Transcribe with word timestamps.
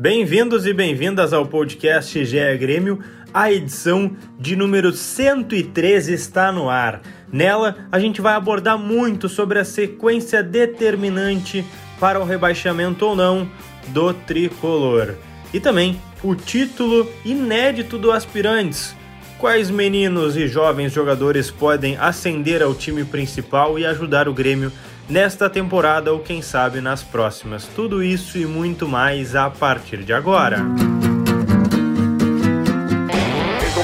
Bem-vindos 0.00 0.64
e 0.64 0.72
bem-vindas 0.72 1.34
ao 1.34 1.44
podcast 1.44 2.24
GE 2.24 2.56
Grêmio. 2.56 3.00
A 3.34 3.52
edição 3.52 4.16
de 4.38 4.56
número 4.56 4.94
113 4.94 6.14
está 6.14 6.50
no 6.50 6.70
ar. 6.70 7.02
Nela, 7.30 7.76
a 7.92 7.98
gente 7.98 8.18
vai 8.22 8.32
abordar 8.32 8.78
muito 8.78 9.28
sobre 9.28 9.58
a 9.58 9.64
sequência 9.64 10.42
determinante 10.42 11.62
para 12.00 12.18
o 12.18 12.24
rebaixamento 12.24 13.04
ou 13.04 13.14
não 13.14 13.46
do 13.88 14.14
tricolor. 14.14 15.16
E 15.52 15.60
também 15.60 16.00
o 16.22 16.34
título 16.34 17.06
inédito 17.22 17.98
do 17.98 18.10
Aspirantes. 18.10 18.96
Quais 19.36 19.68
meninos 19.68 20.34
e 20.34 20.48
jovens 20.48 20.94
jogadores 20.94 21.50
podem 21.50 21.98
ascender 21.98 22.62
ao 22.62 22.74
time 22.74 23.04
principal 23.04 23.78
e 23.78 23.84
ajudar 23.84 24.30
o 24.30 24.34
Grêmio 24.34 24.72
nesta 25.10 25.50
temporada 25.50 26.12
ou 26.12 26.20
quem 26.20 26.40
sabe 26.40 26.80
nas 26.80 27.02
próximas. 27.02 27.66
Tudo 27.66 28.02
isso 28.02 28.38
e 28.38 28.46
muito 28.46 28.88
mais 28.88 29.34
a 29.34 29.50
partir 29.50 30.04
de 30.04 30.12
agora. 30.12 30.64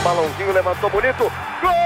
Balãozinho, 0.06 0.52
levantou 0.52 0.88
bonito. 0.88 1.32
Gol! 1.60 1.85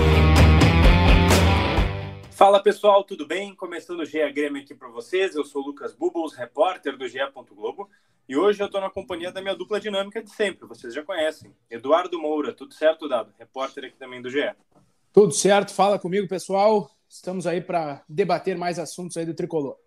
Fala 2.41 2.59
pessoal, 2.59 3.03
tudo 3.03 3.27
bem? 3.27 3.53
Começando 3.53 3.99
o 3.99 4.05
GE 4.05 4.17
Grêmio 4.31 4.63
aqui 4.63 4.73
para 4.73 4.87
vocês. 4.87 5.35
Eu 5.35 5.45
sou 5.45 5.61
o 5.61 5.65
Lucas 5.67 5.93
Bubbles, 5.93 6.33
repórter 6.33 6.97
do 6.97 7.07
GE. 7.07 7.19
Globo. 7.53 7.87
E 8.27 8.35
hoje 8.35 8.63
eu 8.63 8.65
estou 8.65 8.81
na 8.81 8.89
companhia 8.89 9.31
da 9.31 9.43
minha 9.43 9.55
dupla 9.55 9.79
dinâmica 9.79 10.23
de 10.23 10.31
sempre, 10.31 10.67
vocês 10.67 10.91
já 10.91 11.03
conhecem. 11.03 11.55
Eduardo 11.69 12.19
Moura, 12.19 12.51
tudo 12.51 12.73
certo, 12.73 13.07
Dado? 13.07 13.31
Repórter 13.37 13.85
aqui 13.85 13.95
também 13.95 14.23
do 14.23 14.29
GE. 14.31 14.55
Tudo 15.13 15.31
certo, 15.31 15.71
fala 15.71 15.99
comigo, 15.99 16.27
pessoal. 16.27 16.89
Estamos 17.07 17.45
aí 17.45 17.61
para 17.61 18.03
debater 18.09 18.57
mais 18.57 18.79
assuntos 18.79 19.17
aí 19.17 19.25
do 19.27 19.35
tricolor. 19.35 19.77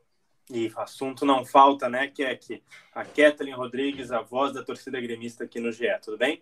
E 0.49 0.71
assunto 0.77 1.27
não 1.27 1.45
falta, 1.45 1.89
né, 1.89 2.07
Keck? 2.07 2.63
A 2.95 3.05
Kathleen 3.05 3.57
Rodrigues, 3.57 4.13
a 4.13 4.21
voz 4.21 4.53
da 4.53 4.63
torcida 4.63 5.01
gremista 5.01 5.43
aqui 5.43 5.59
no 5.59 5.73
GE, 5.73 5.89
tudo 6.05 6.17
bem? 6.17 6.41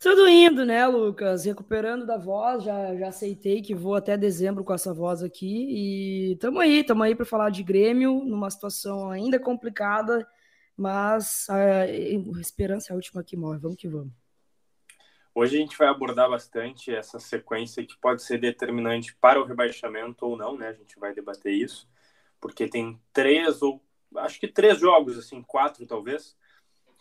Tudo 0.00 0.26
indo, 0.26 0.64
né, 0.64 0.86
Lucas? 0.86 1.44
Recuperando 1.44 2.06
da 2.06 2.16
voz, 2.16 2.64
já, 2.64 2.96
já 2.96 3.08
aceitei 3.08 3.60
que 3.60 3.74
vou 3.74 3.94
até 3.94 4.16
dezembro 4.16 4.64
com 4.64 4.72
essa 4.72 4.94
voz 4.94 5.22
aqui. 5.22 6.30
E 6.32 6.36
tamo 6.36 6.58
aí, 6.58 6.82
tamo 6.82 7.02
aí 7.02 7.14
para 7.14 7.26
falar 7.26 7.50
de 7.50 7.62
Grêmio, 7.62 8.24
numa 8.24 8.50
situação 8.50 9.10
ainda 9.10 9.38
complicada, 9.38 10.26
mas 10.74 11.46
a, 11.50 11.82
a 11.82 12.40
esperança 12.40 12.90
é 12.90 12.92
a 12.94 12.96
última 12.96 13.22
que 13.22 13.36
morre. 13.36 13.58
Vamos 13.58 13.76
que 13.76 13.88
vamos. 13.88 14.10
Hoje 15.34 15.58
a 15.58 15.60
gente 15.60 15.76
vai 15.76 15.88
abordar 15.88 16.30
bastante 16.30 16.90
essa 16.94 17.20
sequência 17.20 17.84
que 17.84 17.98
pode 17.98 18.22
ser 18.22 18.38
determinante 18.38 19.14
para 19.20 19.38
o 19.38 19.44
rebaixamento 19.44 20.24
ou 20.24 20.34
não, 20.34 20.56
né? 20.56 20.68
A 20.68 20.72
gente 20.72 20.98
vai 20.98 21.12
debater 21.12 21.52
isso, 21.52 21.86
porque 22.40 22.66
tem 22.66 22.98
três 23.12 23.60
ou 23.60 23.82
acho 24.16 24.40
que 24.40 24.48
três 24.48 24.78
jogos, 24.80 25.18
assim, 25.18 25.42
quatro 25.42 25.86
talvez, 25.86 26.34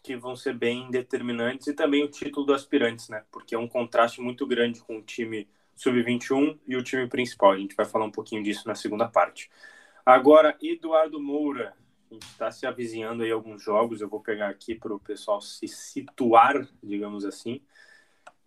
que 0.09 0.15
vão 0.15 0.35
ser 0.35 0.55
bem 0.55 0.89
determinantes 0.89 1.67
e 1.67 1.73
também 1.73 2.03
o 2.03 2.07
título 2.07 2.43
do 2.43 2.53
aspirantes, 2.55 3.09
né? 3.09 3.23
Porque 3.31 3.53
é 3.53 3.59
um 3.59 3.67
contraste 3.67 4.19
muito 4.19 4.47
grande 4.47 4.81
com 4.81 4.97
o 4.97 5.03
time 5.03 5.47
sub-21 5.75 6.57
e 6.67 6.75
o 6.75 6.81
time 6.81 7.07
principal. 7.07 7.51
A 7.51 7.57
gente 7.59 7.75
vai 7.75 7.85
falar 7.85 8.05
um 8.05 8.11
pouquinho 8.11 8.41
disso 8.41 8.67
na 8.67 8.73
segunda 8.73 9.07
parte. 9.07 9.51
Agora, 10.03 10.57
Eduardo 10.59 11.21
Moura, 11.21 11.75
a 12.09 12.13
gente 12.15 12.25
está 12.25 12.49
se 12.49 12.65
avizinhando 12.65 13.21
aí 13.21 13.29
alguns 13.29 13.61
jogos, 13.61 14.01
eu 14.01 14.09
vou 14.09 14.19
pegar 14.19 14.49
aqui 14.49 14.73
para 14.73 14.91
o 14.91 14.99
pessoal 14.99 15.39
se 15.41 15.67
situar, 15.67 16.67
digamos 16.81 17.23
assim. 17.23 17.61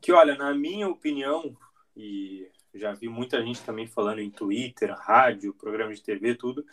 Que 0.01 0.11
olha, 0.11 0.35
na 0.35 0.53
minha 0.53 0.89
opinião, 0.89 1.57
e 1.97 2.51
já 2.75 2.93
vi 2.93 3.09
muita 3.09 3.41
gente 3.41 3.63
também 3.63 3.87
falando 3.87 4.19
em 4.19 4.33
Twitter, 4.33 4.93
rádio, 4.93 5.55
programa 5.55 5.95
de 5.95 6.03
TV, 6.03 6.35
tudo, 6.35 6.67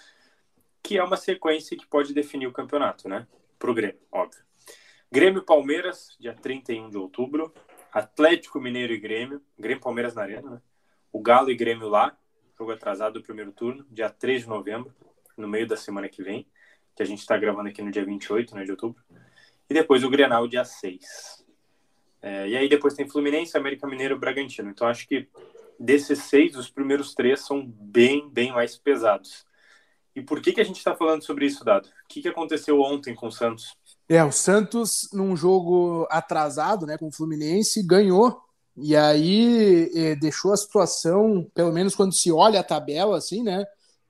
que 0.82 0.98
é 0.98 1.04
uma 1.04 1.16
sequência 1.16 1.78
que 1.78 1.86
pode 1.86 2.12
definir 2.12 2.48
o 2.48 2.52
campeonato, 2.52 3.08
né? 3.08 3.28
Pro 3.60 3.72
Grêmio, 3.72 4.02
óbvio. 4.12 4.49
Grêmio 5.12 5.44
Palmeiras, 5.44 6.16
dia 6.20 6.36
31 6.36 6.90
de 6.90 6.98
outubro. 6.98 7.52
Atlético 7.92 8.60
Mineiro 8.62 8.94
e 8.94 9.00
Grêmio. 9.00 9.42
Grêmio 9.58 9.82
Palmeiras 9.82 10.14
na 10.14 10.22
Arena, 10.22 10.50
né? 10.52 10.62
O 11.12 11.20
Galo 11.20 11.50
e 11.50 11.56
Grêmio 11.56 11.90
lá. 11.90 12.16
Jogo 12.58 12.72
atrasado 12.72 13.14
do 13.14 13.24
primeiro 13.24 13.52
turno, 13.52 13.86
dia 13.90 14.10
3 14.10 14.44
de 14.44 14.50
novembro, 14.50 14.94
no 15.38 15.48
meio 15.48 15.66
da 15.66 15.78
semana 15.78 16.10
que 16.10 16.22
vem. 16.22 16.46
Que 16.96 17.02
a 17.02 17.06
gente 17.06 17.20
está 17.20 17.38
gravando 17.38 17.70
aqui 17.70 17.82
no 17.82 17.90
dia 17.90 18.06
28 18.06 18.54
né, 18.54 18.64
de 18.64 18.72
outubro. 18.72 19.02
E 19.70 19.74
depois 19.74 20.04
o 20.04 20.10
Grenal, 20.10 20.48
dia 20.48 20.66
6. 20.66 21.46
É, 22.22 22.48
e 22.50 22.58
aí 22.58 22.70
depois 22.70 22.94
tem 22.94 23.10
Fluminense, 23.10 23.58
América 23.58 23.88
Mineiro 23.88 24.16
e 24.16 24.20
Bragantino. 24.20 24.70
Então 24.70 24.88
acho 24.88 25.08
que 25.08 25.28
desses 25.80 26.20
seis, 26.24 26.56
os 26.56 26.70
primeiros 26.70 27.16
três 27.16 27.40
são 27.46 27.66
bem, 27.66 28.30
bem 28.30 28.52
mais 28.52 28.78
pesados. 28.78 29.46
E 30.16 30.22
por 30.22 30.42
que, 30.42 30.52
que 30.52 30.60
a 30.60 30.66
gente 30.66 30.78
está 30.78 30.94
falando 30.94 31.24
sobre 31.24 31.46
isso, 31.46 31.64
Dado? 31.64 31.88
O 31.88 32.08
que, 32.10 32.22
que 32.22 32.28
aconteceu 32.28 32.82
ontem 32.82 33.16
com 33.16 33.28
o 33.28 33.32
Santos? 33.32 33.78
É, 34.10 34.24
o 34.24 34.32
Santos, 34.32 35.08
num 35.14 35.36
jogo 35.36 36.08
atrasado, 36.10 36.88
né, 36.88 36.98
com 36.98 37.10
o 37.10 37.12
Fluminense, 37.12 37.84
ganhou. 37.84 38.42
E 38.76 38.96
aí 38.96 39.92
é, 39.94 40.16
deixou 40.16 40.52
a 40.52 40.58
situação, 40.58 41.48
pelo 41.54 41.72
menos 41.72 41.96
quando 41.96 42.14
se 42.14 42.32
olha 42.32 42.60
a 42.60 42.64
tabela, 42.64 43.18
assim, 43.18 43.44
né? 43.44 43.64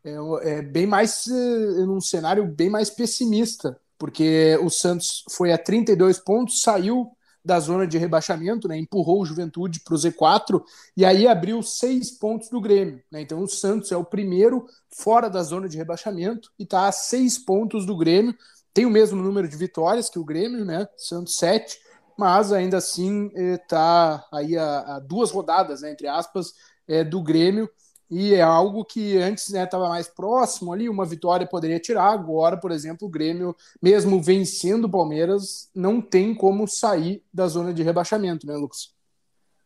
É, 0.03 0.59
é 0.59 0.61
bem 0.61 0.87
mais 0.87 1.27
é, 1.27 1.85
num 1.85 1.99
cenário 1.99 2.45
bem 2.47 2.69
mais 2.69 2.89
pessimista, 2.89 3.77
porque 3.97 4.57
o 4.63 4.69
Santos 4.69 5.25
foi 5.31 5.51
a 5.51 5.57
32 5.57 6.17
pontos, 6.19 6.61
saiu 6.61 7.11
da 7.43 7.59
zona 7.59 7.87
de 7.87 7.97
rebaixamento, 7.97 8.67
né, 8.67 8.77
empurrou 8.77 9.21
o 9.21 9.25
Juventude 9.25 9.79
para 9.81 9.95
o 9.95 9.97
Z4 9.97 10.61
e 10.95 11.03
aí 11.03 11.27
abriu 11.27 11.63
seis 11.63 12.11
pontos 12.11 12.49
do 12.49 12.61
Grêmio. 12.61 13.01
Né, 13.11 13.21
então 13.21 13.41
o 13.41 13.47
Santos 13.47 13.91
é 13.91 13.97
o 13.97 14.05
primeiro 14.05 14.65
fora 14.89 15.29
da 15.29 15.41
zona 15.41 15.67
de 15.67 15.77
rebaixamento 15.77 16.51
e 16.59 16.63
está 16.63 16.87
a 16.87 16.91
seis 16.91 17.37
pontos 17.37 17.85
do 17.85 17.97
Grêmio 17.97 18.35
tem 18.73 18.85
o 18.85 18.89
mesmo 18.89 19.21
número 19.21 19.47
de 19.47 19.57
vitórias 19.57 20.09
que 20.09 20.19
o 20.19 20.25
Grêmio, 20.25 20.63
né? 20.63 20.87
Santos 20.97 21.37
7, 21.37 21.79
mas 22.17 22.51
ainda 22.51 22.77
assim 22.77 23.31
está 23.33 24.27
eh, 24.31 24.37
aí 24.37 24.57
a, 24.57 24.95
a, 24.95 24.99
duas 24.99 25.31
rodadas, 25.31 25.81
né, 25.81 25.91
entre 25.91 26.05
aspas, 26.05 26.53
é, 26.85 27.01
do 27.01 27.21
Grêmio. 27.21 27.69
E 28.11 28.33
é 28.33 28.41
algo 28.41 28.83
que 28.83 29.17
antes 29.17 29.53
estava 29.53 29.83
né, 29.83 29.89
mais 29.89 30.07
próximo 30.07 30.73
ali, 30.73 30.89
uma 30.89 31.05
vitória 31.05 31.47
poderia 31.47 31.79
tirar. 31.79 32.11
Agora, 32.11 32.57
por 32.57 32.71
exemplo, 32.71 33.07
o 33.07 33.11
Grêmio, 33.11 33.55
mesmo 33.81 34.21
vencendo 34.21 34.85
o 34.85 34.89
Palmeiras, 34.89 35.69
não 35.75 36.01
tem 36.01 36.33
como 36.33 36.67
sair 36.67 37.23
da 37.31 37.47
zona 37.47 37.73
de 37.73 37.83
rebaixamento, 37.83 38.47
né, 38.47 38.55
Lucas? 38.55 38.93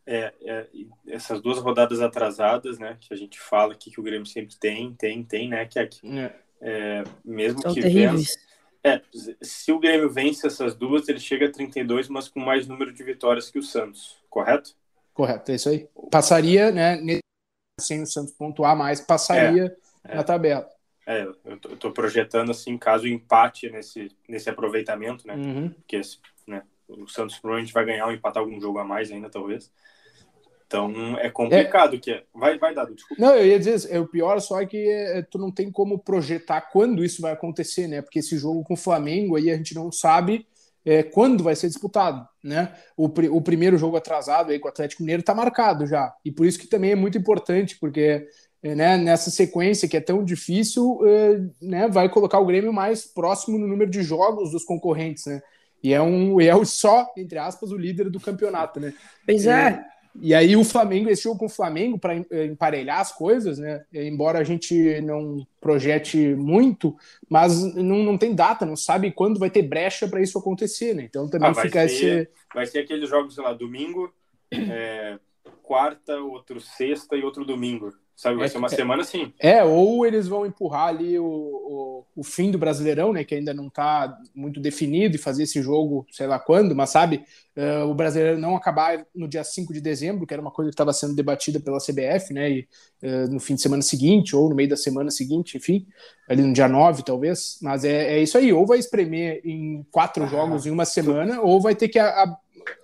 É, 0.06 0.34
é, 0.42 0.68
essas 1.08 1.42
duas 1.42 1.58
rodadas 1.58 2.02
atrasadas, 2.02 2.78
né, 2.78 2.98
que 3.00 3.14
a 3.14 3.18
gente 3.18 3.40
fala 3.40 3.74
aqui 3.74 3.90
que 3.90 4.00
o 4.00 4.04
Grêmio 4.04 4.28
sempre 4.28 4.56
tem, 4.60 4.94
tem, 4.94 5.24
tem, 5.24 5.50
né, 5.50 5.66
que 5.66 5.80
é, 5.80 6.36
é 6.62 7.04
mesmo 7.24 7.62
São 7.62 7.74
que 7.74 7.80
vença, 7.80 8.38
é, 8.84 9.02
se 9.42 9.72
o 9.72 9.80
Grêmio 9.80 10.10
vence 10.10 10.46
essas 10.46 10.76
duas, 10.76 11.08
ele 11.08 11.20
chega 11.20 11.48
a 11.48 11.52
32, 11.52 12.10
mas 12.10 12.28
com 12.28 12.40
mais 12.40 12.68
número 12.68 12.92
de 12.92 13.04
vitórias 13.04 13.50
que 13.50 13.58
o 13.58 13.64
Santos, 13.64 14.18
correto? 14.30 14.76
Correto, 15.14 15.52
é 15.52 15.56
isso 15.56 15.70
aí. 15.70 15.88
Passaria, 16.12 16.72
né? 16.72 17.00
Sem 17.80 18.02
o 18.02 18.06
Santos 18.06 18.34
pontuar 18.34 18.76
mais, 18.76 19.00
passaria 19.00 19.76
é, 20.04 20.16
na 20.16 20.22
é. 20.22 20.24
tabela. 20.24 20.70
É, 21.06 21.24
eu 21.24 21.58
tô, 21.58 21.70
eu 21.70 21.78
tô, 21.78 21.92
projetando 21.92 22.52
assim, 22.52 22.78
caso 22.78 23.08
empate 23.08 23.70
nesse, 23.70 24.12
nesse 24.28 24.50
aproveitamento, 24.50 25.26
né? 25.28 25.36
Uhum. 25.36 25.70
Porque 25.70 26.02
né, 26.48 26.64
o 26.88 27.08
Santos 27.08 27.38
provavelmente 27.40 27.74
vai 27.74 27.86
ganhar 27.86 28.06
ou 28.06 28.14
empatar 28.14 28.42
algum 28.42 28.60
jogo 28.60 28.80
a 28.80 28.84
mais 28.84 29.12
ainda, 29.12 29.30
talvez. 29.30 29.72
Então 30.74 31.18
é 31.20 31.30
complicado 31.30 31.96
é. 31.96 32.00
que 32.00 32.12
é. 32.12 32.24
Vai, 32.34 32.58
vai 32.58 32.74
dar, 32.74 32.86
desculpa. 32.86 33.22
Não, 33.22 33.36
eu 33.36 33.46
ia 33.46 33.60
dizer, 33.60 33.94
é, 33.94 34.00
o 34.00 34.08
pior 34.08 34.40
só 34.40 34.60
é 34.60 34.66
que 34.66 34.90
é, 34.90 35.22
tu 35.22 35.38
não 35.38 35.52
tem 35.52 35.72
como 35.72 36.00
projetar 36.00 36.62
quando 36.62 37.04
isso 37.04 37.22
vai 37.22 37.32
acontecer, 37.32 37.88
né? 37.88 38.02
Porque 38.02 38.20
esse 38.20 38.38
jogo 38.38 38.64
com 38.64 38.74
o 38.74 38.78
Flamengo 38.78 39.36
aí 39.36 39.52
a 39.52 39.56
gente 39.56 39.76
não 39.76 39.92
sabe 39.92 40.48
é, 40.84 41.04
quando 41.04 41.44
vai 41.44 41.56
ser 41.56 41.68
disputado, 41.68 42.28
né? 42.44 42.74
O, 42.98 43.06
o 43.06 43.42
primeiro 43.42 43.78
jogo 43.78 43.98
atrasado 43.98 44.52
aí 44.52 44.58
com 44.58 44.68
o 44.68 44.72
Atlético 44.72 45.04
Mineiro 45.04 45.22
tá 45.22 45.36
marcado 45.36 45.86
já. 45.86 46.12
E 46.26 46.32
por 46.32 46.46
isso 46.46 46.60
que 46.60 46.68
também 46.68 46.92
é 46.92 46.96
muito 46.96 47.18
importante, 47.18 47.78
porque 47.80 48.28
é, 48.64 48.74
né, 48.74 48.98
nessa 48.98 49.30
sequência 49.30 49.88
que 49.88 49.98
é 49.98 50.02
tão 50.02 50.24
difícil, 50.24 51.00
é, 51.06 51.42
né, 51.62 51.88
vai 51.88 52.10
colocar 52.10 52.40
o 52.40 52.46
Grêmio 52.46 52.74
mais 52.74 53.06
próximo 53.06 53.60
no 53.60 53.68
número 53.68 53.92
de 53.92 54.02
jogos 54.02 54.52
dos 54.52 54.66
concorrentes, 54.66 55.26
né? 55.28 55.42
E 55.84 55.94
é 55.94 56.02
um 56.02 56.40
é 56.40 56.56
o 56.56 56.64
só, 56.64 57.12
entre 57.18 57.38
aspas, 57.38 57.72
o 57.72 57.78
líder 57.78 58.10
do 58.10 58.20
campeonato, 58.20 58.80
né? 58.80 58.94
Pois 59.26 59.46
é. 59.46 59.84
E 60.22 60.34
aí 60.34 60.56
o 60.56 60.64
Flamengo, 60.64 61.10
esse 61.10 61.24
jogo 61.24 61.40
com 61.40 61.46
o 61.46 61.50
Flamengo, 61.50 61.98
para 61.98 62.16
emparelhar 62.16 63.00
as 63.00 63.12
coisas, 63.12 63.58
né? 63.58 63.84
Embora 63.92 64.40
a 64.40 64.44
gente 64.44 65.02
não 65.02 65.46
projete 65.60 66.36
muito, 66.36 66.96
mas 67.28 67.64
não, 67.76 68.04
não 68.04 68.18
tem 68.18 68.36
data, 68.36 68.66
não 68.66 68.76
sabe 68.76 69.12
quando 69.12 69.40
vai 69.40 69.50
ter 69.50 69.64
brecha 69.64 70.08
para 70.08 70.22
isso 70.22 70.38
acontecer, 70.38 70.94
né? 70.94 71.04
Então 71.04 71.28
também 71.28 71.50
ah, 71.50 71.56
fica 71.56 71.88
ser, 71.88 71.96
esse. 71.96 72.30
Vai 72.54 72.66
ser 72.68 72.80
aqueles 72.80 73.10
jogos, 73.10 73.34
sei 73.34 73.44
lá, 73.44 73.54
domingo, 73.54 74.14
é, 74.52 75.18
quarta, 75.64 76.18
outro 76.18 76.62
sexta 76.62 77.16
e 77.16 77.24
outro 77.24 77.44
domingo. 77.44 77.92
Sabe, 78.16 78.38
vai 78.38 78.46
é, 78.46 78.48
ser 78.48 78.58
uma 78.60 78.68
é, 78.68 78.70
semana 78.70 79.02
assim. 79.02 79.34
É, 79.40 79.64
ou 79.64 80.06
eles 80.06 80.28
vão 80.28 80.46
empurrar 80.46 80.90
ali 80.90 81.18
o, 81.18 81.26
o, 81.26 82.06
o, 82.16 82.24
fim 82.24 82.52
do 82.52 82.60
Brasileirão, 82.60 83.12
né? 83.12 83.24
Que 83.24 83.36
ainda 83.36 83.54
não 83.54 83.68
está 83.68 84.16
muito 84.36 84.60
definido 84.60 85.16
e 85.16 85.20
fazer 85.20 85.44
esse 85.44 85.62
jogo, 85.64 86.06
sei 86.12 86.28
lá 86.28 86.38
quando, 86.38 86.76
mas 86.76 86.92
sabe, 86.92 87.24
uh, 87.58 87.90
o 87.90 87.94
Brasileirão 87.96 88.40
não 88.40 88.56
acabar 88.56 89.04
no 89.16 89.28
dia 89.28 89.44
5 89.44 89.74
de 89.74 89.82
dezembro, 89.82 90.28
que 90.28 90.34
era 90.34 90.42
uma 90.42 90.52
coisa 90.52 90.70
que 90.70 90.74
estava 90.74 90.94
sendo 90.94 91.16
debatida 91.16 91.60
pela 91.60 91.80
CBF, 91.80 92.34
né? 92.34 92.52
E 92.52 92.68
uh, 93.02 93.32
no 93.32 93.40
fim 93.40 93.56
de 93.56 93.62
semana 93.62 93.82
seguinte, 93.82 94.36
ou 94.36 94.48
no 94.48 94.56
meio 94.56 94.70
da 94.70 94.78
semana 94.78 95.10
seguinte, 95.10 95.58
enfim, 95.58 95.88
ali 96.30 96.44
no 96.44 96.54
dia 96.54 96.68
9, 96.68 97.02
talvez. 97.04 97.58
Mas 97.64 97.84
é, 97.84 98.18
é 98.18 98.22
isso 98.22 98.38
aí, 98.38 98.54
ou 98.54 98.66
vai 98.68 98.78
espremer 98.78 99.42
em 99.44 99.84
quatro 99.92 100.24
ah, 100.24 100.28
jogos 100.28 100.68
em 100.68 100.72
uma 100.72 100.86
semana, 100.86 101.38
tu... 101.38 101.48
ou 101.48 101.60
vai 101.60 101.74
ter 101.74 101.90
que 101.90 101.98
a, 101.98 102.10
a, 102.10 102.38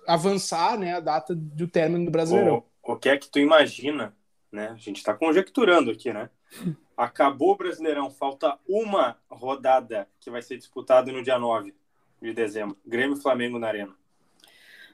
avançar 0.08 0.76
né, 0.76 0.94
a 0.94 1.00
data 1.00 1.36
do 1.36 1.68
término 1.68 2.04
do 2.04 2.10
Brasileirão. 2.10 2.64
O, 2.82 2.92
o 2.94 2.96
que 2.96 3.08
é 3.08 3.16
que 3.16 3.30
tu 3.30 3.38
imagina? 3.38 4.12
Né? 4.52 4.68
A 4.68 4.76
gente 4.76 4.98
está 4.98 5.14
conjecturando 5.14 5.90
aqui, 5.90 6.12
né? 6.12 6.30
Acabou 6.96 7.52
o 7.52 7.56
Brasileirão, 7.56 8.10
falta 8.10 8.58
uma 8.68 9.16
rodada 9.28 10.06
que 10.20 10.30
vai 10.30 10.42
ser 10.42 10.58
disputada 10.58 11.10
no 11.10 11.22
dia 11.22 11.38
9 11.38 11.74
de 12.20 12.34
dezembro. 12.34 12.76
Grêmio 12.86 13.16
e 13.16 13.20
Flamengo 13.20 13.58
na 13.58 13.68
Arena. 13.68 13.94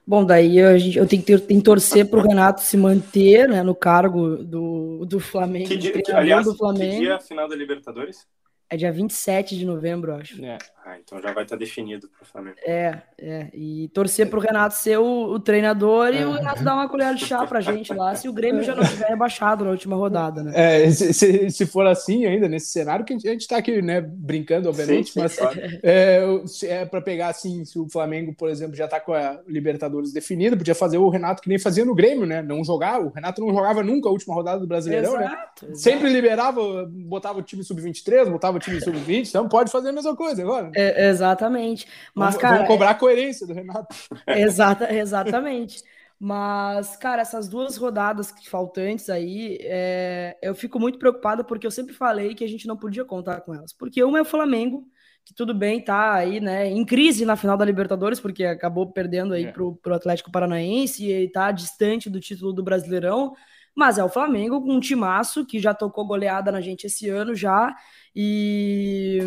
Bom, 0.05 0.23
daí 0.23 0.61
a 0.61 0.77
gente, 0.77 0.97
eu 0.97 1.05
tenho 1.05 1.21
que, 1.21 1.27
ter, 1.27 1.39
tenho 1.41 1.59
que 1.59 1.65
torcer 1.65 2.09
para 2.09 2.19
o 2.19 2.21
Renato 2.21 2.61
se 2.61 2.77
manter 2.77 3.49
né, 3.49 3.61
no 3.61 3.75
cargo 3.75 4.37
do, 4.37 5.05
do 5.05 5.19
Flamengo. 5.19 5.67
Que 5.67 5.75
dia, 5.75 6.01
que, 6.01 6.11
aliás, 6.13 6.45
do 6.45 6.55
Flamengo. 6.55 6.93
que 6.93 6.99
dia 6.99 7.09
é 7.09 7.15
a 7.15 7.19
final 7.19 7.49
da 7.49 7.55
Libertadores? 7.57 8.25
É 8.69 8.77
dia 8.77 8.89
27 8.89 9.57
de 9.57 9.65
novembro, 9.65 10.13
acho. 10.15 10.43
É. 10.43 10.57
Ah, 10.87 10.97
então 10.97 11.21
já 11.21 11.33
vai 11.33 11.43
estar 11.43 11.57
definido 11.57 12.07
para 12.07 12.23
o 12.23 12.25
Flamengo. 12.25 12.55
É, 12.65 13.01
é. 13.17 13.49
E 13.53 13.89
torcer 13.89 14.29
para 14.29 14.39
o 14.39 14.41
Renato 14.41 14.73
ser 14.73 14.97
o, 14.97 15.33
o 15.33 15.37
treinador 15.37 16.13
e 16.13 16.23
o 16.23 16.33
é. 16.33 16.37
Renato 16.37 16.63
dar 16.63 16.75
uma 16.75 16.87
colher 16.87 17.13
de 17.13 17.25
chá 17.25 17.45
para 17.45 17.59
a 17.59 17.61
gente 17.61 17.93
lá, 17.93 18.15
se 18.15 18.29
o 18.29 18.31
Grêmio 18.31 18.63
já 18.63 18.73
não 18.73 18.85
tiver 18.85 19.07
rebaixado 19.07 19.65
na 19.65 19.71
última 19.71 19.97
rodada, 19.97 20.41
né? 20.41 20.53
É, 20.55 20.89
se, 20.89 21.13
se, 21.13 21.51
se 21.51 21.65
for 21.65 21.85
assim 21.85 22.25
ainda, 22.25 22.47
nesse 22.47 22.67
cenário, 22.67 23.03
que 23.03 23.13
a 23.13 23.17
gente 23.17 23.41
está 23.41 23.57
aqui, 23.57 23.81
né, 23.81 23.99
brincando, 23.99 24.69
obviamente, 24.69 25.11
sim, 25.11 25.13
sim, 25.13 25.19
mas 25.19 25.37
é, 25.83 26.23
é 26.63 26.85
para 26.85 27.01
pegar 27.01 27.27
assim, 27.27 27.65
se 27.65 27.77
o 27.77 27.89
Flamengo, 27.89 28.33
por 28.33 28.47
exemplo, 28.47 28.73
já 28.73 28.85
está 28.85 28.97
com 28.97 29.11
a 29.11 29.41
Libertadores 29.45 30.13
definida, 30.13 30.55
podia 30.55 30.73
fazer 30.73 30.99
o 30.99 31.09
Renato 31.09 31.41
que 31.41 31.49
nem 31.49 31.59
fazia 31.59 31.83
no 31.83 31.93
Grêmio, 31.93 32.25
né? 32.25 32.41
Não 32.41 32.63
jogar, 32.63 33.01
o 33.01 33.09
Renato 33.09 33.41
não 33.41 33.53
jogava 33.53 33.83
nunca 33.83 34.07
a 34.07 34.11
última 34.13 34.33
rodada 34.33 34.61
do 34.61 34.67
Brasileirão, 34.67 35.17
exato, 35.17 35.25
né? 35.25 35.47
Exato. 35.63 35.75
Sempre 35.75 36.09
liberava, 36.09 36.61
botava 36.89 37.39
o 37.39 37.43
time 37.43 37.61
sub-23, 37.61 38.29
botava 38.29 38.55
o 38.55 38.59
time 38.59 38.79
sub-20, 38.79 39.27
então 39.27 39.49
pode 39.49 39.69
fazer 39.69 39.89
a 39.89 39.93
mesma 39.93 40.15
coisa 40.15 40.41
agora. 40.41 40.76
É, 40.79 41.09
exatamente. 41.09 41.87
Mas, 42.13 42.35
vamos, 42.35 42.41
cara. 42.41 42.55
Vamos 42.57 42.67
cobrar 42.67 42.91
a 42.91 42.95
coerência 42.95 43.47
do 43.47 43.53
Renato. 43.53 43.95
Exata, 44.27 44.93
exatamente. 44.93 45.81
Mas, 46.19 46.95
cara, 46.95 47.23
essas 47.23 47.47
duas 47.47 47.77
rodadas 47.77 48.31
faltantes 48.47 49.09
aí, 49.09 49.57
é, 49.61 50.37
eu 50.39 50.53
fico 50.53 50.79
muito 50.79 50.99
preocupado 50.99 51.43
porque 51.43 51.65
eu 51.65 51.71
sempre 51.71 51.95
falei 51.95 52.35
que 52.35 52.43
a 52.43 52.47
gente 52.47 52.67
não 52.67 52.77
podia 52.77 53.03
contar 53.03 53.41
com 53.41 53.55
elas. 53.55 53.73
Porque 53.73 54.03
uma 54.03 54.19
é 54.19 54.21
o 54.21 54.25
Flamengo, 54.25 54.87
que 55.25 55.33
tudo 55.33 55.53
bem, 55.53 55.83
tá 55.83 56.13
aí, 56.13 56.39
né, 56.39 56.67
em 56.67 56.85
crise 56.85 57.25
na 57.25 57.35
final 57.35 57.57
da 57.57 57.65
Libertadores, 57.65 58.19
porque 58.19 58.45
acabou 58.45 58.91
perdendo 58.91 59.33
aí 59.33 59.45
é. 59.45 59.51
pro, 59.51 59.75
pro 59.77 59.95
Atlético 59.95 60.31
Paranaense 60.31 61.09
e 61.11 61.31
tá 61.31 61.51
distante 61.51 62.07
do 62.07 62.19
título 62.19 62.53
do 62.53 62.63
Brasileirão. 62.63 63.33
Mas 63.75 63.97
é 63.97 64.03
o 64.03 64.09
Flamengo 64.09 64.61
com 64.61 64.73
um 64.73 64.79
timaço 64.79 65.45
que 65.45 65.59
já 65.59 65.73
tocou 65.73 66.05
goleada 66.05 66.51
na 66.51 66.61
gente 66.61 66.85
esse 66.85 67.09
ano 67.09 67.35
já 67.35 67.75
e 68.15 69.19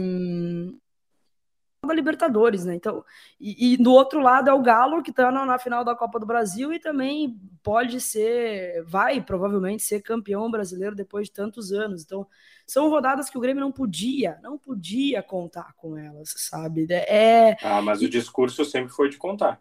da 1.87 1.94
Libertadores, 1.94 2.65
né? 2.65 2.75
Então, 2.75 3.03
e, 3.41 3.73
e, 3.73 3.77
do 3.77 3.93
outro 3.93 4.21
lado 4.21 4.50
é 4.50 4.53
o 4.53 4.62
Galo 4.62 5.03
que 5.03 5.11
está 5.11 5.31
na, 5.32 5.47
na, 5.47 5.59
final 5.59 5.82
da 5.82 5.94
Copa 5.94 6.21
do 6.21 6.27
Brasil 6.27 6.73
e 6.73 6.79
também 6.79 7.41
pode 7.62 8.00
ser, 8.00 8.85
vai 8.85 9.21
provavelmente 9.21 9.82
ser 9.82 10.03
campeão 10.03 10.50
brasileiro 10.50 10.94
depois 10.94 11.29
de 11.29 11.32
tantos 11.32 11.73
anos. 11.73 12.03
Então, 12.03 12.27
são 12.67 12.91
rodadas 12.91 13.31
que 13.31 13.38
o 13.38 13.41
Grêmio 13.41 13.62
não 13.62 13.73
podia, 13.73 14.38
não 14.43 14.59
podia 14.59 15.23
contar 15.23 15.73
com 15.75 15.97
elas, 15.97 16.35
sabe? 16.37 16.87
É. 16.91 17.56
Ah, 17.62 17.81
mas 17.81 18.03
e, 18.03 18.06
o 18.06 18.11
discurso 18.11 18.65
sempre 18.65 18.93
foi 18.93 19.09
de 19.09 19.17
contar. 19.17 19.61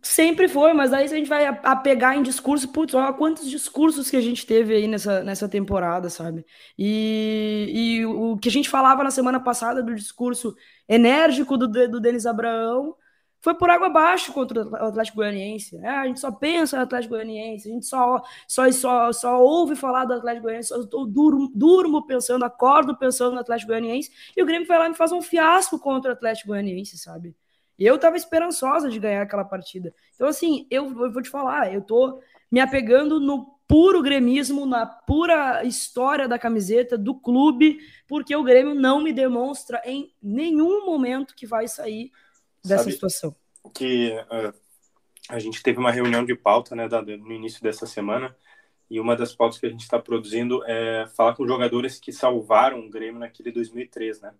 Sempre 0.00 0.48
foi, 0.48 0.72
mas 0.72 0.92
aí 0.92 1.04
a 1.04 1.08
gente 1.08 1.28
vai 1.28 1.46
apegar 1.46 2.16
em 2.16 2.22
discurso, 2.22 2.68
putz, 2.68 2.94
olha 2.94 3.12
quantos 3.12 3.48
discursos 3.50 4.08
que 4.08 4.16
a 4.16 4.20
gente 4.20 4.46
teve 4.46 4.74
aí 4.74 4.86
nessa, 4.86 5.24
nessa 5.24 5.48
temporada, 5.48 6.08
sabe? 6.08 6.44
E, 6.78 8.00
e 8.00 8.06
o 8.06 8.36
que 8.38 8.48
a 8.48 8.52
gente 8.52 8.68
falava 8.68 9.02
na 9.02 9.10
semana 9.10 9.40
passada 9.40 9.82
do 9.82 9.94
discurso 9.94 10.54
enérgico 10.88 11.56
do, 11.58 11.66
do 11.66 12.00
Denis 12.00 12.26
Abraão 12.26 12.94
foi 13.40 13.54
por 13.54 13.68
água 13.70 13.88
abaixo 13.88 14.32
contra 14.32 14.64
o 14.64 14.74
Atlético 14.86 15.16
Goianiense. 15.16 15.76
É, 15.78 15.88
a 15.88 16.06
gente 16.06 16.20
só 16.20 16.30
pensa 16.30 16.76
no 16.76 16.84
Atlético 16.84 17.14
Goianiense, 17.14 17.68
a 17.68 17.72
gente 17.72 17.86
só, 17.86 18.22
só, 18.46 18.70
só, 18.70 19.12
só 19.12 19.42
ouve 19.42 19.74
falar 19.74 20.04
do 20.04 20.14
Atlético 20.14 20.44
Goianiense, 20.44 20.72
eu 20.72 20.86
durmo, 21.06 21.50
durmo 21.54 22.06
pensando, 22.06 22.44
acordo 22.44 22.96
pensando 22.96 23.34
no 23.34 23.40
Atlético 23.40 23.72
Goianiense, 23.72 24.10
e 24.36 24.42
o 24.42 24.46
Grêmio 24.46 24.68
vai 24.68 24.78
lá 24.78 24.88
e 24.88 24.94
faz 24.94 25.10
um 25.10 25.20
fiasco 25.20 25.78
contra 25.78 26.12
o 26.12 26.14
Atlético 26.14 26.48
Goianiense, 26.48 26.96
sabe? 26.98 27.34
Eu 27.78 27.98
tava 27.98 28.16
esperançosa 28.16 28.88
de 28.88 28.98
ganhar 28.98 29.22
aquela 29.22 29.44
partida. 29.44 29.94
Então, 30.14 30.28
assim, 30.28 30.66
eu, 30.70 30.84
eu 31.00 31.12
vou 31.12 31.22
te 31.22 31.28
falar, 31.28 31.72
eu 31.72 31.80
tô 31.80 32.20
me 32.50 32.60
apegando 32.60 33.18
no 33.18 33.58
puro 33.66 34.02
gremismo, 34.02 34.66
na 34.66 34.84
pura 34.84 35.64
história 35.64 36.28
da 36.28 36.38
camiseta, 36.38 36.98
do 36.98 37.14
clube, 37.14 37.78
porque 38.06 38.36
o 38.36 38.44
Grêmio 38.44 38.74
não 38.74 39.02
me 39.02 39.12
demonstra 39.12 39.80
em 39.84 40.12
nenhum 40.22 40.84
momento 40.84 41.34
que 41.34 41.46
vai 41.46 41.66
sair 41.66 42.10
dessa 42.62 42.84
Sabe 42.84 42.92
situação. 42.92 43.34
Que 43.74 44.10
uh, 44.10 44.52
a 45.30 45.38
gente 45.38 45.62
teve 45.62 45.78
uma 45.78 45.90
reunião 45.90 46.24
de 46.24 46.34
pauta 46.34 46.76
né, 46.76 46.86
no 46.86 47.32
início 47.32 47.62
dessa 47.62 47.86
semana, 47.86 48.36
e 48.90 49.00
uma 49.00 49.16
das 49.16 49.34
pautas 49.34 49.58
que 49.58 49.64
a 49.64 49.70
gente 49.70 49.80
está 49.80 49.98
produzindo 49.98 50.62
é 50.66 51.06
falar 51.16 51.34
com 51.34 51.48
jogadores 51.48 51.98
que 51.98 52.12
salvaram 52.12 52.80
o 52.80 52.90
Grêmio 52.90 53.20
naquele 53.20 53.50
2003, 53.50 54.20
né? 54.20 54.34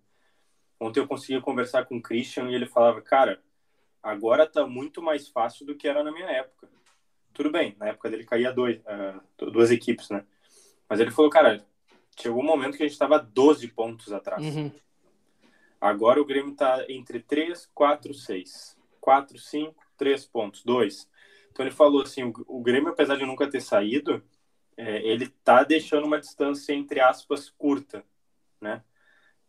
Ontem 0.83 0.99
eu 0.99 1.07
consegui 1.07 1.39
conversar 1.39 1.85
com 1.85 1.95
o 1.95 2.01
Christian 2.01 2.49
e 2.49 2.55
ele 2.55 2.65
falava, 2.65 3.01
cara, 3.01 3.41
agora 4.01 4.45
tá 4.45 4.67
muito 4.67 5.01
mais 5.01 5.29
fácil 5.29 5.65
do 5.65 5.75
que 5.75 5.87
era 5.87 6.03
na 6.03 6.11
minha 6.11 6.29
época. 6.29 6.69
Tudo 7.33 7.49
bem, 7.49 7.73
na 7.79 7.87
época 7.87 8.09
dele 8.09 8.25
caía 8.25 8.51
dois, 8.51 8.79
uh, 8.79 9.49
duas 9.49 9.71
equipes, 9.71 10.09
né? 10.09 10.25
Mas 10.89 10.99
ele 10.99 11.09
falou, 11.09 11.31
cara, 11.31 11.65
chegou 12.19 12.43
um 12.43 12.45
momento 12.45 12.75
que 12.75 12.83
a 12.83 12.85
gente 12.85 12.93
estava 12.93 13.17
12 13.17 13.69
pontos 13.69 14.11
atrás. 14.11 14.43
Uhum. 14.43 14.71
Agora 15.79 16.21
o 16.21 16.25
Grêmio 16.25 16.51
está 16.51 16.85
entre 16.89 17.21
3, 17.21 17.69
4, 17.73 18.13
6. 18.13 18.77
4, 18.99 19.39
5, 19.39 19.83
3 19.97 20.25
pontos, 20.25 20.63
2. 20.63 21.09
Então 21.49 21.65
ele 21.65 21.73
falou 21.73 22.01
assim, 22.01 22.33
o, 22.45 22.61
Grêmio, 22.61 22.89
apesar 22.89 23.15
de 23.15 23.25
nunca 23.25 23.49
ter 23.49 23.61
saído, 23.61 24.21
é, 24.75 25.01
ele 25.07 25.29
tá 25.43 25.63
deixando 25.63 26.05
uma 26.05 26.19
distância, 26.19 26.73
entre 26.73 26.99
aspas, 26.99 27.49
curta, 27.49 28.03
né? 28.59 28.83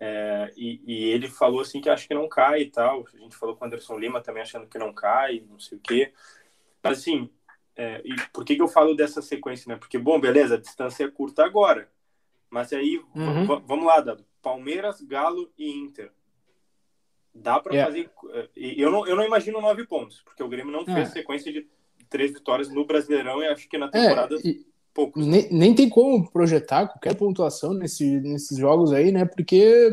É, 0.01 0.53
e, 0.57 0.81
e, 0.87 1.05
ele 1.05 1.29
falou 1.29 1.61
assim 1.61 1.81
que 1.81 1.89
acho 1.89 2.07
que 2.07 2.15
não 2.15 2.29
cai 2.29 2.63
e 2.63 2.71
tal. 2.71 3.05
A 3.15 3.19
gente 3.19 3.37
falou 3.37 3.57
com 3.57 3.65
o 3.65 3.67
Anderson 3.67 3.99
Lima 3.99 4.21
também 4.21 4.43
achando 4.43 4.67
que 4.67 4.79
não 4.79 4.93
cai, 4.93 5.43
não 5.49 5.59
sei 5.59 5.79
o 5.79 5.81
quê. 5.81 6.13
Mas 6.83 6.99
assim, 6.99 7.31
é, 7.77 8.03
e 8.05 8.15
por 8.33 8.45
que, 8.45 8.57
que 8.57 8.63
eu 8.63 8.69
falo 8.69 8.95
dessa 8.95 9.23
sequência, 9.23 9.69
né? 9.69 9.77
Porque, 9.77 9.99
bom, 9.99 10.21
beleza, 10.21 10.55
a 10.55 10.61
distância 10.61 11.05
é 11.05 11.11
curta 11.11 11.45
agora. 11.45 11.89
Mas 12.51 12.73
aí, 12.73 13.03
uhum. 13.15 13.47
vamos 13.67 13.87
lá, 13.87 14.01
Dado. 14.01 14.25
Palmeiras, 14.41 15.01
Galo 15.01 15.51
e 15.59 15.71
Inter. 15.71 16.13
Dá 17.35 17.59
para 17.59 17.75
yeah. 17.75 17.91
fazer. 17.91 18.11
É, 18.33 18.49
eu 18.55 18.91
não, 18.91 19.07
eu 19.07 19.17
não 19.17 19.25
imagino 19.25 19.61
nove 19.61 19.87
pontos, 19.87 20.21
porque 20.23 20.43
o 20.43 20.49
Grêmio 20.49 20.73
não 20.73 20.85
fez 20.85 21.09
é. 21.09 21.13
sequência 21.13 21.53
de 21.53 21.69
três 22.09 22.33
vitórias 22.33 22.69
no 22.69 22.85
Brasileirão 22.85 23.43
e 23.43 23.49
acho 23.49 23.69
que 23.69 23.77
na 23.77 23.87
é, 23.87 23.91
temporada. 23.91 24.37
E 24.45 24.65
poucos. 24.95 25.27
Nem, 25.27 25.49
nem 25.51 25.75
tem 25.75 25.89
como 25.89 26.31
projetar 26.31 26.87
qualquer 26.87 27.15
pontuação 27.17 27.75
nesse, 27.75 28.21
nesses 28.21 28.57
jogos 28.57 28.93
aí, 28.93 29.11
né? 29.11 29.25
Porque, 29.25 29.93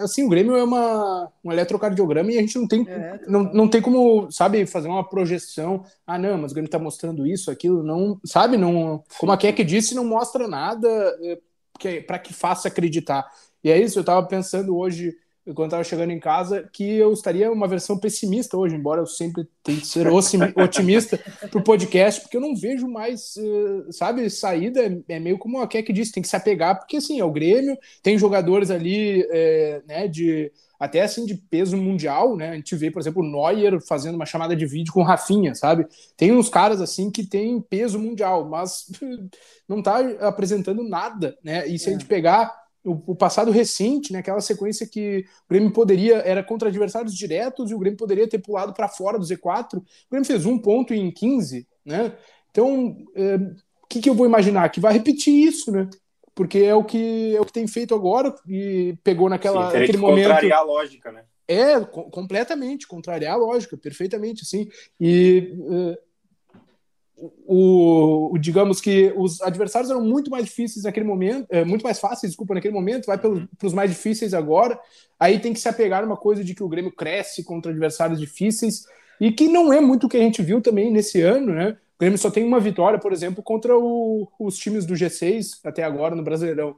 assim, 0.00 0.24
o 0.24 0.28
Grêmio 0.28 0.56
é 0.56 0.64
uma, 0.64 1.30
um 1.44 1.52
eletrocardiograma 1.52 2.32
e 2.32 2.38
a 2.38 2.40
gente 2.40 2.58
não 2.58 2.66
tem, 2.66 2.88
é, 2.88 3.20
não, 3.28 3.42
não 3.52 3.68
tem 3.68 3.82
como, 3.82 4.30
sabe, 4.32 4.64
fazer 4.66 4.88
uma 4.88 5.06
projeção. 5.06 5.84
Ah, 6.06 6.18
não, 6.18 6.38
mas 6.38 6.50
o 6.50 6.54
Grêmio 6.54 6.70
tá 6.70 6.78
mostrando 6.78 7.26
isso, 7.26 7.50
aquilo, 7.50 7.82
não, 7.82 8.18
sabe? 8.24 8.56
Não, 8.56 9.04
como 9.18 9.32
a 9.32 9.36
Keck 9.36 9.62
disse, 9.62 9.94
não 9.94 10.04
mostra 10.04 10.48
nada 10.48 10.88
é, 11.22 11.38
que, 11.78 12.00
para 12.00 12.18
que 12.18 12.32
faça 12.32 12.68
acreditar. 12.68 13.30
E 13.62 13.70
é 13.70 13.78
isso, 13.78 13.98
eu 13.98 14.04
tava 14.04 14.26
pensando 14.26 14.76
hoje 14.76 15.14
quando 15.54 15.68
estava 15.68 15.84
chegando 15.84 16.10
em 16.10 16.20
casa, 16.20 16.68
que 16.72 16.84
eu 16.84 17.12
estaria 17.12 17.50
uma 17.50 17.66
versão 17.66 17.98
pessimista 17.98 18.56
hoje, 18.56 18.74
embora 18.74 19.00
eu 19.00 19.06
sempre 19.06 19.48
tente 19.62 19.86
ser 19.86 20.06
otimista 20.56 21.18
para 21.50 21.58
o 21.58 21.64
podcast, 21.64 22.20
porque 22.20 22.36
eu 22.36 22.40
não 22.40 22.54
vejo 22.54 22.88
mais, 22.88 23.36
eh, 23.36 23.92
sabe, 23.92 24.28
saída, 24.30 25.02
é 25.08 25.18
meio 25.18 25.38
como 25.38 25.60
a 25.60 25.66
Keck 25.66 25.92
disse, 25.92 26.12
tem 26.12 26.22
que 26.22 26.28
se 26.28 26.36
apegar, 26.36 26.78
porque 26.78 26.96
assim, 26.96 27.20
é 27.20 27.24
o 27.24 27.30
Grêmio, 27.30 27.76
tem 28.02 28.18
jogadores 28.18 28.70
ali, 28.70 29.26
é, 29.30 29.82
né, 29.86 30.08
de 30.08 30.50
até 30.78 31.02
assim 31.02 31.26
de 31.26 31.34
peso 31.34 31.76
mundial, 31.76 32.36
né? 32.36 32.50
A 32.50 32.54
gente 32.54 32.76
vê, 32.76 32.90
por 32.90 33.00
exemplo, 33.00 33.22
o 33.22 33.26
Neuer 33.26 33.80
fazendo 33.80 34.14
uma 34.14 34.24
chamada 34.24 34.54
de 34.54 34.64
vídeo 34.64 34.92
com 34.92 35.00
o 35.00 35.04
Rafinha, 35.04 35.54
sabe? 35.54 35.86
Tem 36.16 36.30
uns 36.30 36.48
caras 36.48 36.80
assim 36.80 37.10
que 37.10 37.26
tem 37.26 37.60
peso 37.60 37.98
mundial, 37.98 38.48
mas 38.48 38.86
não 39.68 39.82
tá 39.82 39.98
apresentando 40.20 40.84
nada, 40.84 41.36
né? 41.42 41.66
E 41.66 41.78
se 41.78 41.86
é. 41.86 41.88
a 41.88 41.92
gente 41.92 42.06
pegar 42.06 42.67
o, 42.88 43.14
passado 43.14 43.50
recente, 43.50 44.12
né, 44.12 44.20
aquela 44.20 44.40
sequência 44.40 44.86
que 44.86 45.24
o 45.44 45.48
Grêmio 45.50 45.72
poderia, 45.72 46.16
era 46.16 46.42
contra 46.42 46.68
adversários 46.68 47.14
diretos 47.14 47.70
e 47.70 47.74
o 47.74 47.78
Grêmio 47.78 47.98
poderia 47.98 48.28
ter 48.28 48.38
pulado 48.38 48.72
para 48.72 48.88
fora 48.88 49.18
do 49.18 49.24
Z4, 49.24 49.78
o 49.78 49.84
Grêmio 50.10 50.26
fez 50.26 50.46
um 50.46 50.58
ponto 50.58 50.94
em 50.94 51.10
15, 51.10 51.66
né? 51.84 52.14
Então, 52.50 52.96
é, 53.14 53.36
o 53.36 53.86
que, 53.88 54.00
que 54.00 54.10
eu 54.10 54.14
vou 54.14 54.26
imaginar? 54.26 54.68
Que 54.70 54.80
vai 54.80 54.92
repetir 54.92 55.34
isso, 55.34 55.70
né? 55.70 55.88
Porque 56.34 56.58
é 56.58 56.74
o 56.74 56.84
que 56.84 57.34
é 57.34 57.40
o 57.40 57.44
que 57.44 57.52
tem 57.52 57.66
feito 57.66 57.94
agora 57.94 58.34
e 58.48 58.96
pegou 59.02 59.28
naquela 59.28 59.70
Sim, 59.70 59.78
naquele 59.78 59.98
momento. 59.98 60.28
Contrariar 60.28 60.58
a 60.60 60.62
lógica, 60.62 61.12
né? 61.12 61.24
É, 61.48 61.80
co 61.80 62.04
completamente, 62.10 62.86
contrariar 62.86 63.34
a 63.34 63.38
lógica, 63.38 63.76
perfeitamente, 63.76 64.42
assim. 64.42 64.68
E 65.00 65.52
uh, 65.56 65.96
o, 67.46 68.32
o, 68.32 68.38
digamos 68.38 68.80
que 68.80 69.12
os 69.16 69.40
adversários 69.42 69.90
eram 69.90 70.02
muito 70.02 70.30
mais 70.30 70.44
difíceis 70.44 70.84
naquele 70.84 71.06
momento, 71.06 71.46
é, 71.50 71.64
muito 71.64 71.82
mais 71.82 71.98
fáceis, 71.98 72.30
desculpa, 72.30 72.54
naquele 72.54 72.74
momento, 72.74 73.06
vai 73.06 73.18
para 73.18 73.30
os 73.64 73.72
mais 73.72 73.90
difíceis 73.90 74.32
agora. 74.32 74.78
Aí 75.18 75.40
tem 75.40 75.52
que 75.52 75.60
se 75.60 75.68
apegar 75.68 76.04
uma 76.04 76.16
coisa 76.16 76.44
de 76.44 76.54
que 76.54 76.62
o 76.62 76.68
Grêmio 76.68 76.92
cresce 76.92 77.42
contra 77.42 77.72
adversários 77.72 78.20
difíceis 78.20 78.86
e 79.20 79.32
que 79.32 79.48
não 79.48 79.72
é 79.72 79.80
muito 79.80 80.06
o 80.06 80.08
que 80.08 80.16
a 80.16 80.20
gente 80.20 80.42
viu 80.42 80.60
também 80.60 80.92
nesse 80.92 81.20
ano, 81.20 81.52
né? 81.52 81.76
O 81.96 81.98
Grêmio 81.98 82.18
só 82.18 82.30
tem 82.30 82.44
uma 82.44 82.60
vitória, 82.60 82.98
por 82.98 83.12
exemplo, 83.12 83.42
contra 83.42 83.76
o, 83.76 84.28
os 84.38 84.56
times 84.56 84.86
do 84.86 84.94
G6 84.94 85.58
até 85.64 85.82
agora 85.82 86.14
no 86.14 86.22
Brasileirão. 86.22 86.76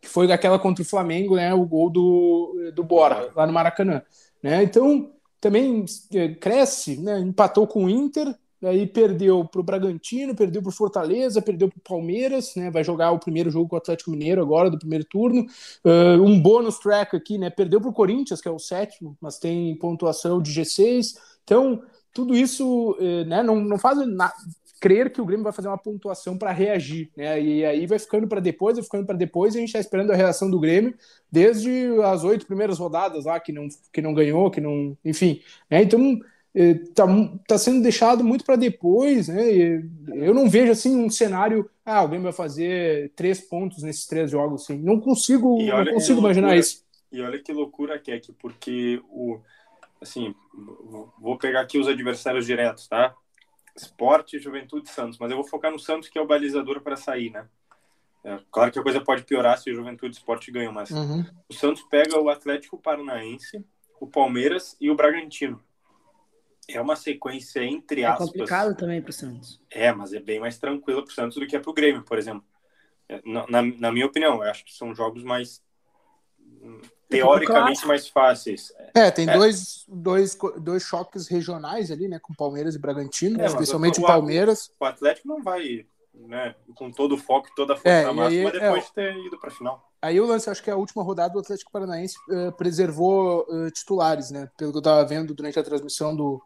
Que 0.00 0.08
foi 0.08 0.32
aquela 0.32 0.58
contra 0.58 0.82
o 0.82 0.86
Flamengo, 0.86 1.36
né? 1.36 1.52
O 1.52 1.66
gol 1.66 1.90
do, 1.90 2.72
do 2.74 2.82
Bora, 2.82 3.30
lá 3.36 3.46
no 3.46 3.52
Maracanã. 3.52 4.02
Né? 4.42 4.62
Então, 4.62 5.10
também 5.38 5.84
é, 6.14 6.28
cresce, 6.28 6.96
né? 6.96 7.18
empatou 7.20 7.66
com 7.66 7.84
o 7.84 7.90
Inter, 7.90 8.34
aí 8.66 8.86
perdeu 8.86 9.44
para 9.44 9.60
o 9.60 9.64
Bragantino, 9.64 10.34
perdeu 10.34 10.62
para 10.62 10.68
o 10.68 10.72
Fortaleza, 10.72 11.40
perdeu 11.40 11.68
para 11.68 11.78
o 11.78 11.82
Palmeiras, 11.82 12.54
né? 12.56 12.70
Vai 12.70 12.82
jogar 12.82 13.12
o 13.12 13.18
primeiro 13.18 13.50
jogo 13.50 13.68
com 13.68 13.76
o 13.76 13.78
Atlético 13.78 14.10
Mineiro 14.10 14.42
agora, 14.42 14.70
do 14.70 14.78
primeiro 14.78 15.04
turno. 15.04 15.46
Uh, 15.84 16.22
um 16.22 16.40
bônus 16.40 16.78
track 16.78 17.16
aqui, 17.16 17.38
né? 17.38 17.50
Perdeu 17.50 17.80
para 17.80 17.90
o 17.90 17.92
Corinthians, 17.92 18.40
que 18.40 18.48
é 18.48 18.50
o 18.50 18.58
sétimo, 18.58 19.16
mas 19.20 19.38
tem 19.38 19.76
pontuação 19.76 20.40
de 20.40 20.52
G6. 20.52 21.14
Então, 21.44 21.82
tudo 22.16 22.34
isso 22.34 22.96
eh, 22.98 23.24
né, 23.24 23.42
não, 23.42 23.56
não 23.56 23.78
faz 23.78 23.98
na... 24.08 24.32
crer 24.80 25.12
que 25.12 25.20
o 25.20 25.26
Grêmio 25.26 25.44
vai 25.44 25.52
fazer 25.52 25.68
uma 25.68 25.76
pontuação 25.76 26.38
para 26.38 26.50
reagir, 26.50 27.10
né? 27.14 27.38
E 27.40 27.64
aí 27.64 27.86
vai 27.86 27.98
ficando 27.98 28.26
para 28.26 28.40
depois, 28.40 28.76
vai 28.76 28.84
ficando 28.84 29.04
para 29.04 29.16
depois, 29.16 29.54
e 29.54 29.58
a 29.58 29.60
gente 29.60 29.68
está 29.68 29.80
esperando 29.80 30.12
a 30.12 30.16
reação 30.16 30.50
do 30.50 30.58
Grêmio 30.58 30.94
desde 31.30 31.70
as 32.02 32.24
oito 32.24 32.46
primeiras 32.46 32.78
rodadas 32.78 33.26
lá 33.26 33.38
que 33.38 33.52
não, 33.52 33.68
que 33.92 34.00
não 34.00 34.14
ganhou, 34.14 34.50
que 34.50 34.62
não, 34.62 34.96
enfim. 35.04 35.42
Né? 35.70 35.82
Então 35.82 36.18
está 36.56 37.04
eh, 37.04 37.38
tá 37.46 37.58
sendo 37.58 37.82
deixado 37.82 38.24
muito 38.24 38.44
para 38.44 38.56
depois, 38.56 39.28
né? 39.28 39.44
eu 40.08 40.32
não 40.32 40.48
vejo 40.48 40.72
assim 40.72 40.96
um 40.96 41.10
cenário, 41.10 41.68
ah, 41.84 42.06
Grêmio 42.06 42.24
vai 42.24 42.32
fazer 42.32 43.12
três 43.14 43.40
pontos 43.40 43.82
nesses 43.82 44.06
três 44.06 44.30
jogos, 44.30 44.62
assim. 44.62 44.78
Não 44.78 44.98
consigo, 44.98 45.62
não 45.62 45.84
consigo 45.92 46.20
imaginar 46.20 46.48
loucura, 46.48 46.60
isso. 46.60 46.84
E 47.12 47.20
olha 47.20 47.38
que 47.38 47.52
loucura 47.52 47.98
que 47.98 48.10
é 48.10 48.18
que 48.18 48.32
porque 48.32 49.00
o 49.10 49.38
assim, 50.00 50.34
vou 51.18 51.38
pegar 51.38 51.60
aqui 51.60 51.78
os 51.78 51.88
adversários 51.88 52.46
diretos, 52.46 52.86
tá? 52.86 53.14
Esporte, 53.74 54.38
Juventude 54.38 54.88
Santos, 54.88 55.18
mas 55.18 55.30
eu 55.30 55.36
vou 55.36 55.46
focar 55.46 55.70
no 55.70 55.78
Santos, 55.78 56.08
que 56.08 56.18
é 56.18 56.22
o 56.22 56.26
balizador 56.26 56.80
para 56.80 56.96
sair, 56.96 57.30
né? 57.30 57.46
É, 58.24 58.38
claro 58.50 58.72
que 58.72 58.78
a 58.78 58.82
coisa 58.82 59.00
pode 59.00 59.24
piorar 59.24 59.58
se 59.58 59.72
Juventude 59.72 60.16
Esporte 60.16 60.50
ganham, 60.50 60.72
mas 60.72 60.90
uhum. 60.90 61.24
o 61.48 61.54
Santos 61.54 61.82
pega 61.82 62.18
o 62.18 62.28
Atlético 62.28 62.78
Paranaense, 62.78 63.64
o 64.00 64.06
Palmeiras 64.06 64.76
e 64.80 64.90
o 64.90 64.96
Bragantino. 64.96 65.62
É 66.68 66.80
uma 66.80 66.96
sequência 66.96 67.62
entre 67.62 68.02
é 68.02 68.06
aspas. 68.06 68.28
É 68.28 68.32
complicado 68.32 68.76
também 68.76 69.00
para 69.00 69.10
o 69.10 69.12
Santos. 69.12 69.60
É, 69.70 69.92
mas 69.92 70.12
é 70.12 70.20
bem 70.20 70.40
mais 70.40 70.58
tranquilo 70.58 71.02
para 71.02 71.10
o 71.10 71.14
Santos 71.14 71.36
do 71.36 71.46
que 71.46 71.56
é 71.56 71.60
para 71.60 71.70
o 71.70 71.74
Grêmio, 71.74 72.02
por 72.02 72.18
exemplo. 72.18 72.44
É, 73.08 73.20
na, 73.24 73.46
na, 73.46 73.62
na 73.62 73.92
minha 73.92 74.06
opinião, 74.06 74.42
eu 74.42 74.50
acho 74.50 74.64
que 74.64 74.74
são 74.74 74.94
jogos 74.94 75.22
mais 75.22 75.62
teoricamente 77.08 77.86
mais 77.86 78.08
fáceis. 78.08 78.72
É, 78.94 79.10
tem 79.10 79.28
é. 79.28 79.32
Dois, 79.32 79.84
dois, 79.88 80.36
dois 80.58 80.82
choques 80.82 81.28
regionais 81.28 81.90
ali, 81.90 82.08
né, 82.08 82.18
com 82.18 82.34
Palmeiras 82.34 82.74
e 82.74 82.78
Bragantino, 82.78 83.40
é, 83.40 83.46
especialmente 83.46 84.00
o, 84.00 84.02
o 84.02 84.06
Palmeiras. 84.06 84.70
O 84.78 84.84
Atlético 84.84 85.28
não 85.28 85.42
vai, 85.42 85.86
né, 86.26 86.54
com 86.74 86.90
todo 86.90 87.14
o 87.14 87.18
foco, 87.18 87.48
toda 87.54 87.74
a 87.74 87.76
força 87.76 87.88
é, 87.88 88.12
máxima 88.12 88.50
aí, 88.50 88.52
depois 88.52 88.84
é, 88.84 88.86
de 88.86 88.92
ter 88.92 89.26
ido 89.26 89.38
para 89.38 89.50
a 89.50 89.52
final. 89.52 89.90
Aí 90.00 90.20
o 90.20 90.26
lance, 90.26 90.48
acho 90.48 90.62
que 90.62 90.70
é 90.70 90.72
a 90.72 90.76
última 90.76 91.02
rodada 91.02 91.32
do 91.32 91.40
Atlético 91.40 91.72
Paranaense 91.72 92.16
uh, 92.30 92.52
preservou 92.52 93.46
uh, 93.48 93.70
titulares, 93.70 94.30
né, 94.30 94.48
pelo 94.56 94.72
que 94.72 94.76
eu 94.76 94.80
estava 94.80 95.04
vendo 95.04 95.34
durante 95.34 95.58
a 95.58 95.62
transmissão 95.62 96.14
do, 96.14 96.40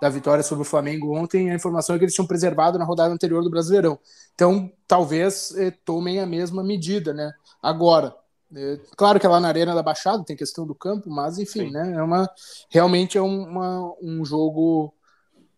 da 0.00 0.08
vitória 0.08 0.42
sobre 0.42 0.62
o 0.62 0.64
Flamengo 0.64 1.16
ontem, 1.16 1.50
a 1.50 1.54
informação 1.54 1.94
é 1.94 1.98
que 1.98 2.04
eles 2.04 2.14
tinham 2.14 2.26
preservado 2.26 2.78
na 2.78 2.84
rodada 2.84 3.14
anterior 3.14 3.42
do 3.42 3.50
Brasileirão. 3.50 3.98
Então, 4.34 4.68
talvez 4.86 5.54
eh, 5.56 5.70
tomem 5.84 6.18
a 6.18 6.26
mesma 6.26 6.64
medida, 6.64 7.12
né? 7.12 7.32
Agora, 7.62 8.12
é, 8.52 8.80
claro 8.96 9.20
que 9.20 9.26
é 9.26 9.28
lá 9.28 9.38
na 9.38 9.46
Arena 9.46 9.74
da 9.74 9.82
Baixada 9.82 10.24
tem 10.24 10.36
questão 10.36 10.66
do 10.66 10.74
campo, 10.74 11.08
mas 11.08 11.38
enfim, 11.38 11.66
Sim. 11.66 11.70
né? 11.70 11.94
É 11.96 12.02
uma, 12.02 12.28
realmente 12.68 13.16
é 13.16 13.22
uma, 13.22 13.94
um 14.02 14.24
jogo 14.24 14.92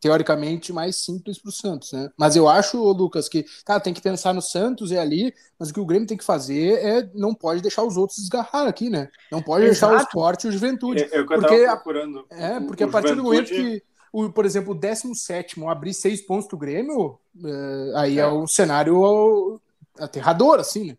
teoricamente 0.05 0.71
mais 0.71 0.97
simples 0.97 1.39
para 1.39 1.49
o 1.49 1.53
Santos, 1.53 1.91
né? 1.91 2.11
Mas 2.15 2.37
eu 2.37 2.47
acho, 2.47 2.77
Lucas, 2.93 3.27
que 3.27 3.47
cara, 3.65 3.81
tem 3.81 3.95
que 3.95 4.03
pensar 4.03 4.35
no 4.35 4.43
Santos 4.43 4.91
e 4.91 4.99
ali, 4.99 5.33
mas 5.59 5.71
o 5.71 5.73
que 5.73 5.81
o 5.81 5.87
Grêmio 5.87 6.07
tem 6.07 6.19
que 6.19 6.23
fazer 6.23 6.75
é 6.75 7.11
não 7.15 7.35
pode 7.35 7.63
deixar 7.63 7.83
os 7.85 7.97
outros 7.97 8.19
desgarrar 8.19 8.69
aqui, 8.69 8.91
né? 8.91 9.09
Não 9.33 9.41
pode 9.41 9.65
Exato. 9.65 9.93
deixar 9.93 10.05
o 10.05 10.07
esporte 10.07 10.45
e 10.45 10.49
o 10.51 10.53
juventude. 10.53 11.05
É, 11.05 11.21
é 11.21 11.25
porque, 11.25 11.65
procurando. 11.65 12.27
É, 12.29 12.61
porque 12.61 12.85
a 12.85 12.89
partir 12.89 13.15
juventude... 13.15 13.17
do 13.17 13.23
momento 13.23 13.49
que 13.49 13.83
o, 14.13 14.29
por 14.29 14.45
exemplo, 14.45 14.73
o 14.73 14.79
17 14.79 15.65
abrir 15.65 15.95
seis 15.95 16.21
pontos 16.21 16.49
do 16.49 16.59
Grêmio, 16.59 17.19
é, 17.43 17.99
aí 17.99 18.19
é. 18.19 18.23
é 18.25 18.29
um 18.29 18.47
cenário 18.47 19.59
aterrador, 19.99 20.61
assim, 20.61 20.89
né? 20.89 20.97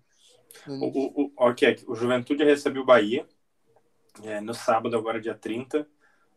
O, 0.67 0.87
o, 0.87 1.25
o, 1.25 1.31
ok, 1.37 1.77
o 1.87 1.93
Juventude 1.93 2.43
recebeu 2.43 2.81
o 2.81 2.85
Bahia 2.85 3.23
é, 4.23 4.41
no 4.41 4.55
sábado, 4.55 4.97
agora 4.97 5.21
dia 5.21 5.35
30, 5.35 5.87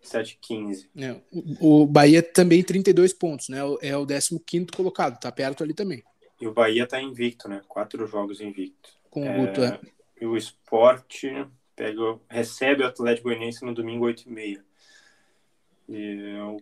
7h15. 0.05 0.89
É, 0.97 1.21
o, 1.61 1.83
o 1.83 1.87
Bahia 1.87 2.23
também 2.23 2.63
32 2.63 3.13
pontos, 3.13 3.49
né? 3.49 3.59
É 3.83 3.97
o 3.97 4.07
15 4.07 4.67
colocado, 4.67 5.19
tá 5.19 5.31
perto 5.31 5.63
ali 5.63 5.75
também. 5.75 6.03
E 6.41 6.47
o 6.47 6.53
Bahia 6.53 6.87
tá 6.87 7.01
invicto, 7.01 7.49
né? 7.49 7.61
Quatro 7.67 8.07
jogos 8.07 8.41
invicto. 8.41 8.91
Com 9.11 9.29
o 9.29 9.47
Guto, 9.47 9.63
é. 9.63 9.81
E 10.21 10.27
o 10.27 10.37
Esporte 10.37 11.31
pega, 11.75 12.19
recebe 12.29 12.83
o 12.83 12.87
Atlético 12.87 13.29
Goianiense 13.29 13.65
no 13.65 13.75
domingo 13.75 14.07
8h30. 14.07 14.61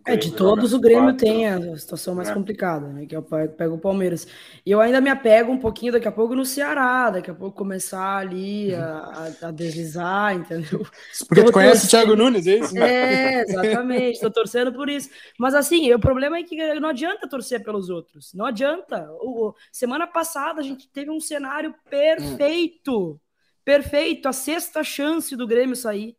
É, 0.05 0.15
de 0.15 0.31
todos 0.31 0.73
o 0.73 0.79
Grêmio 0.79 1.09
quatro, 1.09 1.25
tem 1.25 1.47
a 1.47 1.77
situação 1.77 2.15
mais 2.15 2.29
é. 2.29 2.33
complicada, 2.33 2.87
né? 2.87 3.05
Que 3.05 3.13
é 3.13 3.19
o 3.19 3.21
pega 3.21 3.73
o 3.73 3.77
Palmeiras. 3.77 4.25
E 4.65 4.71
eu 4.71 4.79
ainda 4.79 5.01
me 5.01 5.09
apego 5.09 5.51
um 5.51 5.57
pouquinho 5.57 5.91
daqui 5.91 6.07
a 6.07 6.11
pouco 6.13 6.33
no 6.33 6.45
Ceará, 6.45 7.09
daqui 7.09 7.29
a 7.29 7.33
pouco 7.33 7.57
começar 7.57 8.19
ali 8.19 8.73
a, 8.73 9.33
a 9.41 9.51
deslizar, 9.51 10.33
entendeu? 10.33 10.87
Porque 11.27 11.43
tu 11.43 11.51
conhece 11.51 11.87
o 11.87 11.89
Thiago 11.89 12.15
Nunes, 12.15 12.47
é 12.47 12.55
isso? 12.55 12.77
É, 12.77 13.41
exatamente, 13.41 14.13
estou 14.13 14.31
torcendo 14.31 14.71
por 14.71 14.89
isso. 14.89 15.09
Mas 15.37 15.53
assim, 15.53 15.93
o 15.93 15.99
problema 15.99 16.37
é 16.37 16.43
que 16.43 16.55
não 16.79 16.87
adianta 16.87 17.27
torcer 17.27 17.61
pelos 17.61 17.89
outros. 17.89 18.33
Não 18.33 18.45
adianta. 18.45 19.09
O, 19.19 19.53
semana 19.73 20.07
passada 20.07 20.61
a 20.61 20.63
gente 20.63 20.87
teve 20.89 21.11
um 21.11 21.19
cenário 21.19 21.75
perfeito. 21.89 23.11
Hum. 23.11 23.19
Perfeito, 23.65 24.29
a 24.29 24.31
sexta 24.31 24.81
chance 24.81 25.35
do 25.35 25.45
Grêmio 25.45 25.75
sair 25.75 26.15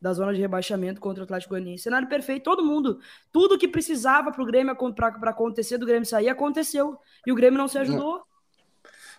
da 0.00 0.12
zona 0.12 0.32
de 0.32 0.40
rebaixamento 0.40 1.00
contra 1.00 1.22
o 1.22 1.24
Atlético 1.24 1.50
Goianiense. 1.50 1.84
Cenário 1.84 2.08
perfeito, 2.08 2.44
todo 2.44 2.64
mundo. 2.64 3.00
Tudo 3.30 3.58
que 3.58 3.68
precisava 3.68 4.32
para 4.32 4.42
o 4.42 4.46
Grêmio 4.46 4.74
para 4.94 5.30
acontecer 5.30 5.78
do 5.78 5.86
Grêmio 5.86 6.06
sair 6.06 6.28
aconteceu. 6.28 6.98
E 7.26 7.32
o 7.32 7.34
Grêmio 7.34 7.58
não 7.58 7.68
se 7.68 7.78
ajudou. 7.78 8.24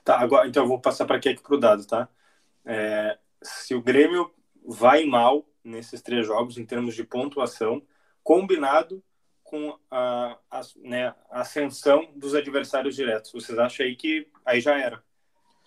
Tá, 0.04 0.20
agora 0.20 0.48
então 0.48 0.64
eu 0.64 0.68
vou 0.68 0.80
passar 0.80 1.06
para 1.06 1.18
aqui, 1.18 1.30
aqui 1.30 1.44
para 1.44 1.56
o 1.56 1.60
dado, 1.60 1.86
tá? 1.86 2.10
É, 2.66 3.18
se 3.42 3.76
o 3.76 3.82
Grêmio 3.82 4.32
vai 4.66 5.06
mal 5.06 5.46
nesses 5.64 6.02
três 6.02 6.26
jogos 6.26 6.58
em 6.58 6.66
termos 6.66 6.96
de 6.96 7.04
pontuação, 7.04 7.84
combinado 8.24 9.04
com 9.44 9.78
a, 9.92 10.38
a, 10.50 10.62
né, 10.78 11.14
a 11.30 11.42
ascensão 11.42 12.10
dos 12.16 12.34
adversários 12.34 12.96
diretos. 12.96 13.32
Vocês 13.32 13.60
acham 13.60 13.86
aí 13.86 13.96
que 13.96 14.28
aí 14.46 14.62
já 14.62 14.80
era? 14.80 15.04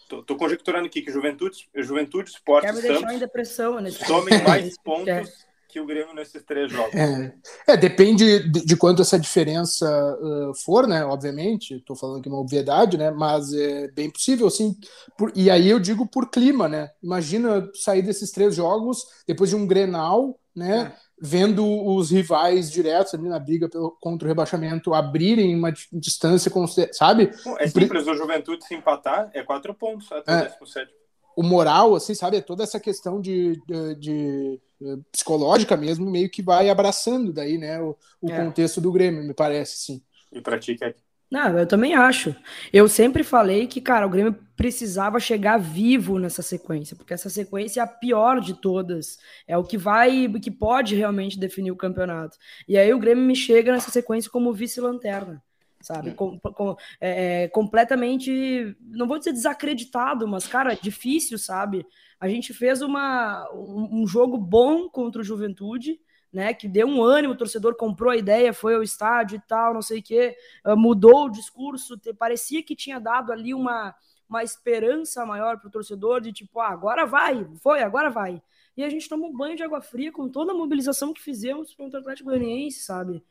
Tô, 0.09 0.23
tô, 0.23 0.37
conjecturando 0.37 0.87
aqui 0.87 1.03
que 1.03 1.11
Juventude, 1.11 1.69
Juventude 1.75 2.31
Esporte 2.31 2.67
Quer 2.67 2.75
me 2.75 2.81
Santos 2.83 3.01
deixar 3.01 3.15
em 3.15 3.19
depressão 3.19 3.81
nesse 3.81 4.05
tomem 4.07 4.43
mais 4.45 4.77
pontos. 4.79 5.47
Que 5.75 5.81
o 5.81 5.87
Grêmio 5.87 6.15
nesses 6.15 6.41
três 6.45 6.71
jogos. 6.71 6.95
É, 6.95 7.35
é 7.67 7.77
depende 7.77 8.49
de, 8.49 8.65
de, 8.65 8.77
quanto 8.77 9.03
essa 9.03 9.19
diferença 9.19 9.85
uh, 10.21 10.55
for, 10.55 10.87
né? 10.87 11.05
Obviamente, 11.05 11.75
estou 11.75 11.97
falando 11.97 12.23
que 12.23 12.29
é 12.29 12.33
uma 12.33 12.41
obviedade, 12.41 12.97
né? 12.97 13.11
Mas 13.11 13.53
é 13.53 13.89
bem 13.89 14.09
possível, 14.09 14.47
assim. 14.47 14.77
Por, 15.19 15.33
e 15.35 15.51
aí 15.51 15.69
eu 15.69 15.81
digo 15.81 16.07
por 16.07 16.31
clima, 16.31 16.69
né? 16.69 16.91
Imagina 17.03 17.69
sair 17.75 18.03
desses 18.03 18.31
três 18.31 18.55
jogos 18.55 19.05
depois 19.27 19.51
de 19.51 19.57
um 19.57 19.67
Grenal, 19.67 20.39
né? 20.55 20.95
É 21.01 21.05
vendo 21.17 21.65
os 21.65 22.11
rivais 22.11 22.71
diretos 22.71 23.15
ali 23.15 23.29
na 23.29 23.39
briga 23.39 23.69
pelo, 23.69 23.93
contra 24.01 24.27
o 24.27 24.29
rebaixamento 24.29 24.93
abrirem 24.93 25.57
uma 25.57 25.73
distância, 25.93 26.53
sabe? 26.93 27.31
É 27.59 27.69
simples, 27.69 28.07
o 28.07 28.15
Juventude 28.15 28.65
se 28.65 28.75
empatar 28.75 29.31
é 29.33 29.43
quatro 29.43 29.73
pontos 29.73 30.11
até 30.11 30.33
é, 30.33 30.57
o 30.61 30.65
17. 30.65 30.93
O 31.37 31.43
moral, 31.43 31.95
assim, 31.95 32.15
sabe? 32.15 32.37
É 32.37 32.41
toda 32.41 32.63
essa 32.65 32.79
questão 32.79 33.21
de, 33.21 33.61
de, 33.67 33.95
de 33.95 34.61
psicológica 35.11 35.77
mesmo, 35.77 36.11
meio 36.11 36.31
que 36.31 36.43
vai 36.43 36.69
abraçando 36.69 37.33
daí, 37.33 37.59
né, 37.59 37.81
o, 37.81 37.97
o 38.21 38.31
é. 38.31 38.45
contexto 38.45 38.81
do 38.81 38.93
Grêmio, 38.93 39.23
me 39.25 39.35
parece, 39.35 39.77
sim. 39.79 40.03
E 40.33 40.41
pra 40.41 40.59
ti, 40.59 40.75
Kek? 40.75 40.99
Não, 41.31 41.59
eu 41.59 41.67
também 41.67 41.95
acho. 41.95 42.35
Eu 42.73 42.89
sempre 42.89 43.25
falei 43.25 43.67
que, 43.67 43.81
cara, 43.81 44.07
o 44.07 44.11
Grêmio 44.11 44.39
precisava 44.55 45.19
chegar 45.19 45.59
vivo 45.59 46.19
nessa 46.19 46.43
sequência, 46.43 46.95
porque 46.95 47.13
essa 47.13 47.29
sequência 47.29 47.81
é 47.81 47.83
a 47.83 47.89
pior 47.89 48.41
de 48.41 48.55
todas. 48.55 49.19
É 49.47 49.59
o 49.59 49.65
que 49.65 49.77
vai, 49.77 50.29
que 50.41 50.51
pode 50.51 50.95
realmente 50.95 51.39
definir 51.39 51.73
o 51.73 51.77
campeonato. 51.77 52.37
E 52.69 52.79
aí 52.79 52.93
o 52.95 52.99
Grêmio 53.01 53.25
me 53.25 53.35
chega 53.35 53.73
nessa 53.73 53.91
sequência 53.91 54.31
como 54.31 54.53
vice-lanterna 54.53 55.43
sabe? 55.85 56.11
É. 56.11 56.15
Com, 56.15 56.39
com, 56.39 56.77
é, 57.01 57.49
completamente, 57.49 58.77
não 58.81 59.07
vou 59.07 59.19
dizer 59.19 59.33
desacreditado, 59.33 60.27
mas, 60.27 60.47
cara, 60.47 60.75
difícil, 60.75 61.39
sabe? 61.39 61.87
A 62.19 62.27
gente 62.29 62.55
fez 62.55 62.81
uma, 62.81 63.49
um, 63.53 64.03
um, 64.03 64.07
jogo 64.07 64.39
bom 64.39 64.89
contra 64.89 65.21
o 65.21 65.25
Juventude, 65.25 66.01
né? 66.33 66.55
Que 66.55 66.67
deu 66.67 66.87
um 66.87 67.03
ânimo, 67.03 67.35
o 67.35 67.37
torcedor 67.37 67.77
comprou 67.77 68.11
a 68.11 68.17
ideia, 68.17 68.53
foi 68.53 68.75
ao 68.75 68.83
estádio 68.83 69.37
e 69.37 69.41
tal, 69.41 69.75
não 69.75 69.83
sei 69.83 70.01
o 70.01 70.03
quê, 70.03 70.37
uh, 70.67 70.77
mudou 70.77 71.27
o 71.27 71.31
discurso, 71.31 72.01
parecia 72.19 72.63
que 72.63 72.75
tinha 72.75 72.99
dado 72.99 73.31
ali 73.31 73.53
uma, 73.53 73.95
uma 74.29 74.43
esperança 74.43 75.25
maior 75.27 75.59
para 75.59 75.69
o 75.69 75.71
torcedor 75.71 76.21
de 76.21 76.33
tipo, 76.33 76.61
ah, 76.61 76.71
agora 76.71 77.05
vai, 77.05 77.47
foi, 77.63 77.83
agora 77.83 78.11
vai. 78.11 78.43
E 78.77 78.83
a 78.83 78.89
gente 78.89 79.09
tomou 79.09 79.31
um 79.31 79.37
banho 79.37 79.57
de 79.57 79.63
água 79.63 79.81
fria 79.81 80.11
com 80.11 80.29
toda 80.29 80.51
a 80.51 80.55
mobilização 80.55 81.13
que 81.13 81.23
fizemos 81.23 81.73
contra 81.75 81.99
o 81.99 82.01
Atlético 82.01 82.31
Goianiense, 82.31 82.81
sabe? 82.81 83.23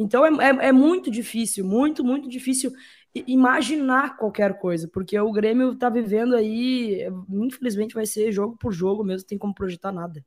Então 0.00 0.24
é, 0.24 0.30
é, 0.30 0.68
é, 0.68 0.72
muito 0.72 1.10
difícil, 1.10 1.62
muito, 1.62 2.02
muito 2.02 2.26
difícil 2.26 2.72
imaginar 3.26 4.16
qualquer 4.16 4.58
coisa, 4.58 4.88
porque 4.88 5.18
o 5.18 5.30
Grêmio 5.30 5.74
tá 5.74 5.90
vivendo 5.90 6.34
aí, 6.34 7.06
infelizmente 7.28 7.94
vai 7.94 8.06
ser 8.06 8.32
jogo 8.32 8.56
por 8.56 8.72
jogo 8.72 9.04
mesmo, 9.04 9.28
tem 9.28 9.36
como 9.36 9.54
projetar 9.54 9.92
nada. 9.92 10.24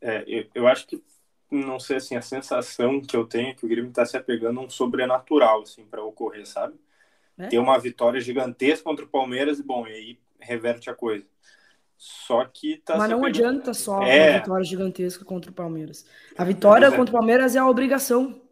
É, 0.00 0.24
eu, 0.26 0.46
eu 0.54 0.66
acho 0.66 0.86
que, 0.86 1.02
não 1.50 1.78
sei 1.78 1.98
assim, 1.98 2.16
a 2.16 2.22
sensação 2.22 2.98
que 3.02 3.14
eu 3.14 3.26
tenho 3.26 3.48
é 3.50 3.54
que 3.54 3.66
o 3.66 3.68
Grêmio 3.68 3.92
tá 3.92 4.06
se 4.06 4.16
apegando 4.16 4.58
a 4.58 4.62
um 4.62 4.70
sobrenatural, 4.70 5.62
assim, 5.62 5.84
para 5.84 6.02
ocorrer, 6.02 6.46
sabe? 6.46 6.76
É? 7.36 7.48
Ter 7.48 7.58
uma 7.58 7.78
vitória 7.78 8.20
gigantesca 8.22 8.84
contra 8.84 9.04
o 9.04 9.08
Palmeiras 9.08 9.58
e, 9.58 9.62
bom, 9.62 9.86
e 9.86 9.92
aí 9.92 10.18
reverte 10.40 10.88
a 10.88 10.94
coisa. 10.94 11.26
Só 11.98 12.42
que 12.46 12.78
tá 12.78 12.96
Mas 12.96 13.10
não 13.10 13.24
adianta 13.24 13.74
só 13.74 14.02
é... 14.02 14.30
uma 14.30 14.38
vitória 14.38 14.64
gigantesca 14.64 15.24
contra 15.26 15.50
o 15.50 15.54
Palmeiras. 15.54 16.06
A 16.38 16.44
vitória 16.44 16.86
é. 16.86 16.90
contra 16.90 17.14
o 17.14 17.18
Palmeiras 17.18 17.54
é 17.54 17.58
a 17.58 17.68
obrigação. 17.68 18.45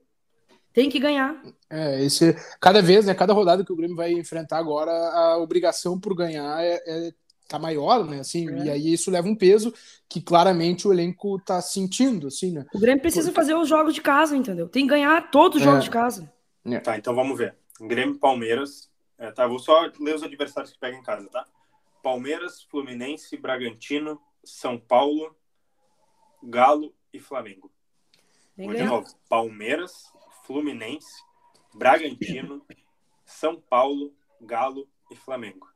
Tem 0.75 0.90
que 0.90 0.99
ganhar. 0.99 1.40
É, 1.71 2.02
esse, 2.04 2.37
cada 2.61 2.83
vez, 2.83 3.07
né, 3.07 3.14
cada 3.14 3.33
rodada 3.33 3.64
que 3.64 3.73
o 3.73 3.76
Grêmio 3.76 3.97
vai 3.97 4.12
enfrentar 4.12 4.59
agora, 4.59 4.90
a 4.90 5.38
obrigação 5.38 5.99
por 5.99 6.14
ganhar 6.16 6.62
é, 6.62 6.83
é 6.85 7.12
tá 7.47 7.59
maior, 7.59 8.04
né, 8.04 8.21
assim, 8.21 8.50
é. 8.50 8.64
e 8.64 8.71
aí 8.71 8.93
isso 8.93 9.11
leva 9.11 9.28
um 9.28 9.37
peso 9.37 9.73
que 10.09 10.21
claramente 10.21 10.88
o 10.88 10.93
elenco 10.93 11.38
tá 11.38 11.62
sentindo, 11.62 12.26
assim, 12.26 12.52
né. 12.52 12.66
O 12.75 12.81
Grêmio 12.81 13.00
precisa 13.00 13.28
Porque... 13.28 13.40
fazer 13.40 13.54
os 13.54 13.69
jogos 13.69 13.95
de 13.95 14.02
casa, 14.02 14.37
entendeu? 14.37 14.69
Tem 14.69 14.83
que 14.83 14.90
ganhar 14.90 15.31
todos 15.31 15.59
os 15.59 15.62
é. 15.62 15.64
jogos 15.64 15.85
de 15.85 15.90
casa. 15.90 16.33
É. 16.64 16.81
Tá, 16.81 16.99
então 16.99 17.14
vamos 17.14 17.38
ver. 17.38 17.54
Grêmio 17.81 18.19
Palmeiras, 18.19 18.90
é, 19.16 19.31
tá, 19.31 19.47
vou 19.47 19.61
só 19.61 19.88
ler 20.00 20.16
os 20.16 20.25
adversários 20.25 20.73
que 20.73 20.78
pegam 20.78 20.99
em 20.99 21.04
casa, 21.04 21.28
tá? 21.28 21.47
Palmeiras, 22.02 22.62
Fluminense, 22.62 23.37
Bragantino, 23.37 24.21
São 24.43 24.76
Paulo, 24.76 25.37
Galo 26.43 26.93
e 27.12 27.21
Flamengo. 27.21 27.71
Vou 28.57 28.75
de 28.75 28.85
novo. 28.85 29.07
Palmeiras, 29.28 30.12
Fluminense, 30.47 31.07
Bragantino, 31.75 32.63
São 33.25 33.61
Paulo, 33.61 34.13
Galo 34.41 34.87
e 35.11 35.17
Flamengo. 35.17 35.67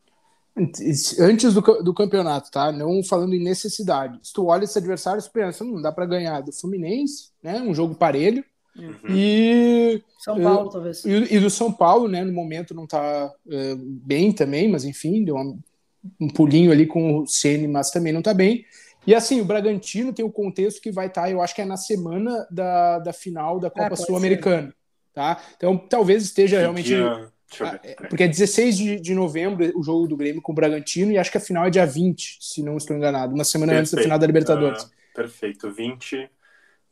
Antes 1.21 1.55
do, 1.55 1.61
do 1.83 1.95
campeonato, 1.95 2.51
tá? 2.51 2.73
Não 2.73 3.03
falando 3.03 3.35
em 3.35 3.43
necessidade. 3.43 4.19
Se 4.23 4.33
tu 4.33 4.47
olha 4.47 4.65
esse 4.65 4.77
adversário, 4.77 5.23
tu 5.23 5.31
pensa, 5.31 5.65
não 5.65 5.81
dá 5.81 5.93
para 5.93 6.05
ganhar 6.05 6.41
do 6.41 6.53
Fluminense, 6.53 7.31
né? 7.43 7.61
Um 7.61 7.73
jogo 7.73 7.95
parelho. 7.95 8.45
Uhum. 8.77 8.95
E 9.09 10.03
São 10.19 10.41
Paulo, 10.41 10.71
talvez. 10.71 11.05
E, 11.05 11.35
e, 11.35 11.41
do 11.41 11.49
São 11.49 11.73
Paulo, 11.73 12.09
né? 12.09 12.25
No 12.25 12.33
momento 12.33 12.75
não 12.75 12.87
tá 12.87 13.33
é, 13.51 13.75
bem 13.77 14.33
também, 14.33 14.69
mas 14.69 14.85
enfim, 14.85 15.25
deu 15.25 15.37
uma, 15.37 15.57
um 16.21 16.29
pulinho 16.29 16.73
ali 16.73 16.87
com 16.87 17.21
o 17.21 17.27
Ceni, 17.27 17.69
mas 17.69 17.91
também 17.91 18.13
não 18.13 18.23
tá 18.23 18.35
bem. 18.35 18.65
E 19.09 19.15
assim, 19.15 19.41
o 19.41 19.45
Bragantino 19.47 20.13
tem 20.13 20.23
o 20.23 20.31
contexto 20.31 20.83
que 20.83 20.93
vai 20.93 21.07
estar, 21.07 21.23
tá, 21.23 21.31
eu 21.31 21.41
acho 21.41 21.55
que 21.55 21.63
é 21.63 21.65
na 21.65 21.79
semana 21.79 22.47
da, 22.51 22.99
da 22.99 23.11
final 23.11 23.59
da 23.59 23.71
Copa 23.71 23.95
é, 23.95 23.97
Sul-Americana. 23.97 24.75
Tá? 25.15 25.41
Então 25.57 25.79
talvez 25.79 26.25
esteja 26.25 26.57
que 26.57 26.61
realmente. 26.61 26.89
Dia... 26.89 27.31
Ah, 27.59 27.81
é, 27.83 27.95
porque 27.95 28.25
é 28.25 28.29
16 28.29 28.77
de, 28.77 29.01
de 29.01 29.15
novembro 29.15 29.73
o 29.75 29.83
jogo 29.83 30.07
do 30.07 30.15
Grêmio 30.15 30.43
com 30.43 30.53
o 30.53 30.55
Bragantino 30.55 31.11
e 31.11 31.17
acho 31.17 31.31
que 31.31 31.39
a 31.39 31.41
final 31.41 31.65
é 31.65 31.71
dia 31.71 31.87
20, 31.87 32.37
se 32.39 32.63
não 32.63 32.77
estou 32.77 32.95
enganado, 32.95 33.35
uma 33.35 33.45
semana 33.45 33.73
perfeito. 33.73 33.81
antes 33.81 33.93
da 33.93 34.03
final 34.03 34.19
da 34.19 34.27
Libertadores. 34.27 34.83
Uh, 34.83 34.91
perfeito, 35.15 35.71
20 35.73 36.31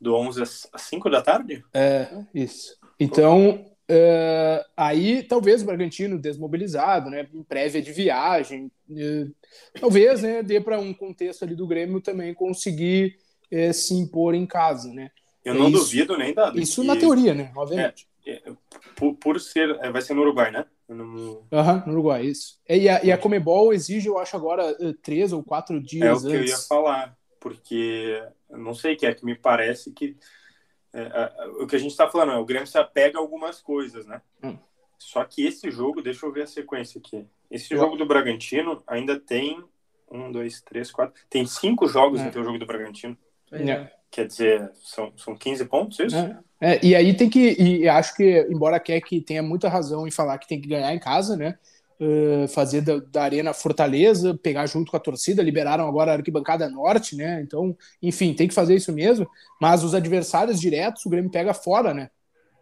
do 0.01 0.15
11 0.15 0.41
às 0.41 0.69
5 0.75 1.11
da 1.11 1.21
tarde? 1.21 1.63
É, 1.71 2.07
isso. 2.33 2.79
Então, 2.99 3.63
Uh, 3.89 4.65
aí 4.75 5.23
talvez 5.23 5.61
o 5.61 5.65
Bragantino 5.65 6.19
desmobilizado, 6.19 7.09
né, 7.09 7.25
em 7.33 7.41
prévia 7.41 7.81
de 7.81 7.93
viagem, 7.93 8.69
uh, 8.89 9.35
talvez 9.79 10.21
né, 10.21 10.43
dê 10.43 10.59
para 10.59 10.77
um 10.77 10.93
contexto 10.93 11.43
ali 11.43 11.55
do 11.55 11.65
Grêmio 11.65 12.01
também 12.01 12.33
conseguir 12.33 13.17
uh, 13.49 13.73
se 13.73 13.93
impor 13.93 14.35
em 14.35 14.45
casa, 14.45 14.93
né. 14.93 15.09
Eu 15.43 15.53
não 15.53 15.69
isso, 15.69 15.79
duvido 15.79 16.17
nem 16.17 16.33
dado. 16.33 16.59
Isso 16.59 16.81
que... 16.81 16.87
na 16.87 16.97
teoria, 16.97 17.33
né, 17.33 17.49
obviamente. 17.55 18.09
É, 18.25 18.33
é, 18.33 18.41
por, 18.93 19.15
por, 19.15 19.39
ser, 19.39 19.69
é, 19.81 19.89
vai 19.89 20.01
ser 20.01 20.13
no 20.13 20.21
Uruguai, 20.21 20.51
né? 20.51 20.65
No, 20.89 21.45
uhum, 21.49 21.83
no 21.85 21.93
Uruguai, 21.93 22.25
isso. 22.25 22.59
E 22.67 22.89
a, 22.89 23.01
e 23.05 23.09
a 23.09 23.17
Comebol 23.17 23.73
exige, 23.73 24.09
eu 24.09 24.17
acho 24.17 24.35
agora 24.35 24.75
três 25.01 25.31
ou 25.31 25.41
quatro 25.41 25.81
dias. 25.81 26.03
É 26.05 26.13
o 26.13 26.29
que 26.29 26.35
antes. 26.35 26.51
eu 26.51 26.57
ia 26.57 26.57
falar, 26.57 27.17
porque 27.39 28.21
não 28.49 28.73
sei 28.73 28.97
que 28.97 29.05
é 29.05 29.13
que 29.13 29.23
me 29.23 29.35
parece 29.35 29.93
que 29.93 30.17
é, 30.99 31.33
é, 31.37 31.45
o 31.61 31.67
que 31.67 31.75
a 31.75 31.79
gente 31.79 31.91
está 31.91 32.09
falando 32.09 32.31
é 32.31 32.37
o 32.37 32.45
Grêmio 32.45 32.67
se 32.67 32.77
apega 32.77 33.17
a 33.17 33.21
algumas 33.21 33.61
coisas, 33.61 34.05
né? 34.05 34.21
Hum. 34.43 34.57
Só 34.97 35.23
que 35.23 35.45
esse 35.45 35.69
jogo, 35.69 36.01
deixa 36.01 36.25
eu 36.25 36.31
ver 36.31 36.43
a 36.43 36.47
sequência 36.47 36.99
aqui. 36.99 37.25
Esse 37.51 37.75
jogo 37.75 37.95
do 37.95 38.05
Bragantino 38.05 38.81
ainda 38.87 39.19
tem 39.19 39.63
um, 40.11 40.31
dois, 40.31 40.61
três, 40.61 40.91
quatro. 40.91 41.21
Tem 41.29 41.45
cinco 41.45 41.87
jogos 41.87 42.19
é. 42.19 42.25
entre 42.25 42.39
o 42.39 42.43
jogo 42.43 42.57
do 42.57 42.65
Bragantino. 42.65 43.17
É. 43.51 43.91
Quer 44.09 44.25
dizer, 44.25 44.71
são, 44.75 45.13
são 45.17 45.35
15 45.35 45.65
pontos, 45.65 45.99
isso? 45.99 46.15
É. 46.15 46.39
é. 46.61 46.79
e 46.83 46.95
aí 46.95 47.15
tem 47.15 47.29
que. 47.29 47.55
E 47.61 47.87
acho 47.87 48.15
que, 48.15 48.47
embora 48.49 48.79
quer 48.79 48.99
que 49.01 49.21
tenha 49.21 49.43
muita 49.43 49.69
razão 49.69 50.07
em 50.07 50.11
falar 50.11 50.37
que 50.37 50.47
tem 50.47 50.59
que 50.59 50.67
ganhar 50.67 50.93
em 50.93 50.99
casa, 50.99 51.35
né? 51.35 51.59
Uh, 51.99 52.47
fazer 52.47 52.81
da, 52.81 52.97
da, 52.99 53.23
Arena 53.23 53.53
Fortaleza, 53.53 54.37
pegar 54.41 54.65
junto 54.65 54.91
com 54.91 54.97
a 54.97 54.99
torcida, 54.99 55.41
liberaram 55.41 55.87
agora 55.87 56.11
a 56.11 56.15
arquibancada 56.15 56.69
norte, 56.69 57.15
né? 57.15 57.41
Então, 57.41 57.75
enfim, 58.01 58.33
tem 58.33 58.47
que 58.47 58.53
fazer 58.53 58.75
isso 58.75 58.91
mesmo. 58.91 59.27
Mas 59.61 59.83
os 59.83 59.93
adversários 59.93 60.59
diretos, 60.59 61.05
o 61.05 61.09
Grêmio 61.09 61.31
pega 61.31 61.53
fora, 61.53 61.93
né? 61.93 62.09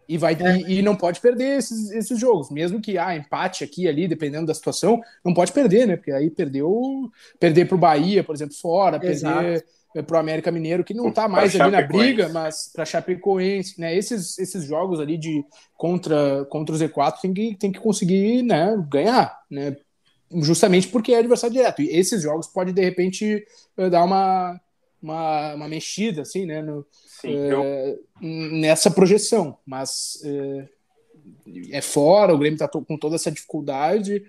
E, 0.08 0.16
vai, 0.16 0.34
é. 0.34 0.58
e, 0.58 0.78
e, 0.78 0.82
não 0.82 0.94
pode 0.94 1.20
perder 1.20 1.58
esses, 1.58 1.90
esses 1.90 2.18
jogos, 2.18 2.50
mesmo 2.50 2.80
que 2.80 2.96
ah, 2.96 3.16
empate 3.16 3.64
aqui 3.64 3.82
e 3.82 3.88
ali, 3.88 4.06
dependendo 4.06 4.46
da 4.46 4.54
situação, 4.54 5.00
não 5.24 5.34
pode 5.34 5.52
perder, 5.52 5.86
né? 5.86 5.96
Porque 5.96 6.12
aí 6.12 6.30
perdeu, 6.30 7.10
perder 7.40 7.66
para 7.66 7.74
o 7.74 7.78
Bahia, 7.78 8.22
por 8.22 8.34
exemplo, 8.34 8.54
fora, 8.54 9.00
Exato. 9.02 9.38
perder 9.38 9.64
é, 9.96 10.02
para 10.02 10.16
o 10.16 10.20
América 10.20 10.52
Mineiro, 10.52 10.84
que 10.84 10.92
não 10.92 11.08
está 11.08 11.26
mais 11.26 11.58
ali 11.58 11.70
na 11.70 11.82
briga, 11.82 12.28
mas 12.28 12.70
para 12.72 12.84
Chapecoense, 12.84 13.80
né? 13.80 13.96
Esses, 13.96 14.38
esses 14.38 14.64
jogos 14.64 15.00
ali 15.00 15.16
de 15.16 15.44
contra, 15.76 16.44
contra 16.50 16.74
o 16.74 16.78
Z4 16.78 17.20
tem 17.22 17.32
que, 17.32 17.56
tem 17.56 17.72
que 17.72 17.80
conseguir 17.80 18.42
né, 18.42 18.76
ganhar, 18.88 19.36
né? 19.50 19.76
Justamente 20.42 20.88
porque 20.88 21.12
é 21.12 21.18
adversário 21.18 21.54
direto. 21.54 21.80
E 21.80 21.88
esses 21.88 22.22
jogos 22.22 22.46
pode 22.46 22.72
de 22.72 22.82
repente 22.82 23.46
eh, 23.78 23.88
dar 23.88 24.04
uma, 24.04 24.60
uma, 25.06 25.54
uma 25.54 25.68
mexida, 25.68 26.22
assim, 26.22 26.46
né? 26.46 26.60
No, 26.60 26.84
Sim, 27.20 27.36
é, 27.36 27.52
eu... 27.52 27.98
Nessa 28.20 28.90
projeção. 28.90 29.56
Mas 29.64 30.20
é, 30.24 30.68
é 31.70 31.80
fora, 31.80 32.34
o 32.34 32.38
Grêmio 32.38 32.56
está 32.56 32.68
com 32.68 32.98
toda 32.98 33.16
essa 33.16 33.30
dificuldade. 33.30 34.22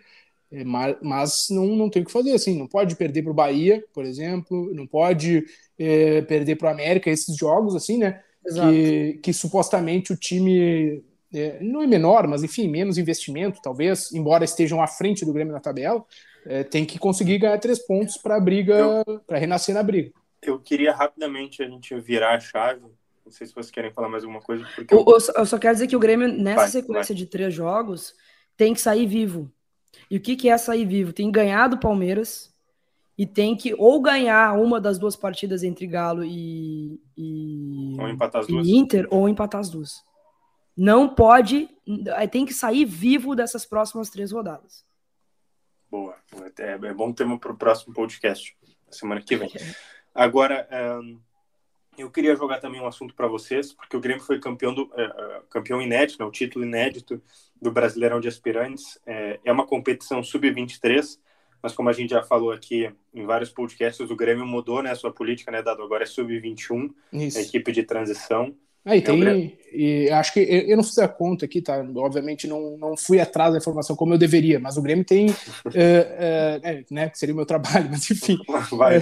É, 0.51 0.63
mas 0.63 1.47
não, 1.49 1.65
não 1.65 1.89
tem 1.89 2.01
o 2.01 2.05
que 2.05 2.11
fazer, 2.11 2.31
assim, 2.31 2.57
não 2.57 2.67
pode 2.67 2.95
perder 2.95 3.21
para 3.21 3.31
o 3.31 3.35
Bahia, 3.35 3.83
por 3.93 4.05
exemplo, 4.05 4.73
não 4.73 4.87
pode 4.87 5.45
é, 5.77 6.21
perder 6.21 6.55
para 6.55 6.69
o 6.69 6.71
América, 6.71 7.09
esses 7.09 7.35
jogos, 7.35 7.75
assim, 7.75 7.97
né, 7.97 8.21
que, 8.45 9.19
que 9.21 9.33
supostamente 9.33 10.13
o 10.13 10.15
time 10.15 11.03
é, 11.33 11.61
não 11.61 11.81
é 11.81 11.87
menor, 11.87 12.27
mas 12.27 12.43
enfim, 12.43 12.69
menos 12.69 12.97
investimento, 12.97 13.59
talvez, 13.61 14.13
embora 14.13 14.45
estejam 14.45 14.81
à 14.81 14.87
frente 14.87 15.25
do 15.25 15.33
Grêmio 15.33 15.51
na 15.51 15.59
tabela, 15.59 16.05
é, 16.45 16.63
tem 16.63 16.85
que 16.85 16.97
conseguir 16.97 17.39
ganhar 17.39 17.57
três 17.59 17.79
pontos 17.79 18.17
para 18.17 18.39
briga, 18.39 19.03
para 19.27 19.37
renascer 19.37 19.75
na 19.75 19.83
briga. 19.83 20.11
Eu 20.49 20.59
queria 20.59 20.93
rapidamente 20.93 21.61
a 21.61 21.67
gente 21.67 21.97
virar 21.99 22.35
a 22.35 22.39
chave. 22.39 22.81
Não 23.25 23.31
sei 23.31 23.45
se 23.45 23.53
vocês 23.53 23.71
querem 23.71 23.91
falar 23.91 24.09
mais 24.09 24.23
alguma 24.23 24.41
coisa. 24.41 24.65
Porque 24.73 24.93
eu, 24.93 24.99
eu, 24.99 25.17
eu 25.35 25.45
só 25.45 25.57
quero 25.57 25.73
dizer 25.73 25.87
que 25.87 25.95
o 25.95 25.99
Grêmio, 25.99 26.27
nessa 26.27 26.61
vai, 26.61 26.67
sequência 26.69 27.13
vai. 27.13 27.23
de 27.23 27.25
três 27.25 27.53
jogos, 27.53 28.15
tem 28.55 28.73
que 28.73 28.81
sair 28.81 29.05
vivo. 29.05 29.51
E 30.09 30.17
o 30.17 30.21
que, 30.21 30.35
que 30.35 30.49
é 30.49 30.57
sair 30.57 30.85
vivo? 30.85 31.13
Tem 31.13 31.29
ganhado 31.31 31.75
o 31.75 31.79
Palmeiras 31.79 32.53
e 33.17 33.25
tem 33.25 33.55
que 33.55 33.73
ou 33.73 34.01
ganhar 34.01 34.57
uma 34.57 34.79
das 34.79 34.97
duas 34.97 35.15
partidas 35.15 35.63
entre 35.63 35.87
Galo 35.87 36.23
e, 36.23 37.01
e, 37.17 37.97
ou 37.99 38.07
empatar 38.07 38.41
as 38.41 38.47
duas. 38.47 38.67
Inter 38.67 39.07
ou 39.09 39.27
empatar 39.27 39.59
as 39.59 39.69
duas. 39.69 40.03
Não 40.75 41.09
pode, 41.09 41.67
tem 42.31 42.45
que 42.45 42.53
sair 42.53 42.85
vivo 42.85 43.35
dessas 43.35 43.65
próximas 43.65 44.11
três 44.11 44.31
rodadas. 44.31 44.85
Boa, 45.89 46.15
é, 46.59 46.71
é 46.73 46.93
bom 46.93 47.11
ter 47.11 47.25
para 47.39 47.51
o 47.51 47.57
próximo 47.57 47.93
podcast, 47.93 48.55
semana 48.91 49.21
que 49.21 49.35
vem. 49.35 49.49
Agora, 50.17 50.67
eu 51.97 52.11
queria 52.11 52.35
jogar 52.35 52.59
também 52.59 52.79
um 52.79 52.87
assunto 52.87 53.15
para 53.15 53.27
vocês, 53.27 53.73
porque 53.73 53.97
o 53.97 53.99
Grêmio 53.99 54.23
foi 54.23 54.39
campeão, 54.39 54.73
do, 54.73 54.89
é, 54.95 55.41
campeão 55.49 55.81
inédito, 55.81 56.19
né, 56.19 56.25
o 56.25 56.31
título 56.31 56.63
inédito 56.63 57.21
do 57.59 57.71
Brasileirão 57.71 58.19
de 58.19 58.27
Aspirantes. 58.27 58.99
É, 59.05 59.39
é 59.43 59.51
uma 59.51 59.65
competição 59.65 60.23
sub-23, 60.23 61.17
mas 61.61 61.73
como 61.73 61.89
a 61.89 61.93
gente 61.93 62.11
já 62.11 62.21
falou 62.21 62.51
aqui 62.51 62.91
em 63.13 63.25
vários 63.25 63.49
podcasts, 63.49 64.09
o 64.09 64.15
Grêmio 64.15 64.45
mudou 64.45 64.83
né, 64.83 64.91
a 64.91 64.95
sua 64.95 65.11
política, 65.11 65.51
né, 65.51 65.63
Dado? 65.63 65.81
Agora 65.81 66.03
é 66.03 66.07
sub-21, 66.07 66.91
a 67.13 67.41
equipe 67.41 67.71
de 67.71 67.83
transição. 67.83 68.55
Aí 68.85 68.99
é, 68.99 69.01
tem, 69.01 69.57
e 69.73 70.09
acho 70.11 70.31
que 70.33 70.39
eu 70.39 70.77
não 70.77 70.83
fiz 70.83 70.97
a 70.99 71.09
conta 71.09 71.43
aqui, 71.43 71.61
tá? 71.61 71.85
Obviamente 71.95 72.47
não, 72.47 72.77
não 72.77 72.95
fui 72.95 73.19
atrás 73.19 73.51
da 73.51 73.57
informação 73.57 73.97
como 73.97 74.13
eu 74.13 74.17
deveria, 74.17 74.59
mas 74.59 74.77
o 74.77 74.81
Grêmio 74.81 75.03
tem, 75.03 75.27
é, 75.73 76.59
é, 76.63 76.85
né, 76.89 77.09
que 77.09 77.19
seria 77.19 77.33
o 77.33 77.35
meu 77.35 77.45
trabalho, 77.45 77.89
mas 77.91 78.09
enfim. 78.09 78.37
Vai, 78.71 78.99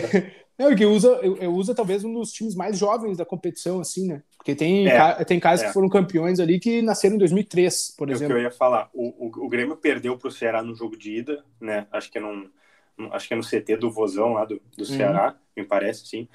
é, 0.57 0.75
que 0.75 0.85
usa, 0.85 1.07
eu, 1.21 1.37
eu 1.37 1.53
usa 1.53 1.75
talvez 1.75 2.03
um 2.03 2.13
dos 2.13 2.31
times 2.31 2.55
mais 2.55 2.77
jovens 2.77 3.17
da 3.17 3.25
competição, 3.25 3.79
assim, 3.79 4.07
né? 4.07 4.23
Porque 4.37 4.55
tem, 4.55 4.87
é, 4.87 5.23
tem 5.25 5.39
casos 5.39 5.65
é. 5.65 5.67
que 5.67 5.73
foram 5.73 5.89
campeões 5.89 6.39
ali 6.39 6.59
que 6.59 6.81
nasceram 6.81 7.15
em 7.15 7.19
2003, 7.19 7.95
por 7.97 8.09
exemplo. 8.09 8.33
É 8.33 8.37
o 8.37 8.39
que 8.39 8.45
eu 8.45 8.51
ia 8.51 8.57
falar. 8.57 8.89
O, 8.93 9.27
o, 9.27 9.45
o 9.45 9.49
Grêmio 9.49 9.75
perdeu 9.75 10.17
para 10.17 10.27
o 10.27 10.31
Ceará 10.31 10.61
no 10.61 10.75
jogo 10.75 10.97
de 10.97 11.17
ida, 11.17 11.43
né? 11.59 11.87
Acho 11.91 12.11
que 12.11 12.17
é 12.17 12.21
num, 12.21 12.49
acho 13.11 13.27
que 13.27 13.33
é 13.33 13.37
no 13.37 13.43
CT 13.43 13.77
do 13.77 13.91
Vozão 13.91 14.33
lá 14.33 14.45
do, 14.45 14.55
do 14.77 14.79
uhum. 14.79 14.85
Ceará, 14.85 15.29
uhum. 15.29 15.63
me 15.63 15.65
parece, 15.65 16.07
sim. 16.07 16.27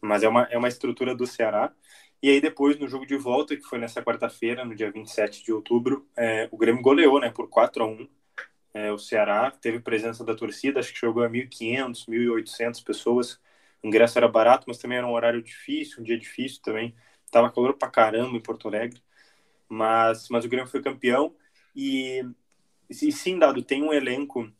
Mas 0.00 0.22
é 0.22 0.28
uma, 0.28 0.42
é 0.50 0.58
uma 0.58 0.68
estrutura 0.68 1.14
do 1.14 1.26
Ceará. 1.26 1.72
E 2.22 2.30
aí 2.30 2.40
depois, 2.40 2.78
no 2.78 2.88
jogo 2.88 3.06
de 3.06 3.16
volta, 3.16 3.56
que 3.56 3.62
foi 3.62 3.78
nessa 3.78 4.02
quarta-feira, 4.02 4.64
no 4.64 4.74
dia 4.74 4.90
27 4.90 5.44
de 5.44 5.52
outubro, 5.52 6.06
é, 6.16 6.48
o 6.50 6.56
Grêmio 6.56 6.82
goleou, 6.82 7.20
né, 7.20 7.30
por 7.30 7.48
4 7.48 7.82
a 7.82 7.86
1 7.86 8.08
é, 8.74 8.90
o 8.90 8.98
Ceará 8.98 9.52
teve 9.52 9.78
presença 9.78 10.24
da 10.24 10.34
torcida, 10.34 10.80
acho 10.80 10.92
que 10.92 11.00
jogou 11.00 11.22
a 11.22 11.30
1.500, 11.30 12.08
1.800 12.08 12.84
pessoas, 12.84 13.38
o 13.84 13.88
ingresso 13.88 14.18
era 14.18 14.26
barato, 14.26 14.64
mas 14.66 14.78
também 14.78 14.98
era 14.98 15.06
um 15.06 15.12
horário 15.12 15.42
difícil, 15.42 16.00
um 16.00 16.04
dia 16.04 16.18
difícil 16.18 16.62
também. 16.62 16.94
Tava 17.30 17.52
calor 17.52 17.74
pra 17.74 17.90
caramba 17.90 18.36
em 18.36 18.40
Porto 18.40 18.66
Alegre. 18.66 19.02
Mas, 19.68 20.28
mas 20.30 20.44
o 20.44 20.48
Grêmio 20.48 20.70
foi 20.70 20.82
campeão. 20.82 21.36
E, 21.76 22.24
e 22.90 23.12
sim, 23.12 23.38
Dado, 23.38 23.62
tem 23.62 23.82
um 23.82 23.92
elenco 23.92 24.50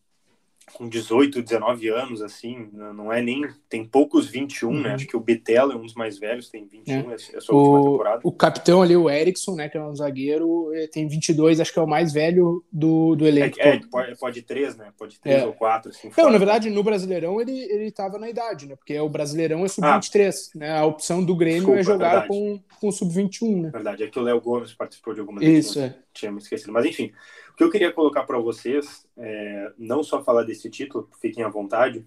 com 0.72 0.88
18, 0.88 1.42
19 1.42 1.88
anos, 1.88 2.22
assim, 2.22 2.68
não 2.72 3.12
é 3.12 3.22
nem. 3.22 3.46
Tem 3.68 3.85
poucos 3.85 4.27
21, 4.27 4.70
né? 4.70 4.77
uhum. 4.77 4.83
né? 4.83 4.94
Acho 4.94 5.07
que 5.07 5.16
o 5.16 5.20
Bitelo 5.20 5.72
é 5.72 5.77
um 5.77 5.83
dos 5.83 5.94
mais 5.94 6.18
velhos, 6.18 6.48
tem 6.48 6.66
21, 6.66 7.11
é, 7.11 7.12
é 7.12 7.37
a 7.37 7.40
sua 7.40 7.55
o, 7.55 7.59
última 7.59 7.90
temporada. 7.90 8.20
O 8.24 8.33
capitão 8.33 8.83
ali, 8.83 8.96
o 8.96 9.11
Erickson, 9.11 9.55
né? 9.55 9.68
Que 9.68 9.77
é 9.77 9.83
um 9.83 9.94
zagueiro, 9.94 10.70
tem 10.92 11.07
22, 11.07 11.61
acho 11.61 11.72
que 11.72 11.79
é 11.79 11.83
o 11.83 11.87
mais 11.87 12.12
velho 12.12 12.64
do, 12.72 13.14
do 13.14 13.27
elenco. 13.27 13.57
É, 13.61 13.77
é 13.77 13.81
pode, 13.90 14.18
pode 14.18 14.42
três, 14.42 14.77
né? 14.77 14.92
Pode 14.98 15.20
três 15.20 15.42
é. 15.42 15.46
ou 15.46 15.53
quatro, 15.53 15.90
assim. 15.90 16.11
Não, 16.16 16.31
na 16.31 16.38
verdade, 16.38 16.70
no 16.70 16.83
Brasileirão 16.83 17.40
ele, 17.40 17.57
ele 17.57 17.90
tava 17.90 18.18
na 18.18 18.29
idade, 18.29 18.66
né? 18.66 18.77
Porque 18.77 18.98
o 18.98 19.09
Brasileirão 19.09 19.64
é 19.64 19.68
sub-23, 19.68 20.33
ah. 20.55 20.59
né? 20.59 20.79
A 20.79 20.85
opção 20.85 21.24
do 21.24 21.37
Grêmio 21.37 21.74
é 21.74 21.77
Desculpa, 21.77 21.81
é 21.81 21.83
jogar 21.83 22.27
com, 22.27 22.61
com 22.81 22.90
sub-21, 22.90 23.62
né? 23.62 23.70
Verdade, 23.70 24.05
é 24.05 24.07
que 24.09 24.18
o 24.18 24.22
Léo 24.22 24.40
Gomes 24.40 24.72
participou 24.74 25.14
de 25.14 25.20
algumas 25.20 25.42
Isso, 25.42 25.81
é. 25.81 25.94
Tinha 26.12 26.33
me 26.33 26.38
esquecido. 26.38 26.72
Mas 26.72 26.87
enfim, 26.87 27.12
o 27.54 27.56
que 27.56 27.62
eu 27.62 27.70
queria 27.70 27.92
colocar 27.92 28.24
para 28.24 28.36
vocês, 28.36 29.06
é, 29.16 29.72
não 29.78 30.02
só 30.02 30.22
falar 30.24 30.42
desse 30.42 30.68
título, 30.68 31.08
fiquem 31.20 31.44
à 31.44 31.48
vontade, 31.48 32.04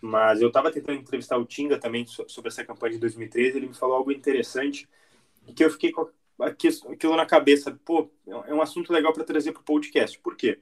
mas 0.00 0.40
eu 0.40 0.48
estava 0.48 0.72
tentando 0.72 0.98
entrevistar 0.98 1.36
o 1.36 1.44
Tinga 1.44 1.78
também 1.78 2.06
sobre 2.06 2.48
essa 2.48 2.64
campanha 2.64 2.94
de 2.94 3.00
2013, 3.00 3.58
ele 3.58 3.68
me 3.68 3.74
falou 3.74 3.96
algo 3.96 4.10
interessante, 4.10 4.88
que 5.54 5.62
eu 5.62 5.70
fiquei 5.70 5.92
com 5.92 6.08
aquilo 6.40 7.14
na 7.14 7.26
cabeça, 7.26 7.78
pô, 7.84 8.10
é 8.26 8.54
um 8.54 8.62
assunto 8.62 8.90
legal 8.90 9.12
para 9.12 9.22
trazer 9.22 9.52
para 9.52 9.60
o 9.60 9.64
podcast. 9.64 10.18
Por 10.18 10.34
quê? 10.34 10.60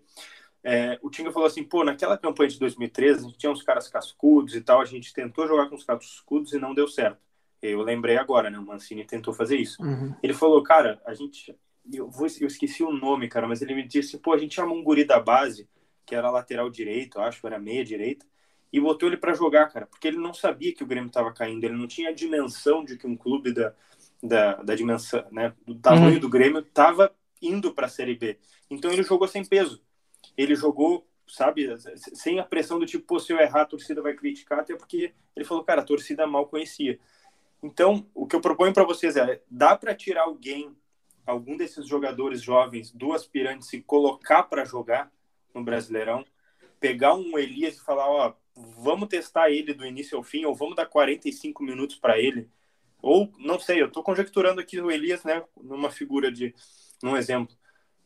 É, 0.64 0.98
o 1.00 1.10
Tinga 1.10 1.30
falou 1.30 1.46
assim, 1.46 1.62
pô, 1.62 1.84
naquela 1.84 2.18
campanha 2.18 2.50
de 2.50 2.58
2013, 2.58 3.20
a 3.20 3.22
gente 3.22 3.38
tinha 3.38 3.52
uns 3.52 3.62
caras 3.62 3.86
cascudos 3.86 4.56
e 4.56 4.60
tal, 4.60 4.80
a 4.80 4.84
gente 4.84 5.14
tentou 5.14 5.46
jogar 5.46 5.68
com 5.68 5.76
os 5.76 5.84
cascudos 5.84 6.52
e 6.52 6.58
não 6.58 6.74
deu 6.74 6.88
certo. 6.88 7.18
Eu 7.62 7.82
lembrei 7.82 8.16
agora, 8.16 8.50
né? 8.50 8.58
O 8.58 8.66
Mancini 8.66 9.04
tentou 9.04 9.32
fazer 9.32 9.56
isso. 9.56 9.80
Uhum. 9.80 10.12
Ele 10.22 10.34
falou, 10.34 10.62
cara, 10.62 11.00
a 11.06 11.14
gente 11.14 11.56
eu, 11.92 12.08
vou, 12.08 12.26
eu 12.40 12.46
esqueci 12.46 12.82
o 12.82 12.92
nome, 12.92 13.28
cara, 13.28 13.46
mas 13.46 13.62
ele 13.62 13.74
me 13.74 13.86
disse, 13.86 14.18
pô, 14.18 14.32
a 14.32 14.38
gente 14.38 14.54
chamou 14.54 14.76
um 14.76 14.82
guri 14.82 15.04
da 15.04 15.20
base, 15.20 15.68
que 16.06 16.14
era 16.14 16.30
lateral 16.30 16.70
direito, 16.70 17.20
acho, 17.20 17.46
era 17.46 17.58
meia 17.58 17.84
direita, 17.84 18.26
e 18.72 18.80
botou 18.80 19.08
ele 19.08 19.16
para 19.16 19.34
jogar, 19.34 19.68
cara, 19.70 19.86
porque 19.86 20.08
ele 20.08 20.16
não 20.16 20.34
sabia 20.34 20.74
que 20.74 20.82
o 20.82 20.86
Grêmio 20.86 21.08
estava 21.08 21.32
caindo, 21.32 21.64
ele 21.64 21.76
não 21.76 21.86
tinha 21.86 22.10
a 22.10 22.12
dimensão 22.12 22.84
de 22.84 22.96
que 22.96 23.06
um 23.06 23.16
clube 23.16 23.52
da, 23.52 23.72
da, 24.22 24.54
da 24.56 24.74
dimensão, 24.74 25.24
né, 25.30 25.54
do 25.66 25.76
tamanho 25.76 26.14
uhum. 26.14 26.20
do 26.20 26.28
Grêmio 26.28 26.60
estava 26.60 27.14
indo 27.40 27.72
para 27.72 27.86
a 27.86 27.90
Série 27.90 28.16
B. 28.16 28.38
Então 28.70 28.90
ele 28.90 29.02
jogou 29.02 29.28
sem 29.28 29.44
peso. 29.44 29.82
Ele 30.36 30.54
jogou, 30.54 31.06
sabe, 31.28 31.68
sem 31.96 32.40
a 32.40 32.44
pressão 32.44 32.78
do 32.78 32.86
tipo, 32.86 33.06
pô, 33.06 33.20
se 33.20 33.32
eu 33.32 33.38
errar, 33.38 33.62
a 33.62 33.66
torcida 33.66 34.02
vai 34.02 34.14
criticar, 34.14 34.60
até 34.60 34.74
porque 34.74 35.12
ele 35.36 35.44
falou, 35.44 35.62
cara, 35.62 35.82
a 35.82 35.84
torcida 35.84 36.26
mal 36.26 36.46
conhecia. 36.46 36.98
Então, 37.62 38.06
o 38.14 38.26
que 38.26 38.34
eu 38.34 38.40
proponho 38.40 38.72
para 38.72 38.84
vocês 38.84 39.16
é, 39.16 39.40
dá 39.48 39.76
para 39.76 39.94
tirar 39.94 40.22
alguém 40.22 40.74
algum 41.26 41.56
desses 41.56 41.86
jogadores 41.86 42.42
jovens 42.42 42.90
do 42.92 43.12
aspirante 43.12 43.66
se 43.66 43.80
colocar 43.80 44.44
para 44.44 44.64
jogar 44.64 45.10
no 45.54 45.62
Brasileirão, 45.62 46.24
pegar 46.80 47.14
um 47.14 47.38
Elias 47.38 47.76
e 47.76 47.84
falar, 47.84 48.08
ó, 48.08 48.34
vamos 48.54 49.08
testar 49.08 49.50
ele 49.50 49.72
do 49.72 49.86
início 49.86 50.16
ao 50.16 50.22
fim, 50.22 50.44
ou 50.44 50.54
vamos 50.54 50.76
dar 50.76 50.86
45 50.86 51.62
minutos 51.62 51.96
para 51.96 52.18
ele, 52.18 52.48
ou 53.00 53.30
não 53.38 53.58
sei, 53.58 53.82
eu 53.82 53.86
estou 53.86 54.02
conjecturando 54.02 54.60
aqui 54.60 54.80
o 54.80 54.90
Elias, 54.90 55.24
né, 55.24 55.44
numa 55.62 55.90
figura 55.90 56.32
de, 56.32 56.54
num 57.02 57.16
exemplo. 57.16 57.54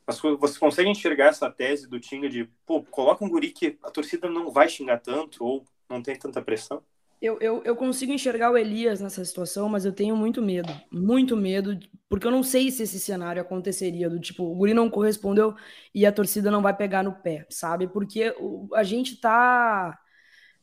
Mas 0.07 0.19
você 0.21 0.59
consegue 0.59 0.89
enxergar 0.89 1.27
essa 1.27 1.51
tese 1.51 1.87
do 1.87 2.01
Tinga 2.01 2.29
de, 2.29 2.49
pô, 2.65 2.83
coloca 2.83 3.25
um 3.25 3.29
guri 3.29 3.53
que 3.53 3.79
a 3.83 3.91
torcida 3.91 4.29
não 4.29 4.51
vai 4.51 4.69
xingar 4.69 4.99
tanto, 4.99 5.45
ou 5.45 5.65
não 5.89 6.03
tem 6.03 6.17
tanta 6.17 6.43
pressão? 6.43 6.83
Eu, 7.21 7.37
eu, 7.41 7.63
eu 7.65 7.75
consigo 7.75 8.13
enxergar 8.13 8.51
o 8.53 8.57
Elias 8.57 9.01
nessa 9.01 9.25
situação, 9.25 9.69
mas 9.69 9.85
eu 9.85 9.93
tenho 9.93 10.17
muito 10.17 10.41
medo. 10.41 10.73
Muito 10.91 11.37
medo, 11.37 11.79
porque 12.09 12.27
eu 12.27 12.31
não 12.31 12.45
sei 12.45 12.71
se 12.71 12.85
esse 12.85 13.01
cenário 13.01 13.43
aconteceria, 13.43 14.09
do 14.09 14.21
tipo, 14.21 14.45
o 14.45 14.55
Guri 14.55 14.73
não 14.73 14.89
correspondeu 14.89 15.55
e 15.93 16.07
a 16.07 16.13
torcida 16.13 16.51
não 16.51 16.63
vai 16.63 16.77
pegar 16.77 17.03
no 17.03 17.13
pé, 17.13 17.45
sabe? 17.51 17.89
Porque 17.89 18.35
o, 18.39 18.69
a 18.75 18.85
gente 18.85 19.17
tá. 19.21 19.99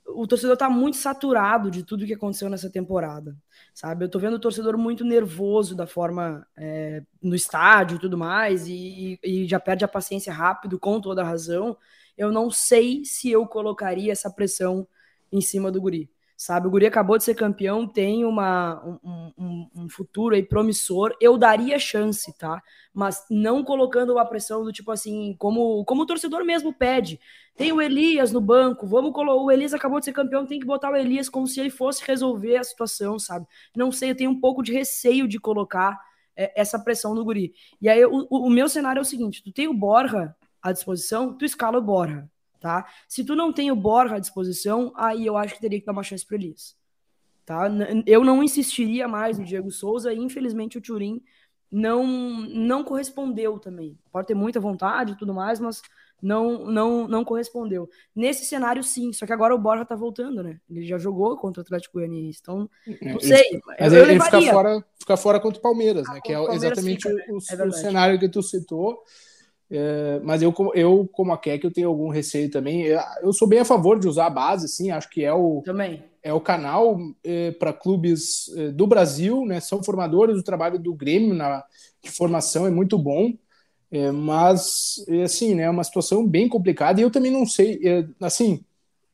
O 0.07 0.27
torcedor 0.27 0.55
tá 0.55 0.69
muito 0.69 0.97
saturado 0.97 1.71
de 1.71 1.83
tudo 1.83 2.05
que 2.05 2.13
aconteceu 2.13 2.49
nessa 2.49 2.69
temporada, 2.69 3.35
sabe? 3.73 4.05
Eu 4.05 4.09
tô 4.09 4.19
vendo 4.19 4.35
o 4.35 4.39
torcedor 4.39 4.77
muito 4.77 5.03
nervoso 5.03 5.75
da 5.75 5.87
forma 5.87 6.45
é, 6.55 7.03
no 7.21 7.35
estádio 7.35 7.95
e 7.97 7.99
tudo 7.99 8.17
mais, 8.17 8.67
e, 8.67 9.19
e 9.23 9.47
já 9.47 9.59
perde 9.59 9.83
a 9.83 9.87
paciência 9.87 10.31
rápido, 10.31 10.79
com 10.79 11.01
toda 11.01 11.21
a 11.23 11.25
razão. 11.25 11.77
Eu 12.17 12.31
não 12.31 12.51
sei 12.51 13.03
se 13.03 13.31
eu 13.31 13.45
colocaria 13.47 14.11
essa 14.11 14.29
pressão 14.31 14.87
em 15.31 15.41
cima 15.41 15.71
do 15.71 15.81
Guri 15.81 16.09
sabe? 16.37 16.67
O 16.67 16.69
Guri 16.69 16.85
acabou 16.85 17.17
de 17.17 17.23
ser 17.23 17.35
campeão, 17.35 17.87
tem 17.87 18.25
uma, 18.25 18.83
um, 18.83 19.31
um, 19.37 19.69
um, 19.75 19.89
futuro 19.89 20.35
aí 20.35 20.43
promissor. 20.43 21.15
Eu 21.21 21.37
daria 21.37 21.79
chance, 21.79 22.35
tá? 22.37 22.61
Mas 22.93 23.25
não 23.29 23.63
colocando 23.63 24.17
a 24.19 24.25
pressão 24.25 24.63
do 24.63 24.71
tipo 24.71 24.91
assim, 24.91 25.35
como, 25.39 25.83
como 25.85 26.03
o 26.03 26.05
torcedor 26.05 26.43
mesmo 26.43 26.73
pede. 26.73 27.19
Tem 27.55 27.71
o 27.71 27.81
Elias 27.81 28.31
no 28.31 28.41
banco, 28.41 28.85
vamos 28.85 29.13
colocar. 29.13 29.41
O 29.41 29.51
Elias 29.51 29.73
acabou 29.73 29.99
de 29.99 30.05
ser 30.05 30.13
campeão, 30.13 30.45
tem 30.45 30.59
que 30.59 30.65
botar 30.65 30.91
o 30.91 30.95
Elias 30.95 31.29
como 31.29 31.47
se 31.47 31.59
ele 31.59 31.69
fosse 31.69 32.03
resolver 32.05 32.57
a 32.57 32.63
situação, 32.63 33.17
sabe? 33.17 33.47
Não 33.75 33.91
sei, 33.91 34.11
eu 34.11 34.15
tenho 34.15 34.31
um 34.31 34.39
pouco 34.39 34.61
de 34.61 34.73
receio 34.73 35.27
de 35.27 35.39
colocar 35.39 35.97
é, 36.35 36.59
essa 36.59 36.77
pressão 36.77 37.15
no 37.15 37.23
Guri. 37.23 37.53
E 37.81 37.87
aí, 37.87 38.05
o, 38.05 38.27
o 38.29 38.49
meu 38.49 38.67
cenário 38.67 38.99
é 38.99 39.01
o 39.01 39.05
seguinte: 39.05 39.41
tu 39.43 39.51
tem 39.53 39.67
o 39.67 39.73
Borja 39.73 40.35
à 40.61 40.71
disposição, 40.71 41.33
tu 41.37 41.45
escala 41.45 41.77
o 41.77 41.81
Borja 41.81 42.29
tá? 42.65 42.83
Se 43.07 43.23
tu 43.23 43.35
não 43.35 43.53
tem 43.53 43.69
o 43.69 43.75
Borja 43.75 44.15
à 44.15 44.19
disposição, 44.19 44.91
aí 44.95 45.23
eu 45.23 45.37
acho 45.37 45.53
que 45.53 45.61
teria 45.61 45.79
que 45.79 45.85
dar 45.85 45.91
uma 45.91 46.01
chance 46.01 46.25
para 46.25 46.35
Elias, 46.35 46.75
tá? 47.45 47.69
Eu 48.07 48.23
não 48.23 48.43
insistiria 48.43 49.07
mais 49.07 49.37
no 49.37 49.45
Diego 49.45 49.69
Souza 49.69 50.11
e 50.11 50.17
infelizmente 50.17 50.75
o 50.75 50.81
Turim 50.81 51.21
não 51.71 52.07
não 52.07 52.83
correspondeu 52.83 53.59
também. 53.59 53.95
Pode 54.11 54.25
ter 54.25 54.33
muita 54.33 54.59
vontade 54.59 55.11
e 55.11 55.15
tudo 55.15 55.31
mais, 55.31 55.59
mas 55.59 55.83
não 56.19 56.65
não 56.65 57.07
não 57.07 57.23
correspondeu. 57.23 57.87
Nesse 58.15 58.45
cenário 58.45 58.83
sim, 58.83 59.13
só 59.13 59.27
que 59.27 59.33
agora 59.33 59.53
o 59.53 59.59
Borja 59.59 59.85
tá 59.85 59.95
voltando, 59.95 60.41
né? 60.41 60.59
Ele 60.67 60.87
já 60.87 60.97
jogou 60.97 61.37
contra 61.37 61.61
o 61.61 61.63
Atlético 61.63 61.99
Goianiense, 61.99 62.39
então 62.41 62.67
é, 62.87 63.13
não 63.13 63.19
sei. 63.19 63.61
Mas 63.79 63.93
eu, 63.93 64.01
ele, 64.01 64.13
ele 64.13 64.21
fica 64.21 64.41
fora, 64.41 64.83
fica 64.97 65.17
fora 65.17 65.39
contra 65.39 65.59
o 65.59 65.61
Palmeiras, 65.61 66.09
ah, 66.09 66.13
né? 66.13 66.19
Que 66.23 66.33
é 66.33 66.55
exatamente 66.55 67.07
fica, 67.07 67.31
o, 67.31 67.37
é 67.61 67.67
o 67.67 67.71
cenário 67.71 68.17
que 68.19 68.27
tu 68.27 68.41
citou. 68.41 69.03
É, 69.69 70.19
mas 70.23 70.41
eu, 70.41 70.53
eu, 70.75 71.09
como 71.11 71.33
a 71.33 71.37
Keck, 71.37 71.63
eu 71.63 71.71
tenho 71.71 71.87
algum 71.87 72.09
receio 72.09 72.49
também. 72.49 72.85
Eu 73.21 73.33
sou 73.33 73.47
bem 73.47 73.59
a 73.59 73.65
favor 73.65 73.99
de 73.99 74.07
usar 74.07 74.27
a 74.27 74.29
base, 74.29 74.67
sim, 74.67 74.91
acho 74.91 75.09
que 75.09 75.23
é 75.23 75.33
o, 75.33 75.61
também. 75.65 76.03
é 76.21 76.31
o 76.33 76.39
canal 76.39 76.97
é, 77.23 77.51
para 77.51 77.73
clubes 77.73 78.49
é, 78.55 78.69
do 78.69 78.85
Brasil, 78.85 79.45
né? 79.45 79.59
São 79.59 79.83
formadores, 79.83 80.37
o 80.37 80.43
trabalho 80.43 80.77
do 80.77 80.93
Grêmio 80.93 81.33
na, 81.33 81.63
de 82.03 82.11
formação 82.11 82.67
é 82.67 82.69
muito 82.69 82.97
bom, 82.97 83.33
é, 83.91 84.11
mas, 84.11 85.03
é, 85.07 85.23
assim, 85.23 85.55
né, 85.55 85.63
é 85.63 85.69
uma 85.69 85.83
situação 85.83 86.27
bem 86.27 86.47
complicada 86.47 86.99
e 86.99 87.03
eu 87.03 87.11
também 87.11 87.31
não 87.31 87.45
sei, 87.45 87.79
é, 87.83 88.05
assim, 88.21 88.63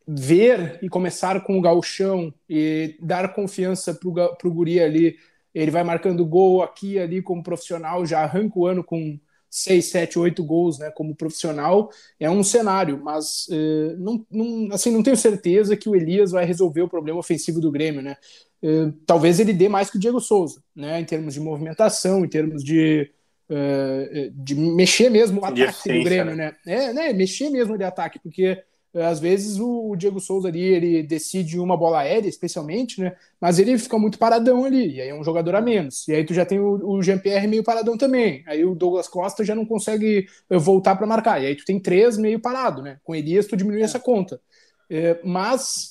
ver 0.08 0.80
e 0.82 0.90
começar 0.90 1.44
com 1.44 1.58
o 1.58 1.62
gauchão 1.62 2.34
e 2.50 2.98
dar 3.00 3.34
confiança 3.34 3.94
para 3.94 4.48
o 4.48 4.54
guri 4.54 4.80
ali, 4.82 5.16
ele 5.54 5.72
vai 5.72 5.84
marcando 5.84 6.26
gol 6.26 6.62
aqui 6.62 6.98
ali 7.00 7.22
como 7.22 7.44
profissional, 7.44 8.06
já 8.06 8.22
arranca 8.22 8.60
o 8.60 8.66
ano 8.66 8.84
com 8.84 9.20
6, 9.52 9.86
7, 9.86 10.18
8 10.18 10.44
gols 10.46 10.80
né, 10.80 10.90
como 10.92 11.14
profissional, 11.14 11.92
é 12.18 12.30
um 12.30 12.42
cenário, 12.42 13.02
mas 13.04 13.48
eh, 13.52 13.96
não, 13.98 14.26
não, 14.32 14.70
assim, 14.74 14.90
não 14.92 15.04
tenho 15.04 15.18
certeza 15.18 15.76
que 15.76 15.90
o 15.90 15.96
Elias 15.96 16.32
vai 16.32 16.46
resolver 16.46 16.82
o 16.82 16.88
problema 16.88 17.20
ofensivo 17.20 17.60
do 17.60 17.70
Grêmio. 17.70 18.02
Né? 18.02 18.16
Eh, 18.64 18.94
talvez 19.06 19.42
ele 19.42 19.52
dê 19.52 19.68
mais 19.68 19.92
que 19.92 19.98
o 19.98 20.00
Diego 20.00 20.22
Souza, 20.22 20.64
né, 20.74 21.02
em 21.02 21.06
termos 21.06 21.34
de 21.34 21.42
movimentação, 21.42 22.24
em 22.24 22.30
termos 22.30 22.64
de, 22.64 23.12
eh, 23.50 24.32
de 24.34 24.56
mexer 24.56 25.10
mesmo 25.10 25.42
o 25.42 25.46
ataque 25.46 26.00
do 26.00 26.04
Grêmio. 26.06 26.34
Né? 26.34 26.56
né? 26.66 26.86
É, 26.86 26.94
né, 26.94 27.12
mexer 27.12 27.50
mesmo 27.50 27.78
de 27.78 27.84
ataque, 27.84 28.20
porque 28.20 28.64
às 28.94 29.20
vezes 29.20 29.58
o 29.60 29.96
Diego 29.96 30.20
Souza 30.20 30.48
ali 30.48 30.62
ele 30.62 31.04
decide 31.04 31.60
uma 31.60 31.78
bola 31.78 32.00
aérea, 32.00 32.28
especialmente, 32.28 33.00
né? 33.00 33.16
Mas 33.40 33.60
ele 33.60 33.78
fica 33.78 33.98
muito 33.98 34.20
paradão 34.20 34.66
ali, 34.66 34.96
e 34.96 35.02
aí 35.02 35.10
é 35.10 35.16
um 35.16 35.24
jogador 35.24 35.56
a 35.56 35.62
menos. 35.62 36.08
E 36.08 36.14
aí 36.14 36.24
tu 36.24 36.34
já 36.34 36.46
tem 36.46 36.60
o, 36.60 36.80
o 36.84 37.02
Jean-Pierre 37.02 37.48
meio 37.48 37.64
paradão 37.64 37.98
também. 37.98 38.44
Aí 38.48 38.66
o 38.66 38.76
Douglas 38.76 39.08
Costa 39.08 39.44
já 39.44 39.56
não 39.56 39.66
consegue 39.66 40.28
eh, 40.50 40.58
voltar 40.58 40.96
para 40.96 41.08
marcar. 41.08 41.42
E 41.42 41.46
aí 41.48 41.56
tu 41.56 41.66
tem 41.66 41.80
três 41.80 42.18
meio 42.18 42.40
parado, 42.40 42.82
né? 42.82 42.98
Com 43.04 43.16
Elias 43.16 43.48
tu 43.48 43.56
diminui 43.56 43.82
é. 43.82 43.86
essa 43.86 44.00
conta. 44.00 44.42
É, 44.90 45.20
mas 45.24 45.91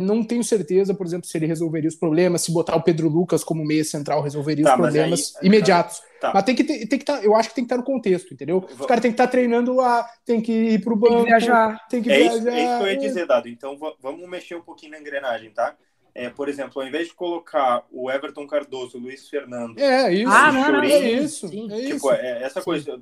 não 0.00 0.22
tenho 0.22 0.44
certeza, 0.44 0.94
por 0.94 1.04
exemplo, 1.04 1.26
se 1.26 1.36
ele 1.36 1.46
resolveria 1.46 1.88
os 1.88 1.96
problemas, 1.96 2.42
se 2.42 2.52
botar 2.52 2.76
o 2.76 2.82
Pedro 2.82 3.08
Lucas 3.08 3.42
como 3.42 3.64
meia 3.64 3.84
central 3.84 4.22
resolveria 4.22 4.64
tá, 4.64 4.74
os 4.74 4.80
problemas 4.80 5.34
aí, 5.36 5.46
imediatos. 5.48 6.00
Tá. 6.20 6.30
Mas 6.32 6.44
tem 6.44 6.54
que 6.54 6.62
ter, 6.62 6.86
tem 6.86 6.98
que 6.98 7.04
tá, 7.04 7.20
eu 7.24 7.34
acho 7.34 7.48
que 7.48 7.56
tem 7.56 7.64
que 7.64 7.66
estar 7.66 7.76
no 7.76 7.84
contexto, 7.84 8.32
entendeu? 8.32 8.60
Vou... 8.60 8.70
Os 8.70 8.86
caras 8.86 9.02
têm 9.02 9.10
que 9.10 9.14
estar 9.14 9.26
treinando 9.26 9.74
lá, 9.74 10.08
tem 10.24 10.40
que 10.40 10.52
ir 10.52 10.80
pro 10.82 10.94
banco, 10.94 11.14
tem 11.14 11.24
que 11.24 11.30
viajar. 11.30 11.86
Tem 11.88 12.02
que 12.02 12.12
é 12.12 12.18
viajar. 12.18 12.38
Isso, 12.38 12.48
é 12.48 12.64
isso 12.64 12.78
que 12.78 12.82
eu 12.84 12.88
ia 12.88 12.98
dizer, 12.98 13.26
Dado. 13.26 13.48
Então 13.48 13.76
vamos 14.00 14.28
mexer 14.28 14.54
um 14.54 14.62
pouquinho 14.62 14.92
na 14.92 15.00
engrenagem, 15.00 15.50
tá? 15.50 15.74
É, 16.14 16.30
por 16.30 16.48
exemplo, 16.48 16.80
ao 16.80 16.86
invés 16.86 17.08
de 17.08 17.14
colocar 17.14 17.84
o 17.90 18.08
Everton 18.08 18.46
Cardoso, 18.46 18.96
o 18.96 19.00
Luiz 19.00 19.28
Fernando. 19.28 19.76
É, 19.76 20.12
isso. 20.14 20.30
Ah, 20.30 20.52
não, 20.52 20.72
não, 20.72 20.82
é 20.84 21.00
isso. 21.00 21.48
Sim. 21.48 21.68
É 21.72 21.86
tipo, 21.92 22.12
é 22.12 22.44
essa 22.44 22.60
Sim. 22.60 22.64
coisa. 22.64 23.00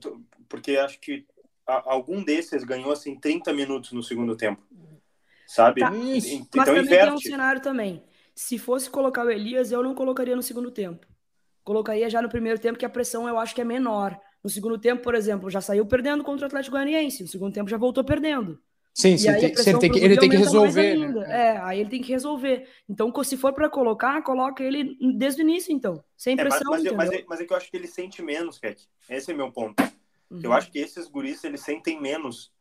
Porque 0.49 0.79
acho 0.79 0.99
que 0.99 1.27
algum 1.67 2.25
desses 2.25 2.65
ganhou 2.65 2.91
assim 2.91 3.15
30 3.15 3.53
minutos 3.53 3.93
no 3.93 4.03
segundo 4.03 4.35
tempo. 4.35 4.63
Sabe? 5.55 5.81
Tá. 5.81 5.89
Então, 5.95 6.49
Mas 6.57 6.67
também 6.67 6.83
inverte. 6.83 7.07
tem 7.07 7.15
um 7.15 7.19
cenário 7.19 7.61
também. 7.61 8.03
Se 8.35 8.59
fosse 8.59 8.89
colocar 8.89 9.25
o 9.25 9.31
Elias, 9.31 9.71
eu 9.71 9.83
não 9.83 9.95
colocaria 9.95 10.35
no 10.35 10.43
segundo 10.43 10.71
tempo 10.71 11.07
colocaria 11.65 12.09
já 12.11 12.21
no 12.21 12.29
primeiro 12.29 12.59
tempo, 12.59 12.79
que 12.79 12.85
a 12.85 12.91
pressão 12.91 13.29
eu 13.29 13.39
acho 13.39 13.55
que 13.55 13.61
é 13.61 13.65
menor. 13.65 14.19
No 14.43 14.51
segundo 14.51 14.79
tempo, 14.79 15.03
por 15.03 15.15
exemplo, 15.15 15.51
já 15.51 15.61
saiu 15.61 15.87
perdendo 15.87 16.25
contra 16.25 16.45
o 16.45 16.47
Atlético 16.47 16.77
Goianiense. 16.77 17.23
No 17.23 17.29
segundo 17.29 17.53
tempo 17.53 17.71
já 17.71 17.77
voltou 17.77 18.03
perdendo. 18.03 18.59
Sim, 18.95 19.17
sim 19.17 19.33
tem, 19.33 19.45
ele, 19.45 19.79
tem 19.79 19.91
que, 19.91 19.99
ele 20.01 20.17
tem 20.19 20.29
que 20.29 20.37
resolver. 20.37 20.97
Né? 20.97 21.25
É, 21.29 21.59
aí 21.59 21.81
ele 21.81 21.89
tem 21.89 22.03
que 22.03 22.13
resolver. 22.13 22.69
Então, 22.89 23.11
se 23.25 23.37
for 23.37 23.55
para 23.55 23.71
colocar, 23.71 24.21
coloca 24.23 24.63
ele 24.63 24.97
desde 25.17 25.41
o 25.41 25.45
início, 25.45 25.73
então. 25.73 26.03
Sem 26.17 26.37
pressão. 26.37 26.61
É, 26.61 26.65
mas, 26.65 26.83
mas, 26.83 26.93
mas, 26.93 27.11
é, 27.13 27.25
mas, 27.27 27.41
é, 27.41 27.45
que 27.47 27.53
eu 27.53 27.57
acho 27.57 27.71
que 27.71 27.77
ele 27.77 27.87
sente 27.87 28.21
menos, 28.21 28.59
Ket. 28.59 28.87
Esse 29.09 29.31
é 29.31 29.35
meu 29.35 29.51
ponto. 29.51 29.83
Uhum. 30.31 30.41
Eu 30.43 30.53
acho 30.53 30.71
que 30.71 30.79
esses 30.79 31.07
guris, 31.09 31.43
eles 31.45 31.61
sentem 31.61 32.01
menos 32.01 32.53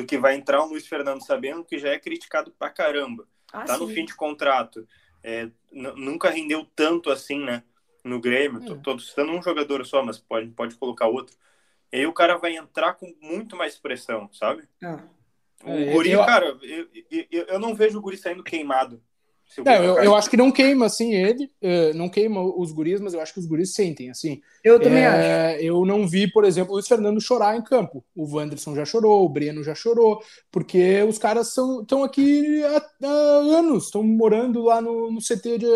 do 0.00 0.06
que 0.06 0.16
vai 0.16 0.34
entrar 0.34 0.62
o 0.62 0.68
Luiz 0.68 0.86
Fernando 0.86 1.24
sabendo 1.24 1.64
que 1.64 1.78
já 1.78 1.90
é 1.90 1.98
criticado 1.98 2.50
pra 2.50 2.70
caramba. 2.70 3.26
Ah, 3.52 3.64
tá 3.64 3.74
sim. 3.74 3.80
no 3.80 3.88
fim 3.88 4.04
de 4.04 4.14
contrato. 4.14 4.86
É, 5.22 5.50
nunca 5.72 6.30
rendeu 6.30 6.64
tanto 6.76 7.10
assim, 7.10 7.44
né? 7.44 7.62
no 8.04 8.20
Grêmio. 8.20 8.64
Tô, 8.64 8.74
é. 8.74 8.78
tô 8.78 8.98
citando 8.98 9.32
um 9.32 9.42
jogador 9.42 9.84
só, 9.86 10.02
mas 10.02 10.18
pode, 10.18 10.50
pode 10.50 10.74
colocar 10.76 11.06
outro. 11.06 11.36
E 11.92 11.98
aí 11.98 12.06
o 12.06 12.12
cara 12.12 12.36
vai 12.36 12.56
entrar 12.56 12.94
com 12.94 13.14
muito 13.20 13.56
mais 13.56 13.76
pressão, 13.78 14.28
sabe? 14.32 14.68
Ah. 14.82 15.02
O 15.64 15.70
é, 15.70 15.92
Guri, 15.92 16.10
eu... 16.12 16.24
cara, 16.24 16.46
eu, 16.62 16.88
eu, 17.30 17.44
eu 17.44 17.58
não 17.58 17.74
vejo 17.74 17.98
o 17.98 18.00
Guri 18.00 18.16
saindo 18.16 18.44
queimado. 18.44 19.02
É, 19.64 19.78
eu, 19.78 19.98
eu, 19.98 20.14
acho 20.14 20.30
que 20.30 20.36
não 20.36 20.50
queima, 20.50 20.86
assim, 20.86 21.14
ele, 21.14 21.50
uh, 21.62 21.96
não 21.96 22.08
queima 22.08 22.40
os 22.42 22.70
guris, 22.70 23.00
mas 23.00 23.14
eu 23.14 23.20
acho 23.20 23.32
que 23.32 23.40
os 23.40 23.46
guris 23.46 23.74
sentem, 23.74 24.10
assim. 24.10 24.40
Eu 24.62 24.78
também 24.78 25.02
é, 25.02 25.06
acho. 25.54 25.64
Eu 25.64 25.84
não 25.84 26.06
vi, 26.06 26.30
por 26.30 26.44
exemplo, 26.44 26.72
o 26.72 26.74
Luiz 26.74 26.86
Fernando 26.86 27.20
chorar 27.20 27.56
em 27.56 27.62
campo. 27.62 28.04
O 28.14 28.36
Wanderson 28.36 28.74
já 28.74 28.84
chorou, 28.84 29.24
o 29.24 29.28
Breno 29.28 29.64
já 29.64 29.74
chorou, 29.74 30.22
porque 30.50 31.02
os 31.02 31.18
caras 31.18 31.48
estão 31.48 32.04
aqui 32.04 32.62
há, 32.64 33.06
há 33.06 33.08
anos, 33.08 33.86
estão 33.86 34.02
morando 34.02 34.62
lá 34.62 34.80
no, 34.80 35.10
no 35.10 35.20
CT 35.20 35.58
de, 35.58 35.66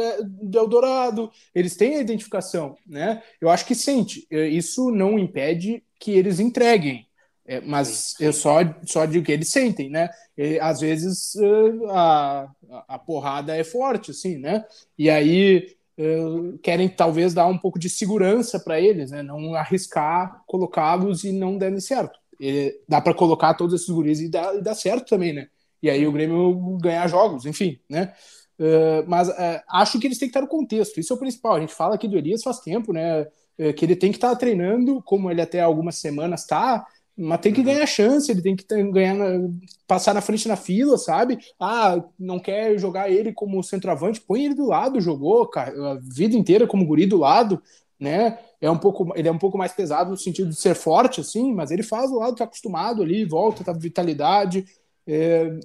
de, 0.49 0.59
Eldorado, 0.59 1.31
eles 1.55 1.77
têm 1.77 1.97
a 1.97 2.01
identificação, 2.01 2.77
né? 2.87 3.23
Eu 3.41 3.51
acho 3.51 3.67
que 3.67 3.75
sente. 3.75 4.27
É, 4.31 4.47
isso 4.49 4.91
não 4.91 5.19
impede 5.19 5.83
que 5.99 6.13
eles 6.13 6.41
entreguem, 6.41 7.07
é, 7.53 7.61
mas 7.61 8.15
eu 8.19 8.33
só, 8.33 8.61
só 8.87 9.05
digo 9.05 9.27
que 9.27 9.33
eles 9.33 9.49
sentem, 9.51 9.91
né? 9.91 10.09
E, 10.39 10.59
às 10.59 10.81
vezes 10.81 11.35
uh, 11.35 11.91
a, 11.91 12.51
a 12.89 12.99
porrada 12.99 13.55
é 13.55 13.63
forte, 13.63 14.11
assim, 14.11 14.39
né? 14.39 14.65
E 14.99 15.11
aí 15.11 15.77
uh, 15.99 16.57
querem 16.63 16.89
talvez 16.89 17.35
dar 17.35 17.47
um 17.47 17.59
pouco 17.59 17.79
de 17.79 17.91
segurança 17.91 18.59
para 18.59 18.81
eles, 18.81 19.11
né? 19.11 19.23
Não 19.23 19.55
arriscar 19.55 20.43
colocá-los 20.47 21.25
e 21.25 21.33
não 21.33 21.59
derem 21.59 21.79
certo. 21.79 22.19
E 22.41 22.81
dá 22.89 23.03
para 23.03 23.13
colocar 23.13 23.53
todos 23.53 23.75
esses 23.75 23.91
guris 23.91 24.21
e 24.21 24.31
dá, 24.31 24.55
e 24.55 24.63
dá 24.63 24.75
certo 24.75 25.11
também, 25.11 25.35
né? 25.35 25.49
E 25.83 25.91
aí 25.91 26.07
o 26.07 26.13
Grêmio 26.13 26.79
ganhar 26.81 27.07
jogos, 27.07 27.45
enfim, 27.45 27.79
né? 27.87 28.15
Uh, 28.59 29.05
mas 29.07 29.29
acho 29.69 29.99
que 29.99 30.07
eles 30.07 30.17
têm 30.17 30.29
que 30.29 30.31
estar 30.31 30.41
no 30.41 30.49
contexto, 30.49 30.99
isso 30.99 31.13
é 31.13 31.17
o 31.17 31.19
principal. 31.19 31.57
A 31.57 31.61
gente 31.61 31.75
fala 31.75 31.97
aqui 31.97 32.09
do 32.09 32.17
Elias 32.17 32.43
faz 32.43 32.61
tempo, 32.61 32.95
né? 32.95 33.27
Que 33.77 33.85
ele 33.85 33.95
tem 33.95 34.11
que 34.11 34.17
estar 34.17 34.35
treinando, 34.35 35.03
como 35.03 35.31
ele 35.31 35.41
até 35.41 35.61
algumas 35.61 35.97
semanas 35.97 36.41
está, 36.41 36.85
mas 37.17 37.41
tem 37.41 37.53
que 37.53 37.61
uhum. 37.61 37.67
ganhar 37.67 37.87
chance, 37.87 38.31
ele 38.31 38.43
tem 38.43 38.57
que 38.57 38.65
ganhar, 38.91 39.17
passar 39.87 40.15
na 40.15 40.21
frente 40.21 40.49
na 40.49 40.57
fila, 40.57 40.97
sabe? 40.97 41.39
Ah, 41.61 42.03
não 42.19 42.39
quer 42.39 42.79
jogar 42.79 43.11
ele 43.11 43.33
como 43.33 43.63
centroavante, 43.63 44.21
põe 44.21 44.45
ele 44.45 44.55
do 44.55 44.67
lado, 44.67 45.01
jogou 45.01 45.47
cara, 45.47 45.93
a 45.93 45.99
vida 46.03 46.37
inteira 46.37 46.67
como 46.67 46.87
guri 46.87 47.07
do 47.07 47.19
lado, 47.19 47.63
né? 48.01 48.39
É 48.61 48.71
um 48.71 48.79
pouco, 48.79 49.13
ele 49.15 49.29
é 49.29 49.33
um 49.33 49.39
pouco 49.39 49.59
mais 49.59 49.73
pesado 49.73 50.11
no 50.11 50.17
sentido 50.17 50.51
de 50.51 50.57
ser 50.57 50.75
forte, 50.75 51.21
assim, 51.21 51.53
mas 51.53 51.71
ele 51.71 51.83
faz 51.83 52.11
do 52.11 52.19
lado, 52.19 52.37
tá 52.37 52.45
acostumado 52.45 53.03
ali, 53.03 53.25
volta, 53.25 53.63
tá 53.63 53.73
vitalidade. 53.73 54.65
É, 55.07 55.59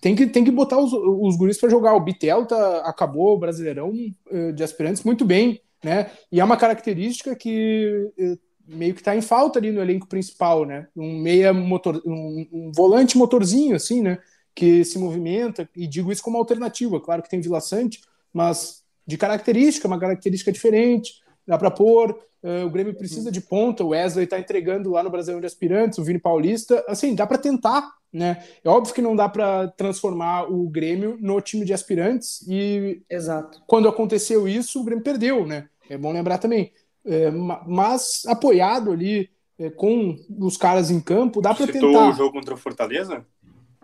tem 0.00 0.14
que, 0.14 0.26
tem 0.26 0.44
que 0.44 0.50
botar 0.50 0.78
os, 0.78 0.92
os 0.92 1.36
guris 1.36 1.58
para 1.58 1.68
jogar. 1.68 1.94
O 1.94 2.00
Bitel 2.00 2.46
tá, 2.46 2.78
acabou 2.80 3.34
o 3.34 3.38
Brasileirão 3.38 3.92
eh, 4.30 4.52
de 4.52 4.62
aspirantes 4.62 5.02
muito 5.02 5.24
bem, 5.24 5.60
né? 5.82 6.10
E 6.30 6.40
é 6.40 6.44
uma 6.44 6.56
característica 6.56 7.34
que 7.34 8.10
eh, 8.18 8.36
meio 8.66 8.94
que 8.94 9.00
está 9.00 9.14
em 9.14 9.20
falta 9.20 9.58
ali 9.58 9.70
no 9.70 9.80
elenco 9.80 10.06
principal, 10.06 10.64
né? 10.64 10.88
Um 10.96 11.20
meia 11.20 11.52
motor, 11.52 12.02
um, 12.04 12.46
um, 12.52 12.72
volante 12.74 13.16
motorzinho 13.16 13.76
assim, 13.76 14.02
né? 14.02 14.18
Que 14.54 14.84
se 14.84 14.98
movimenta 14.98 15.68
e 15.76 15.86
digo 15.86 16.10
isso 16.10 16.22
como 16.22 16.38
alternativa. 16.38 17.00
Claro 17.00 17.22
que 17.22 17.30
tem 17.30 17.40
Vila 17.40 17.60
Sante, 17.60 18.00
mas 18.32 18.82
de 19.06 19.16
característica, 19.16 19.86
uma 19.86 20.00
característica 20.00 20.50
diferente. 20.50 21.20
Dá 21.46 21.56
para 21.56 21.70
pôr. 21.70 22.18
Uh, 22.42 22.66
o 22.66 22.70
Grêmio 22.70 22.94
precisa 22.94 23.30
de 23.30 23.40
ponta. 23.40 23.84
O 23.84 23.88
Wesley 23.88 24.24
está 24.24 24.38
entregando 24.38 24.90
lá 24.90 25.02
no 25.02 25.10
Brasil 25.10 25.38
de 25.40 25.46
Aspirantes, 25.46 25.98
o 25.98 26.04
Vini 26.04 26.18
Paulista. 26.18 26.84
Assim, 26.88 27.14
dá 27.14 27.26
para 27.26 27.38
tentar, 27.38 27.88
né? 28.12 28.42
É 28.64 28.68
óbvio 28.68 28.94
que 28.94 29.02
não 29.02 29.14
dá 29.14 29.28
para 29.28 29.68
transformar 29.68 30.50
o 30.50 30.68
Grêmio 30.68 31.16
no 31.20 31.40
time 31.40 31.64
de 31.64 31.72
aspirantes 31.72 32.44
e 32.48 33.02
Exato. 33.08 33.62
quando 33.66 33.88
aconteceu 33.88 34.48
isso, 34.48 34.80
o 34.80 34.84
Grêmio 34.84 35.04
perdeu, 35.04 35.46
né? 35.46 35.68
É 35.88 35.96
bom 35.96 36.12
lembrar 36.12 36.38
também 36.38 36.72
é, 37.06 37.30
mas 37.30 38.24
apoiado 38.26 38.92
ali 38.92 39.30
é, 39.58 39.70
com 39.70 40.16
os 40.38 40.56
caras 40.56 40.90
em 40.90 41.00
campo, 41.00 41.40
dá 41.40 41.54
para 41.54 41.66
tentar. 41.66 42.10
o 42.10 42.12
jogo 42.12 42.32
contra 42.32 42.54
o 42.54 42.58
Fortaleza? 42.58 43.24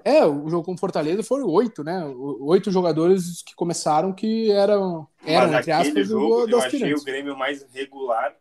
É, 0.05 0.25
o 0.25 0.49
jogo 0.49 0.65
contra 0.65 0.79
o 0.79 0.81
Fortaleza 0.81 1.23
foram 1.23 1.47
oito, 1.47 1.85
né? 1.85 2.05
Oito 2.41 2.71
jogadores 2.71 3.43
que 3.43 3.55
começaram 3.55 4.13
que 4.13 4.51
eram, 4.51 5.07
eram 5.25 5.55
entre 5.55 5.71
aspas, 5.71 6.09
jogo, 6.09 6.47
do, 6.47 6.53
eu 6.53 6.59
achei 6.59 6.93
o 6.93 7.05
Grêmio 7.05 7.37
mais 7.37 7.65
regular 7.73 8.35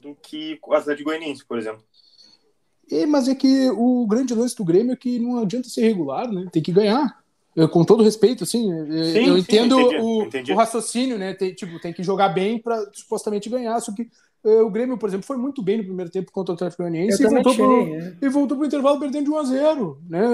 do 0.00 0.14
que 0.14 0.58
o 0.64 0.74
Atlético 0.74 1.10
Goianiense, 1.10 1.44
por 1.44 1.58
exemplo. 1.58 1.82
É, 2.90 3.04
mas 3.04 3.28
é 3.28 3.34
que 3.34 3.68
o 3.70 4.06
grande 4.06 4.32
lance 4.32 4.56
do 4.56 4.64
Grêmio 4.64 4.92
é 4.92 4.96
que 4.96 5.18
não 5.18 5.40
adianta 5.40 5.68
ser 5.68 5.82
regular, 5.82 6.30
né? 6.30 6.48
Tem 6.52 6.62
que 6.62 6.72
ganhar. 6.72 7.18
Eu, 7.54 7.68
com 7.68 7.84
todo 7.84 8.04
respeito, 8.04 8.44
assim, 8.44 8.70
sim, 9.12 9.26
eu 9.26 9.36
entendo 9.36 9.76
sim, 9.76 9.82
entendi, 9.82 10.00
o, 10.00 10.22
entendi. 10.22 10.52
o, 10.52 10.56
raciocínio, 10.56 11.18
né? 11.18 11.34
Tem, 11.34 11.52
tipo, 11.52 11.80
tem 11.80 11.92
que 11.92 12.04
jogar 12.04 12.28
bem 12.28 12.58
para 12.60 12.88
supostamente 12.92 13.50
ganhar, 13.50 13.80
só 13.80 13.92
que 13.92 14.08
o 14.44 14.70
Grêmio, 14.70 14.96
por 14.96 15.08
exemplo, 15.08 15.26
foi 15.26 15.36
muito 15.36 15.62
bem 15.62 15.78
no 15.78 15.84
primeiro 15.84 16.10
tempo 16.10 16.30
contra 16.30 16.52
o 16.52 16.54
Atlético 16.54 16.82
Goianiense 16.82 17.22
e 17.22 17.26
voltou, 17.26 17.54
pro, 17.54 17.94
é. 17.94 18.16
e 18.22 18.28
voltou 18.28 18.56
pro 18.56 18.66
intervalo 18.66 19.00
perdendo 19.00 19.24
de 19.24 19.30
1 19.30 19.38
a 19.38 19.44
0 19.44 20.02
né? 20.08 20.26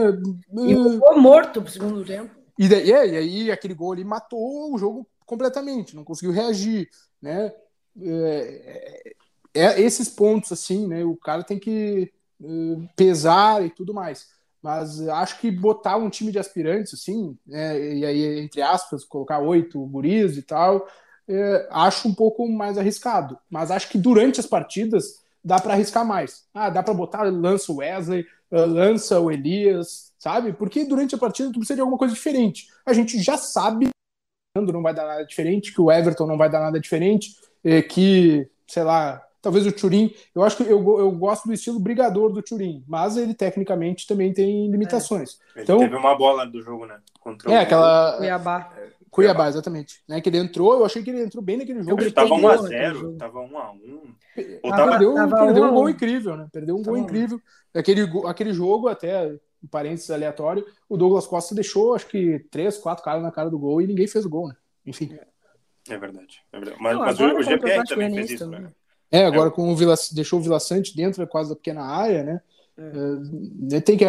E 0.67 0.93
ficou 0.93 1.21
morto 1.21 1.63
pro 1.63 1.73
segundo 1.73 2.05
tempo. 2.05 2.31
E, 2.59 2.69
daí, 2.69 2.93
é, 2.93 3.09
e 3.09 3.17
aí 3.17 3.51
aquele 3.51 3.75
gol 3.75 3.93
ali 3.93 4.05
matou 4.05 4.73
o 4.73 4.79
jogo 4.79 5.07
completamente, 5.27 5.97
não 5.97 6.05
conseguiu 6.05 6.33
reagir, 6.33 6.89
né? 7.21 7.53
É, 8.01 9.15
é, 9.55 9.63
é 9.63 9.81
esses 9.81 10.09
pontos, 10.09 10.53
assim, 10.53 10.87
né? 10.87 11.05
O 11.05 11.17
cara 11.17 11.43
tem 11.43 11.59
que 11.59 12.13
é, 12.43 12.47
pesar 12.95 13.65
e 13.65 13.71
tudo 13.71 13.95
mais. 13.95 14.29
Mas 14.63 15.07
acho 15.09 15.41
que 15.41 15.51
botar 15.51 15.97
um 15.99 16.09
time 16.09 16.33
de 16.33 16.39
aspirantes, 16.39 16.95
assim, 16.95 17.37
né, 17.47 17.79
e 17.97 18.07
aí, 18.07 18.41
entre 18.41 18.63
aspas, 18.63 19.05
colocar 19.05 19.39
oito 19.39 19.79
guris 19.87 20.39
e 20.39 20.43
tal, 20.43 20.89
é, 21.29 21.69
acho 21.71 22.09
um 22.09 22.15
pouco 22.15 22.49
mais 22.49 22.77
arriscado. 22.79 23.39
Mas 23.51 23.71
acho 23.71 23.89
que 23.89 23.99
durante 23.99 24.41
as 24.41 24.47
partidas 24.47 25.23
dá 25.43 25.61
para 25.61 25.75
arriscar 25.75 26.07
mais. 26.07 26.45
Ah, 26.55 26.71
dá 26.71 26.83
para 26.83 26.95
botar, 26.95 27.23
lança 27.25 27.71
o 27.73 27.77
Wesley, 27.77 28.27
ah, 28.51 28.65
lança 28.65 29.21
o 29.21 29.31
Elias, 29.31 30.13
sabe? 30.19 30.53
Porque 30.53 30.85
durante 30.85 31.15
a 31.15 31.19
partida 31.19 31.51
tu 31.51 31.59
precisa 31.59 31.77
de 31.77 31.81
alguma 31.81 31.99
coisa 31.99 32.15
diferente. 32.15 32.69
A 32.87 32.93
gente 32.93 33.21
já 33.23 33.37
sabe 33.37 33.87
que 33.87 34.61
o 34.61 34.73
não 34.73 34.83
vai 34.83 34.95
dar 34.95 35.07
nada 35.07 35.25
diferente, 35.25 35.73
que 35.73 35.81
o 35.81 35.91
Everton 35.91 36.27
não 36.27 36.37
vai 36.39 36.49
dar 36.51 36.61
nada 36.61 36.79
diferente, 36.81 37.37
é, 37.65 37.83
que, 37.83 38.49
sei 38.67 38.83
lá, 38.85 39.21
Talvez 39.45 39.67
o 39.67 39.73
Turim, 39.73 40.11
eu 40.35 40.43
acho 40.43 40.57
que 40.57 40.63
eu, 40.63 40.99
eu 40.99 41.11
gosto 41.11 41.47
do 41.47 41.53
estilo 41.53 41.79
brigador 41.79 42.33
do 42.33 42.41
Turim, 42.41 42.83
mas 42.89 43.19
ele 43.19 43.35
tecnicamente 43.35 44.07
também 44.07 44.33
tem 44.33 44.71
limitações. 44.71 45.39
Ele 45.55 45.65
Então, 45.65 45.79
teve 45.81 45.95
uma 45.95 46.17
bola 46.17 46.47
do 46.47 46.63
jogo, 46.63 46.87
né? 46.87 46.99
Contra 47.21 47.53
é 47.53 47.59
o- 47.59 47.61
aquela 47.61 48.17
Cuiabá. 48.17 48.73
Cuiabá, 49.15 49.49
exatamente, 49.49 50.03
né? 50.09 50.21
Que 50.21 50.29
ele 50.29 50.39
entrou, 50.39 50.75
eu 50.75 50.85
achei 50.85 51.03
que 51.03 51.11
ele 51.11 51.23
entrou 51.23 51.43
bem 51.43 51.57
naquele 51.57 51.83
jogo. 51.85 52.01
Ele 52.03 52.11
tava 52.11 52.29
pegou 52.35 52.51
1x0, 52.51 52.63
naquele 52.63 52.95
jogo. 52.95 53.17
tava 53.19 53.41
1x1. 53.41 54.15
Ou 54.63 54.71
Tava- 54.71 54.77
tava, 54.77 54.91
perdeu, 54.91 55.15
tava 55.15 55.37
perdeu 55.47 55.63
um 55.65 55.69
um 55.69 55.75
gol 55.75 55.89
incrível, 55.89 56.37
né? 56.37 56.49
Perdeu 56.53 56.75
um 56.75 56.79
gol 56.79 56.85
Tava 56.87 56.97
um. 56.97 57.01
incrível. 57.01 57.41
Aquele, 57.73 58.03
aquele 58.27 58.53
jogo, 58.53 58.89
até 58.89 59.33
um 59.63 59.67
parênteses 59.71 60.11
aleatório, 60.11 60.67
o 60.89 60.97
Douglas 60.97 61.27
Costa 61.27 61.55
deixou, 61.55 61.95
acho 61.95 62.07
que, 62.09 62.41
três, 62.51 62.77
quatro 62.77 63.05
caras 63.05 63.23
na 63.23 63.31
cara 63.31 63.49
do 63.49 63.59
gol 63.59 63.81
e 63.81 63.87
ninguém 63.87 64.07
fez 64.09 64.25
o 64.27 64.29
gol, 64.31 64.49
né? 64.49 64.57
Enfim. 64.85 65.17
É 65.89 65.97
verdade, 65.97 66.41
é 66.53 66.59
verdade. 66.59 66.83
Mas, 66.83 66.95
Não, 66.95 67.01
mas 67.05 67.21
o, 67.21 67.25
o 67.25 67.43
GPR 67.43 67.59
também 67.61 67.75
fez 67.87 67.91
Goianiense 67.97 68.35
isso, 68.35 68.45
também. 68.45 68.61
né? 68.63 68.73
É, 69.13 69.27
agora 69.27 69.51
com 69.51 69.71
o 69.71 69.77
Vila, 69.77 69.95
deixou 70.13 70.41
o 70.41 70.43
Vila 70.43 70.59
Sante 70.59 70.97
dentro 70.97 71.25
quase 71.29 71.51
da 71.51 71.55
pequena 71.57 71.83
área, 71.83 72.25
né? 72.25 72.41
É, 73.73 73.81
tem 73.81 73.97
que. 73.97 74.05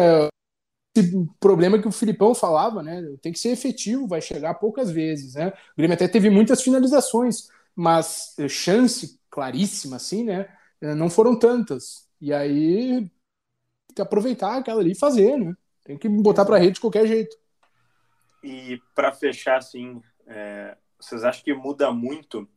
Problema 1.40 1.78
que 1.80 1.88
o 1.88 1.92
Filipão 1.92 2.34
falava, 2.34 2.82
né? 2.82 3.02
Tem 3.22 3.32
que 3.32 3.38
ser 3.38 3.50
efetivo, 3.50 4.06
vai 4.06 4.20
chegar 4.20 4.54
poucas 4.54 4.90
vezes, 4.90 5.34
né? 5.34 5.48
O 5.48 5.76
Grêmio 5.76 5.94
até 5.94 6.08
teve 6.08 6.30
muitas 6.30 6.62
finalizações, 6.62 7.48
mas 7.74 8.34
chance 8.48 9.18
claríssima, 9.30 9.96
assim, 9.96 10.24
né? 10.24 10.48
eh, 10.80 10.94
Não 10.94 11.10
foram 11.10 11.38
tantas. 11.38 12.08
E 12.20 12.32
aí 12.32 13.00
tem 13.00 13.94
que 13.94 14.02
aproveitar 14.02 14.56
aquela 14.56 14.80
ali 14.80 14.92
e 14.92 14.98
fazer, 14.98 15.36
né? 15.36 15.54
Tem 15.84 15.96
que 15.96 16.08
botar 16.08 16.44
pra 16.44 16.58
rede 16.58 16.74
de 16.74 16.80
qualquer 16.80 17.06
jeito. 17.06 17.36
E 18.42 18.80
para 18.94 19.12
fechar, 19.12 19.58
assim, 19.58 20.00
é, 20.26 20.76
vocês 20.98 21.24
acham 21.24 21.44
que 21.44 21.54
muda 21.54 21.92
muito 21.92 22.48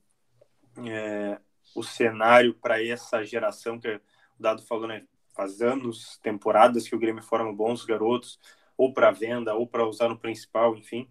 é, 0.85 1.37
o 1.75 1.83
cenário 1.83 2.53
para 2.55 2.83
essa 2.83 3.23
geração 3.23 3.79
que 3.79 3.87
o 3.89 4.01
Dado 4.39 4.61
falou, 4.63 4.87
né? 4.87 5.05
Faz 5.39 5.61
anos, 5.61 6.19
temporadas 6.21 6.85
que 6.85 6.93
o 6.93 6.99
Grêmio 6.99 7.23
forma 7.23 7.53
bons 7.53 7.85
garotos, 7.85 8.37
ou 8.77 8.91
para 8.93 9.09
venda, 9.09 9.53
ou 9.55 9.65
para 9.65 9.87
usar 9.87 10.09
no 10.09 10.19
principal, 10.19 10.75
enfim. 10.75 11.07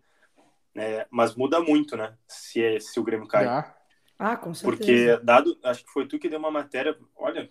É, 0.76 1.06
mas 1.10 1.34
muda 1.34 1.60
muito, 1.60 1.96
né? 1.96 2.12
Se, 2.26 2.62
é- 2.62 2.78
se 2.78 3.00
o 3.00 3.02
Grêmio 3.02 3.26
cai. 3.26 3.46
Já. 3.46 3.74
Ah, 4.18 4.36
com 4.36 4.52
certeza. 4.52 4.76
Porque, 5.16 5.24
dado, 5.24 5.58
acho 5.64 5.82
que 5.82 5.90
foi 5.90 6.06
tu 6.06 6.18
que 6.18 6.28
deu 6.28 6.38
uma 6.38 6.50
matéria, 6.50 6.94
olha, 7.16 7.50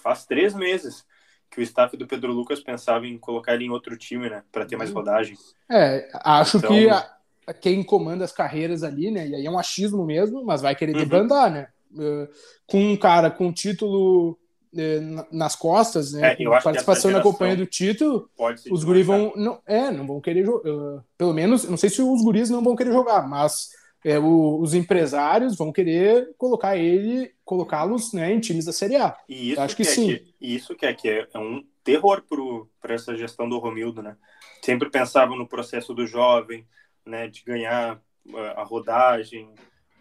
faz 0.00 0.26
três 0.26 0.52
meses 0.54 1.06
que 1.50 1.60
o 1.60 1.62
staff 1.62 1.96
do 1.96 2.06
Pedro 2.06 2.30
Lucas 2.30 2.60
pensava 2.60 3.06
em 3.06 3.16
colocar 3.16 3.54
ele 3.54 3.64
em 3.64 3.70
outro 3.70 3.96
time, 3.96 4.28
né? 4.28 4.44
Para 4.52 4.66
ter 4.66 4.76
mais 4.76 4.90
rodagem. 4.92 5.34
É, 5.70 6.10
acho 6.24 6.58
Então- 6.58 6.68
que 6.72 6.90
a- 6.90 7.16
quem 7.58 7.82
comanda 7.82 8.22
as 8.22 8.32
carreiras 8.32 8.82
ali, 8.82 9.10
né? 9.10 9.28
E 9.28 9.34
aí 9.34 9.46
é 9.46 9.50
um 9.50 9.58
achismo 9.58 10.04
mesmo, 10.04 10.44
mas 10.44 10.60
vai 10.60 10.76
querer 10.76 10.92
Uhum. 10.94 10.98
debandar, 10.98 11.50
né? 11.50 11.68
Eh, 11.98 12.28
com 12.66 12.92
um 12.92 12.96
cara 12.98 13.30
com 13.30 13.50
título 13.50 14.38
nas 15.30 15.54
costas, 15.54 16.12
né? 16.12 16.32
É, 16.32 16.36
eu 16.38 16.52
acho 16.52 16.60
que 16.62 16.64
participação 16.64 17.10
na 17.10 17.22
campanha 17.22 17.56
do 17.56 17.66
título, 17.66 18.28
os 18.70 18.84
guris 18.84 19.06
vão. 19.06 19.32
Não, 19.36 19.60
é, 19.66 19.90
não 19.90 20.06
vão 20.06 20.20
querer 20.20 20.44
jogar. 20.44 21.04
pelo 21.16 21.32
menos, 21.32 21.68
não 21.68 21.76
sei 21.76 21.90
se 21.90 22.00
os 22.00 22.22
guris 22.22 22.48
não 22.48 22.62
vão 22.62 22.74
querer 22.74 22.92
jogar, 22.92 23.28
mas 23.28 23.70
é, 24.04 24.18
o- 24.18 24.58
os 24.60 24.74
empresários 24.74 25.56
vão 25.56 25.70
querer 25.72 26.34
colocar 26.36 26.76
ele, 26.76 27.32
colocá-los 27.44 28.12
né, 28.12 28.32
em 28.32 28.40
times 28.40 28.64
da 28.64 28.72
Série 28.72 28.96
A. 28.96 29.16
E 29.28 29.52
isso 29.52 29.60
Acho 29.60 29.76
que 29.76 29.82
é 29.82 29.84
sim. 29.84 30.06
Que, 30.06 30.34
isso 30.40 30.74
que 30.74 30.86
é 30.86 30.94
que 30.94 31.08
é, 31.08 31.28
é 31.32 31.38
um 31.38 31.64
terror 31.84 32.22
para 32.80 32.94
essa 32.94 33.16
gestão 33.16 33.48
do 33.48 33.58
Romildo, 33.58 34.02
né? 34.02 34.16
Sempre 34.62 34.90
pensava 34.90 35.36
no 35.36 35.46
processo 35.46 35.92
do 35.94 36.06
jovem, 36.06 36.66
né? 37.04 37.28
De 37.28 37.42
ganhar 37.44 37.96
uh, 38.26 38.36
a 38.56 38.62
rodagem 38.62 39.50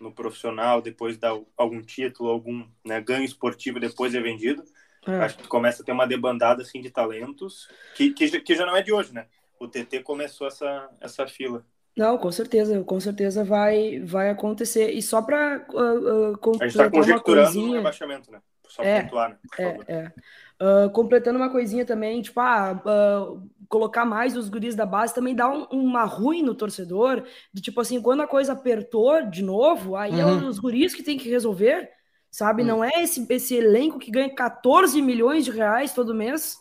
no 0.02 0.12
profissional, 0.14 0.82
depois 0.82 1.18
dar 1.18 1.40
algum 1.58 1.82
título, 1.82 2.30
algum 2.30 2.68
né, 2.86 3.00
ganho 3.02 3.24
esportivo, 3.24 3.80
depois 3.80 4.14
é 4.16 4.20
vendido. 4.22 4.64
É. 5.08 5.16
Acho 5.18 5.38
que 5.38 5.48
começa 5.48 5.82
a 5.82 5.86
ter 5.86 5.92
uma 5.92 6.08
debandada 6.08 6.62
assim 6.62 6.82
de 6.82 6.92
talentos 6.92 7.68
que, 7.96 8.14
que, 8.14 8.28
já- 8.28 8.40
que 8.40 8.56
já 8.56 8.66
não 8.66 8.76
é 8.76 8.82
de 8.82 8.94
hoje, 8.94 9.14
né? 9.14 9.28
O 9.60 9.68
TT 9.68 10.02
começou 10.04 10.48
essa, 10.48 10.90
essa 11.00 11.28
fila. 11.28 11.66
Não, 11.96 12.18
com 12.18 12.32
certeza, 12.32 12.84
com 12.84 13.00
certeza 13.00 13.44
vai, 13.44 14.00
vai 14.00 14.30
acontecer. 14.30 14.92
E 14.92 15.02
só 15.02 15.22
para 15.22 15.66
uh, 15.70 16.32
uh, 16.34 16.38
A 16.60 16.64
gente 16.66 16.72
está 16.72 16.86
completar 16.86 16.88
uma 16.88 16.90
conjecturando 16.90 17.50
um 17.50 17.54
coisinha, 17.54 17.78
rebaixamento, 17.78 18.32
né? 18.32 18.42
Só 18.72 18.84
É, 18.84 19.02
pontuar, 19.04 19.30
né? 19.32 19.38
Por 19.50 19.62
é, 19.62 19.70
favor. 19.72 19.86
é. 19.88 20.12
Ah, 20.60 20.90
completando 20.94 21.38
uma 21.40 21.50
coisinha 21.50 21.86
também, 21.86 22.22
tipo, 22.22 22.40
ah, 22.40 22.82
ah, 22.86 23.34
colocar 23.68 24.06
mais 24.06 24.38
os 24.38 24.48
guris 24.48 24.76
da 24.76 24.86
base 24.86 25.14
também 25.14 25.36
dá 25.36 25.50
um- 25.50 25.66
uma 25.72 26.04
ruim 26.04 26.42
no 26.44 26.54
torcedor, 26.56 27.24
de 27.54 27.62
tipo 27.62 27.82
assim, 27.82 28.02
quando 28.02 28.22
a 28.22 28.28
coisa 28.28 28.54
apertou 28.54 29.24
de 29.26 29.42
novo, 29.44 29.96
aí 29.96 30.20
é 30.20 30.26
Uhum. 30.26 30.48
os 30.48 30.60
guris 30.60 30.94
que 30.94 31.04
tem 31.04 31.18
que 31.18 31.30
resolver, 31.30 31.90
sabe? 32.30 32.62
Uhum. 32.62 32.68
Não 32.68 32.84
é 32.84 32.92
esse, 32.98 33.26
esse 33.30 33.56
elenco 33.56 33.98
que 34.00 34.12
ganha 34.12 34.34
14 34.34 35.02
milhões 35.02 35.44
de 35.46 35.52
reais 35.52 35.94
todo 35.94 36.14
mês, 36.14 36.58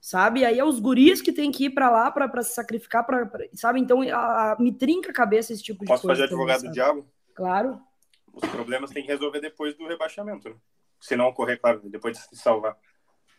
sabe? 0.00 0.44
Aí 0.44 0.58
é 0.58 0.64
os 0.64 0.78
guris 0.78 1.20
que 1.20 1.32
tem 1.32 1.50
que 1.50 1.64
ir 1.66 1.70
pra 1.70 1.90
lá 1.90 2.10
pra 2.10 2.28
pra 2.28 2.42
se 2.42 2.54
sacrificar, 2.54 3.04
pra, 3.04 3.26
pra- 3.26 3.44
sabe? 3.54 3.80
Então 3.80 4.02
a- 4.02 4.52
a- 4.52 4.56
me 4.58 4.72
trinca 4.72 5.10
a 5.10 5.14
cabeça 5.14 5.52
esse 5.52 5.62
tipo 5.62 5.80
de 5.80 5.86
Posso 5.86 6.06
coisa. 6.06 6.22
fazer 6.22 6.30
também, 6.30 6.44
advogado 6.44 6.60
do 6.60 6.64
sabe? 6.66 6.74
diabo? 6.74 7.06
Claro. 7.34 7.80
os 8.34 8.48
problemas 8.48 8.90
tem 8.90 9.02
que 9.02 9.08
resolver 9.12 9.40
depois 9.40 9.74
do 9.76 9.86
rebaixamento. 9.86 10.48
Né? 10.48 10.54
Se 11.02 11.16
não 11.16 11.26
ocorrer, 11.26 11.60
claro, 11.60 11.80
depois 11.84 12.16
de 12.16 12.22
se 12.24 12.36
salvar. 12.36 12.76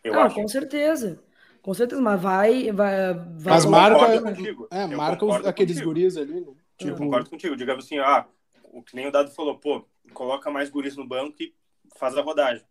Eu 0.02 0.12
Não, 0.12 0.22
acho. 0.22 0.34
com 0.34 0.46
certeza. 0.46 1.22
Com 1.62 1.72
certeza, 1.72 2.02
mas 2.02 2.20
vai. 2.20 2.70
vai, 2.72 3.14
vai 3.14 3.54
Mas 3.54 3.64
eu 3.64 3.70
marca, 3.70 3.98
concordo 3.98 4.22
contigo. 4.22 4.68
é, 4.70 4.84
Eu 4.84 4.88
marca 4.98 5.14
os- 5.14 5.20
concordo 5.20 5.48
aqueles 5.48 5.76
contigo. 5.76 5.90
guris 5.94 6.16
ali, 6.18 6.40
né? 6.40 6.46
Eu 6.46 6.56
Tipo, 6.76 6.96
concordo 6.98 7.30
contigo. 7.30 7.56
Digamos 7.56 7.86
assim, 7.86 7.98
ah, 7.98 8.26
o 8.64 8.82
que 8.82 8.94
nem 8.94 9.06
o 9.06 9.10
Dado 9.10 9.30
falou, 9.30 9.58
pô, 9.58 9.88
coloca 10.12 10.50
mais 10.50 10.68
guris 10.68 10.94
no 10.94 11.06
banco 11.08 11.42
e 11.42 11.54
faz 11.96 12.18
a 12.18 12.20
rodagem. 12.22 12.64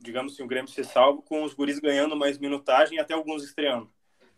Digamos 0.00 0.32
assim, 0.34 0.42
o 0.42 0.46
Grêmio 0.48 0.68
ser 0.70 0.84
salvo 0.84 1.22
com 1.22 1.44
os 1.44 1.54
guris 1.54 1.78
ganhando 1.78 2.16
mais 2.16 2.36
minutagem 2.38 2.98
e 2.98 3.00
até 3.00 3.14
alguns 3.14 3.44
estreando. 3.44 3.88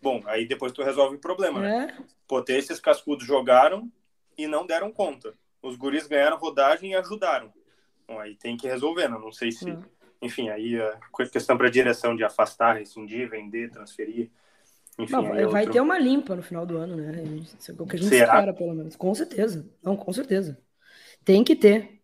Bom, 0.03 0.23
aí 0.27 0.47
depois 0.47 0.71
tu 0.73 0.83
resolve 0.83 1.17
o 1.17 1.21
problema, 1.21 1.61
né? 1.61 1.97
É, 1.99 2.03
Pô, 2.29 2.45
esses 2.47 2.79
cascudos 2.79 3.27
jogaram 3.27 3.91
e 4.37 4.47
não 4.47 4.67
deram 4.67 4.93
conta. 4.93 5.33
Os 5.63 5.77
guris 5.77 6.07
ganharam 6.07 6.37
rodagem 6.37 6.91
e 6.93 6.95
ajudaram. 6.95 7.53
Bom, 8.09 8.19
aí 8.19 8.35
tem 8.35 8.57
que 8.57 8.67
resolver, 8.67 9.09
né? 9.09 9.19
Não 9.21 9.31
sei 9.31 9.53
se... 9.53 9.71
Hum. 9.71 9.83
Enfim, 10.21 10.49
aí 10.49 10.75
a 10.81 10.99
questão 11.31 11.57
para 11.57 11.71
direção 11.71 12.17
de 12.17 12.25
afastar, 12.25 12.77
rescindir, 12.77 13.31
vender, 13.31 13.71
transferir. 13.71 14.31
Enfim, 14.99 15.15
é 15.15 15.47
vai 15.47 15.63
outro- 15.63 15.73
ter 15.75 15.81
uma 15.81 15.97
limpa 15.97 16.35
no 16.35 16.43
final 16.43 16.67
do 16.67 16.77
ano, 16.77 16.97
né? 16.97 17.23
Isso 17.37 17.71
é 17.71 17.75
o 17.79 17.87
que 17.87 17.95
a 17.95 17.99
gente 18.01 18.09
Será? 18.09 18.35
espera, 18.35 18.53
pelo 18.53 18.75
menos. 18.75 18.97
Com 18.97 19.15
certeza. 19.15 19.65
Não, 19.81 19.97
com 19.97 20.13
certeza. 20.13 20.59
Tem 21.25 21.45
que 21.45 21.55
ter. 21.55 22.01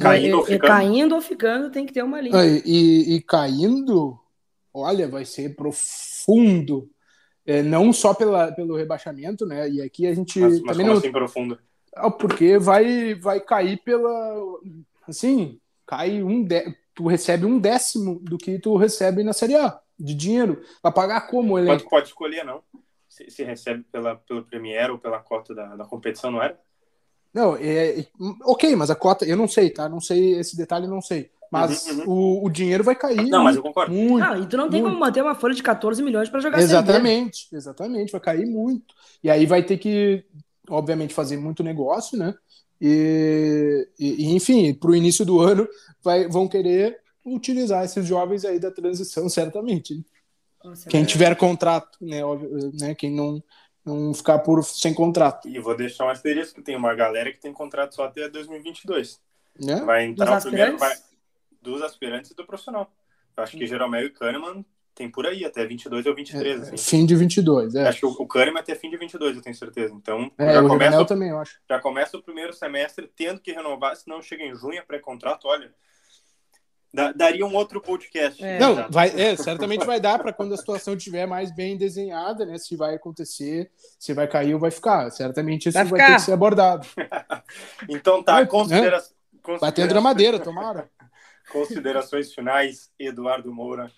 Caindo 0.00 0.34
É, 0.34 0.34
ou 0.38 0.42
é, 0.42 0.46
ficando? 0.46 0.66
caindo 0.68 1.14
ou 1.14 1.20
ficando, 1.20 1.70
tem 1.70 1.86
que 1.86 1.92
ter 1.92 2.02
uma 2.02 2.20
limpa. 2.20 2.38
Ah, 2.40 2.46
E, 2.46 2.62
e- 2.64 3.14
e 3.16 3.22
caindo, 3.22 4.18
olha, 4.74 5.06
vai 5.06 5.24
ser 5.24 5.54
profundo. 5.54 6.90
É, 7.46 7.62
não 7.62 7.92
só 7.92 8.12
pela, 8.14 8.50
pelo 8.50 8.76
rebaixamento, 8.76 9.46
né? 9.46 9.68
E 9.68 9.82
aqui 9.82 10.06
a 10.08 10.14
gente 10.14 10.40
Mas, 10.40 10.60
mas 10.60 10.60
também 10.62 10.76
como 10.78 10.88
não. 10.88 10.98
assim 10.98 11.12
profundo? 11.12 11.58
Ah, 11.94 12.10
Porque 12.10 12.58
vai, 12.58 13.14
vai 13.14 13.38
cair 13.38 13.80
pela. 13.84 14.34
Assim, 15.08 15.60
cai 15.86 16.22
um. 16.22 16.42
dé- 16.44 16.74
Tu 16.94 17.06
recebe 17.08 17.46
um 17.46 17.58
décimo 17.58 18.20
do 18.20 18.36
que 18.36 18.58
tu 18.58 18.76
recebe 18.76 19.24
na 19.24 19.32
Série 19.32 19.54
A 19.56 19.80
de 19.98 20.14
dinheiro. 20.14 20.62
Vai 20.82 20.92
pagar 20.92 21.22
como, 21.22 21.54
Quanto 21.54 21.58
elenco? 21.70 21.88
pode 21.88 22.08
escolher, 22.08 22.44
não? 22.44 22.62
Se, 23.08 23.30
se 23.30 23.42
recebe 23.44 23.82
pela, 23.90 24.16
pelo 24.16 24.44
Premier 24.44 24.90
ou 24.90 24.98
pela 24.98 25.18
cota 25.20 25.54
da, 25.54 25.74
da 25.76 25.84
competição, 25.86 26.30
não 26.30 26.42
era? 26.42 26.58
Não, 27.32 27.56
é, 27.56 28.00
é- 28.00 28.06
ok, 28.44 28.76
mas 28.76 28.90
a 28.90 28.94
cota, 28.94 29.24
eu 29.24 29.36
não 29.36 29.48
sei, 29.48 29.70
tá? 29.70 29.88
Não 29.88 30.00
sei 30.00 30.38
esse 30.38 30.56
detalhe, 30.56 30.86
não 30.86 31.00
sei. 31.00 31.30
Mas 31.50 31.86
Uhum, 31.86 32.04
O, 32.06 32.46
o 32.46 32.50
dinheiro 32.50 32.82
vai 32.82 32.94
cair. 32.96 33.30
Não, 33.30 33.44
mas 33.44 33.56
eu 33.56 33.62
concordo. 33.62 33.92
Muito. 33.92 34.24
Ah, 34.24 34.38
e 34.38 34.46
tu 34.46 34.56
não 34.56 34.70
tem 34.70 34.80
muito. 34.80 34.92
como 34.94 35.00
manter 35.00 35.22
uma 35.22 35.34
folha 35.34 35.54
de 35.54 35.62
14 35.62 36.02
milhões 36.02 36.28
para 36.30 36.40
jogar. 36.40 36.58
Exatamente, 36.60 37.48
exatamente, 37.52 38.10
vai 38.12 38.20
cair 38.20 38.46
muito. 38.46 38.94
E 39.22 39.30
aí 39.30 39.44
vai 39.44 39.62
ter 39.62 39.76
que, 39.76 40.24
obviamente, 40.68 41.12
fazer 41.12 41.36
muito 41.36 41.62
negócio, 41.62 42.18
né? 42.18 42.34
E, 42.84 43.88
e- 43.96 44.34
enfim, 44.34 44.74
para 44.74 44.90
o 44.90 44.96
início 44.96 45.24
do 45.24 45.40
ano 45.40 45.68
vai, 46.02 46.26
vão 46.26 46.48
querer 46.48 47.00
utilizar 47.24 47.84
esses 47.84 48.04
jovens 48.04 48.44
aí 48.44 48.58
da 48.58 48.72
transição, 48.72 49.28
certamente. 49.28 50.04
Nossa, 50.64 50.88
Quem 50.88 51.02
é. 51.02 51.06
tiver 51.06 51.36
contrato, 51.36 51.96
né? 52.00 52.24
óbvio, 52.24 52.72
né? 52.80 52.92
Quem 52.96 53.12
não, 53.14 53.40
não 53.84 54.12
ficar 54.12 54.40
por 54.40 54.64
sem 54.64 54.92
contrato, 54.92 55.48
E 55.48 55.60
vou 55.60 55.76
deixar 55.76 56.06
um 56.06 56.08
asterisco, 56.08 56.60
tem 56.60 56.74
uma 56.74 56.92
galera 56.92 57.32
que 57.32 57.40
tem 57.40 57.52
contrato 57.52 57.94
só 57.94 58.04
até 58.04 58.28
2022. 58.28 59.20
né? 59.60 59.76
Vai 59.84 60.06
entrar 60.06 60.34
Dos 60.34 60.44
o 60.44 60.48
primeiro... 60.48 60.76
Vai, 60.76 60.96
dos 61.60 61.80
aspirantes 61.82 62.32
e 62.32 62.34
do 62.34 62.44
profissional. 62.44 62.92
Eu 63.36 63.44
acho 63.44 63.56
que 63.56 63.64
Jeromel 63.64 64.06
e 64.06 64.10
Kahneman 64.10 64.64
tem 64.94 65.10
por 65.10 65.26
aí, 65.26 65.44
até 65.44 65.64
22 65.66 66.04
ou 66.06 66.14
23. 66.14 66.62
assim. 66.62 66.76
Fim 66.76 67.06
de 67.06 67.16
22, 67.16 67.74
é. 67.74 67.88
Acho 67.88 68.00
que 68.00 68.06
o, 68.06 68.10
o 68.10 68.26
Kahneman 68.26 68.60
até 68.60 68.74
fim 68.74 68.90
de 68.90 68.96
22, 68.96 69.36
eu 69.36 69.42
tenho 69.42 69.56
certeza. 69.56 69.94
Então, 69.94 70.30
É, 70.38 70.52
já, 70.54 70.62
o 70.62 70.68
começa, 70.68 71.04
também, 71.04 71.30
eu 71.30 71.38
acho. 71.38 71.58
já 71.68 71.80
começa 71.80 72.16
o 72.16 72.22
primeiro 72.22 72.52
semestre 72.52 73.10
tendo 73.16 73.40
que 73.40 73.52
renovar, 73.52 73.96
senão 73.96 74.20
chega 74.20 74.42
em 74.44 74.54
junho 74.54 74.78
é 74.78 74.82
pré-contrato, 74.82 75.48
olha. 75.48 75.72
da- 76.94 77.10
daria 77.12 77.46
um 77.46 77.54
outro 77.54 77.80
podcast. 77.80 78.44
É. 78.44 78.58
Não, 78.58 78.86
vai, 78.90 79.08
é, 79.18 79.34
certamente 79.34 79.86
vai 79.86 79.98
dar 79.98 80.18
para 80.18 80.30
quando 80.30 80.52
a 80.52 80.58
situação 80.58 80.92
estiver 80.94 81.24
mais 81.26 81.50
bem 81.50 81.74
desenhada, 81.78 82.44
né? 82.44 82.58
Se 82.58 82.76
vai 82.76 82.94
acontecer, 82.94 83.70
se 83.98 84.12
vai 84.12 84.28
cair 84.28 84.52
ou 84.52 84.60
vai 84.60 84.70
ficar. 84.70 85.08
Certamente 85.10 85.70
isso 85.70 85.78
Vai 85.78 85.86
vai, 85.86 86.06
ter 86.06 86.14
que 86.16 86.20
ser 86.20 86.32
abordado. 86.32 86.86
Então 87.88 88.22
tá, 88.22 88.40
É, 88.40 88.46
considera 88.46 88.98
Vai 88.98 89.02
ter 89.02 89.42
considera- 89.58 89.88
dramadeira, 89.88 90.38
tomara. 90.38 90.90
considerações 91.50 92.32
finais, 92.34 92.90
Eduardo 92.98 93.52
Moura. 93.52 93.90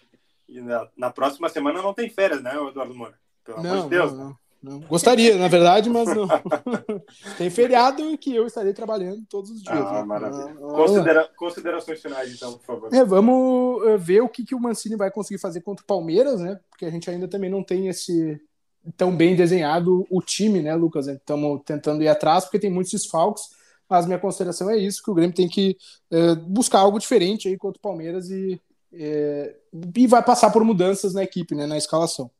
E 0.49 0.61
na, 0.61 0.88
na, 0.97 1.11
próxima 1.11 1.49
semana 1.49 1.80
não 1.82 1.95
tem 1.95 2.09
férias, 2.09 2.42
né, 2.42 2.55
Eduardo 2.68 2.95
Moura? 2.95 3.18
Pelo 3.45 3.62
não, 3.62 3.70
amor 3.70 3.82
de 3.84 3.90
Deus. 3.90 4.12
Não, 4.12 4.36
não. 4.64 4.80
Gostaria, 4.80 5.36
na 5.36 5.47
verdade, 5.47 5.90
mas 5.90 6.09
não. 6.09 6.26
Tem 7.36 7.51
feriado 7.51 8.16
que 8.16 8.34
eu 8.34 8.47
estarei 8.47 8.72
trabalhando 8.72 9.22
todos 9.28 9.51
os 9.51 9.62
dias. 9.62 9.76
Ah, 9.76 9.92
né? 9.92 10.05
maravilha. 10.05 10.57
Ah, 10.57 10.72
Considera 10.74 11.30
considerações 11.36 12.01
finais, 12.01 12.34
então, 12.34 12.55
por 12.55 12.64
favor. 12.64 12.95
É, 12.95 13.05
vamos 13.05 13.86
eh, 13.86 13.99
ver 13.99 14.22
o 14.22 14.28
que, 14.28 14.42
que 14.42 14.55
o 14.55 14.61
Mancini 14.61 14.97
vai 14.97 15.11
conseguir 15.11 15.38
fazer 15.38 15.61
contra 15.61 15.82
o 15.82 15.86
Palmeiras, 15.86 16.40
né? 16.40 16.59
Porque 16.70 16.86
a 16.86 16.90
gente 16.90 17.11
ainda 17.11 17.28
também 17.28 17.51
não 17.51 17.62
tem 17.62 17.88
esse 17.88 18.40
tão 18.97 19.14
bem 19.14 19.36
desenhado 19.36 20.07
o 20.11 20.22
time, 20.22 20.62
né, 20.62 20.74
Lucas? 20.74 21.09
Estamos 21.09 21.61
tentando 21.64 22.03
ir 22.03 22.09
atrás 22.09 22.45
porque 22.45 22.59
tem 22.59 22.70
muitos 22.70 22.92
desfalques, 22.92 23.51
mas 23.86 24.07
minha 24.07 24.18
consideração 24.18 24.70
é 24.70 24.78
isso, 24.78 25.03
que 25.03 25.11
o 25.11 25.14
Grêmio 25.14 25.34
tem 25.34 25.49
que 25.49 25.76
é, 26.11 26.34
buscar 26.34 26.80
algo 26.80 26.99
diferente 26.99 27.49
aí 27.49 27.57
contra 27.59 27.78
o 27.78 27.82
Palmeiras 27.82 28.30
e, 28.30 28.61
é, 28.95 29.57
e 29.97 30.07
vai 30.07 30.22
passar 30.22 30.51
por 30.51 30.64
mudanças 30.64 31.14
na 31.14 31.22
equipe, 31.22 31.55
né, 31.55 31.66
na 31.66 31.76
escalação 31.76 32.30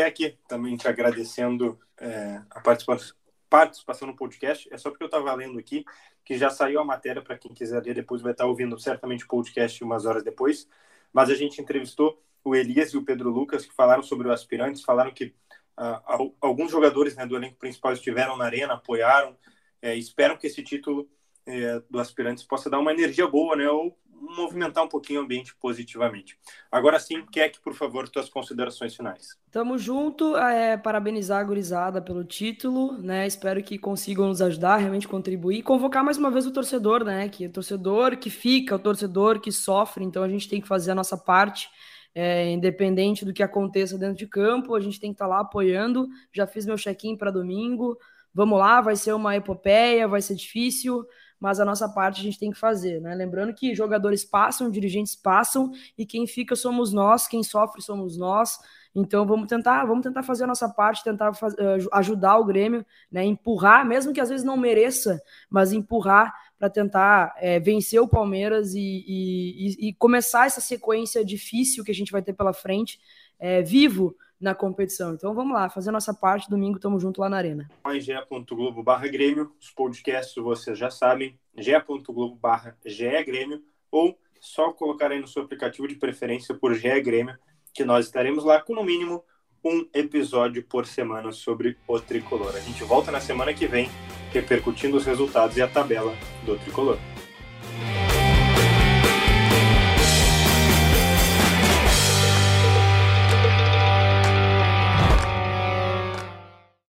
aqui 0.00 0.38
também 0.48 0.76
te 0.76 0.88
agradecendo 0.88 1.78
é, 1.98 2.40
a 2.50 2.60
participação, 2.60 3.14
participação 3.48 4.08
no 4.08 4.16
podcast. 4.16 4.68
É 4.72 4.78
só 4.78 4.90
porque 4.90 5.04
eu 5.04 5.06
estava 5.06 5.34
lendo 5.34 5.58
aqui 5.58 5.84
que 6.24 6.38
já 6.38 6.50
saiu 6.50 6.80
a 6.80 6.84
matéria 6.84 7.20
para 7.20 7.36
quem 7.36 7.52
quiser 7.52 7.82
ler 7.82 7.94
depois 7.94 8.22
vai 8.22 8.32
estar 8.32 8.46
ouvindo 8.46 8.78
certamente 8.78 9.24
o 9.24 9.28
podcast 9.28 9.82
umas 9.82 10.06
horas 10.06 10.22
depois. 10.22 10.68
Mas 11.12 11.28
a 11.28 11.34
gente 11.34 11.60
entrevistou 11.60 12.22
o 12.44 12.54
Elias 12.54 12.90
e 12.92 12.96
o 12.96 13.04
Pedro 13.04 13.30
Lucas 13.30 13.66
que 13.66 13.74
falaram 13.74 14.02
sobre 14.02 14.28
os 14.28 14.34
aspirantes, 14.34 14.82
falaram 14.82 15.12
que 15.12 15.34
uh, 15.78 16.34
alguns 16.40 16.70
jogadores 16.70 17.14
né, 17.14 17.26
do 17.26 17.36
elenco 17.36 17.56
principal 17.56 17.92
estiveram 17.92 18.36
na 18.36 18.44
arena, 18.44 18.74
apoiaram, 18.74 19.36
é, 19.80 19.94
esperam 19.94 20.36
que 20.36 20.46
esse 20.46 20.62
título 20.62 21.08
é, 21.44 21.82
do 21.90 21.98
aspirantes 21.98 22.44
possa 22.44 22.70
dar 22.70 22.78
uma 22.78 22.92
energia 22.92 23.26
boa, 23.26 23.56
né? 23.56 23.68
Ou 23.68 23.96
movimentar 24.22 24.84
um 24.84 24.88
pouquinho 24.88 25.20
o 25.20 25.24
ambiente 25.24 25.54
positivamente. 25.56 26.38
Agora 26.70 26.98
sim, 27.00 27.24
Keck, 27.26 27.60
por 27.60 27.74
favor, 27.74 28.08
tuas 28.08 28.28
considerações 28.28 28.94
finais. 28.94 29.36
Tamo 29.50 29.76
junto, 29.76 30.36
é, 30.36 30.76
parabenizar 30.76 31.40
a 31.40 31.44
gurizada 31.44 32.00
pelo 32.00 32.24
título, 32.24 32.96
né? 32.98 33.26
Espero 33.26 33.62
que 33.62 33.78
consigam 33.78 34.28
nos 34.28 34.40
ajudar, 34.40 34.76
realmente 34.76 35.08
contribuir 35.08 35.62
convocar 35.62 36.04
mais 36.04 36.16
uma 36.16 36.30
vez 36.30 36.46
o 36.46 36.52
torcedor, 36.52 37.04
né? 37.04 37.28
Que 37.28 37.44
é 37.44 37.48
o 37.48 37.52
torcedor 37.52 38.16
que 38.16 38.30
fica, 38.30 38.76
o 38.76 38.78
torcedor 38.78 39.40
que 39.40 39.50
sofre, 39.50 40.04
então 40.04 40.22
a 40.22 40.28
gente 40.28 40.48
tem 40.48 40.60
que 40.60 40.68
fazer 40.68 40.92
a 40.92 40.94
nossa 40.94 41.16
parte. 41.16 41.68
É, 42.14 42.50
independente 42.50 43.24
do 43.24 43.32
que 43.32 43.42
aconteça 43.42 43.96
dentro 43.96 44.16
de 44.16 44.26
campo, 44.26 44.74
a 44.74 44.80
gente 44.80 45.00
tem 45.00 45.10
que 45.10 45.14
estar 45.14 45.24
tá 45.24 45.30
lá 45.30 45.40
apoiando. 45.40 46.06
Já 46.30 46.46
fiz 46.46 46.66
meu 46.66 46.76
check-in 46.76 47.16
para 47.16 47.30
domingo. 47.30 47.96
Vamos 48.34 48.58
lá, 48.58 48.80
vai 48.80 48.96
ser 48.96 49.12
uma 49.12 49.36
epopeia, 49.36 50.08
vai 50.08 50.22
ser 50.22 50.34
difícil, 50.34 51.04
mas 51.42 51.58
a 51.58 51.64
nossa 51.64 51.88
parte 51.88 52.20
a 52.20 52.22
gente 52.22 52.38
tem 52.38 52.52
que 52.52 52.56
fazer, 52.56 53.00
né? 53.00 53.16
Lembrando 53.16 53.52
que 53.52 53.74
jogadores 53.74 54.24
passam, 54.24 54.70
dirigentes 54.70 55.16
passam 55.16 55.72
e 55.98 56.06
quem 56.06 56.24
fica 56.24 56.54
somos 56.54 56.92
nós, 56.92 57.26
quem 57.26 57.42
sofre 57.42 57.82
somos 57.82 58.16
nós. 58.16 58.60
Então 58.94 59.26
vamos 59.26 59.48
tentar, 59.48 59.84
vamos 59.84 60.04
tentar 60.04 60.22
fazer 60.22 60.44
a 60.44 60.46
nossa 60.46 60.68
parte, 60.68 61.02
tentar 61.02 61.34
faz, 61.34 61.52
uh, 61.54 61.88
ajudar 61.94 62.38
o 62.38 62.44
Grêmio, 62.44 62.86
né? 63.10 63.24
Empurrar, 63.24 63.84
mesmo 63.84 64.12
que 64.12 64.20
às 64.20 64.28
vezes 64.28 64.46
não 64.46 64.56
mereça, 64.56 65.20
mas 65.50 65.72
empurrar 65.72 66.32
para 66.56 66.70
tentar 66.70 67.34
é, 67.38 67.58
vencer 67.58 68.00
o 68.00 68.06
Palmeiras 68.06 68.72
e, 68.72 68.78
e, 69.04 69.88
e, 69.88 69.94
começar 69.94 70.46
essa 70.46 70.60
sequência 70.60 71.24
difícil 71.24 71.82
que 71.82 71.90
a 71.90 71.94
gente 71.94 72.12
vai 72.12 72.22
ter 72.22 72.34
pela 72.34 72.52
frente, 72.52 73.00
é, 73.40 73.62
vivo 73.62 74.14
na 74.42 74.54
competição. 74.54 75.14
Então 75.14 75.32
vamos 75.34 75.54
lá, 75.54 75.70
fazer 75.70 75.90
nossa 75.90 76.12
parte. 76.12 76.50
Domingo 76.50 76.76
estamos 76.76 77.00
junto 77.00 77.20
lá 77.20 77.28
na 77.28 77.36
Arena. 77.36 77.70
Ge.globo 77.98 78.82
barra 78.82 79.08
Grêmio. 79.08 79.52
Os 79.60 79.70
podcasts 79.70 80.34
vocês 80.36 80.76
já 80.76 80.90
sabem. 80.90 81.38
ge.globo 81.56 82.34
barra 82.34 82.76
Grêmio. 83.24 83.62
Ou 83.90 84.18
só 84.40 84.72
colocar 84.72 85.10
aí 85.10 85.20
no 85.20 85.28
seu 85.28 85.44
aplicativo 85.44 85.86
de 85.86 85.94
preferência 85.94 86.54
por 86.54 86.74
GE 86.74 87.00
Grêmio, 87.00 87.38
que 87.72 87.84
nós 87.84 88.06
estaremos 88.06 88.44
lá 88.44 88.60
com 88.60 88.74
no 88.74 88.82
mínimo 88.82 89.24
um 89.64 89.86
episódio 89.94 90.64
por 90.64 90.86
semana 90.86 91.30
sobre 91.30 91.78
o 91.86 92.00
Tricolor. 92.00 92.56
A 92.56 92.60
gente 92.60 92.82
volta 92.82 93.12
na 93.12 93.20
semana 93.20 93.54
que 93.54 93.68
vem 93.68 93.88
repercutindo 94.32 94.96
os 94.96 95.04
resultados 95.04 95.56
e 95.56 95.62
a 95.62 95.68
tabela 95.68 96.12
do 96.44 96.58
Tricolor. 96.58 96.98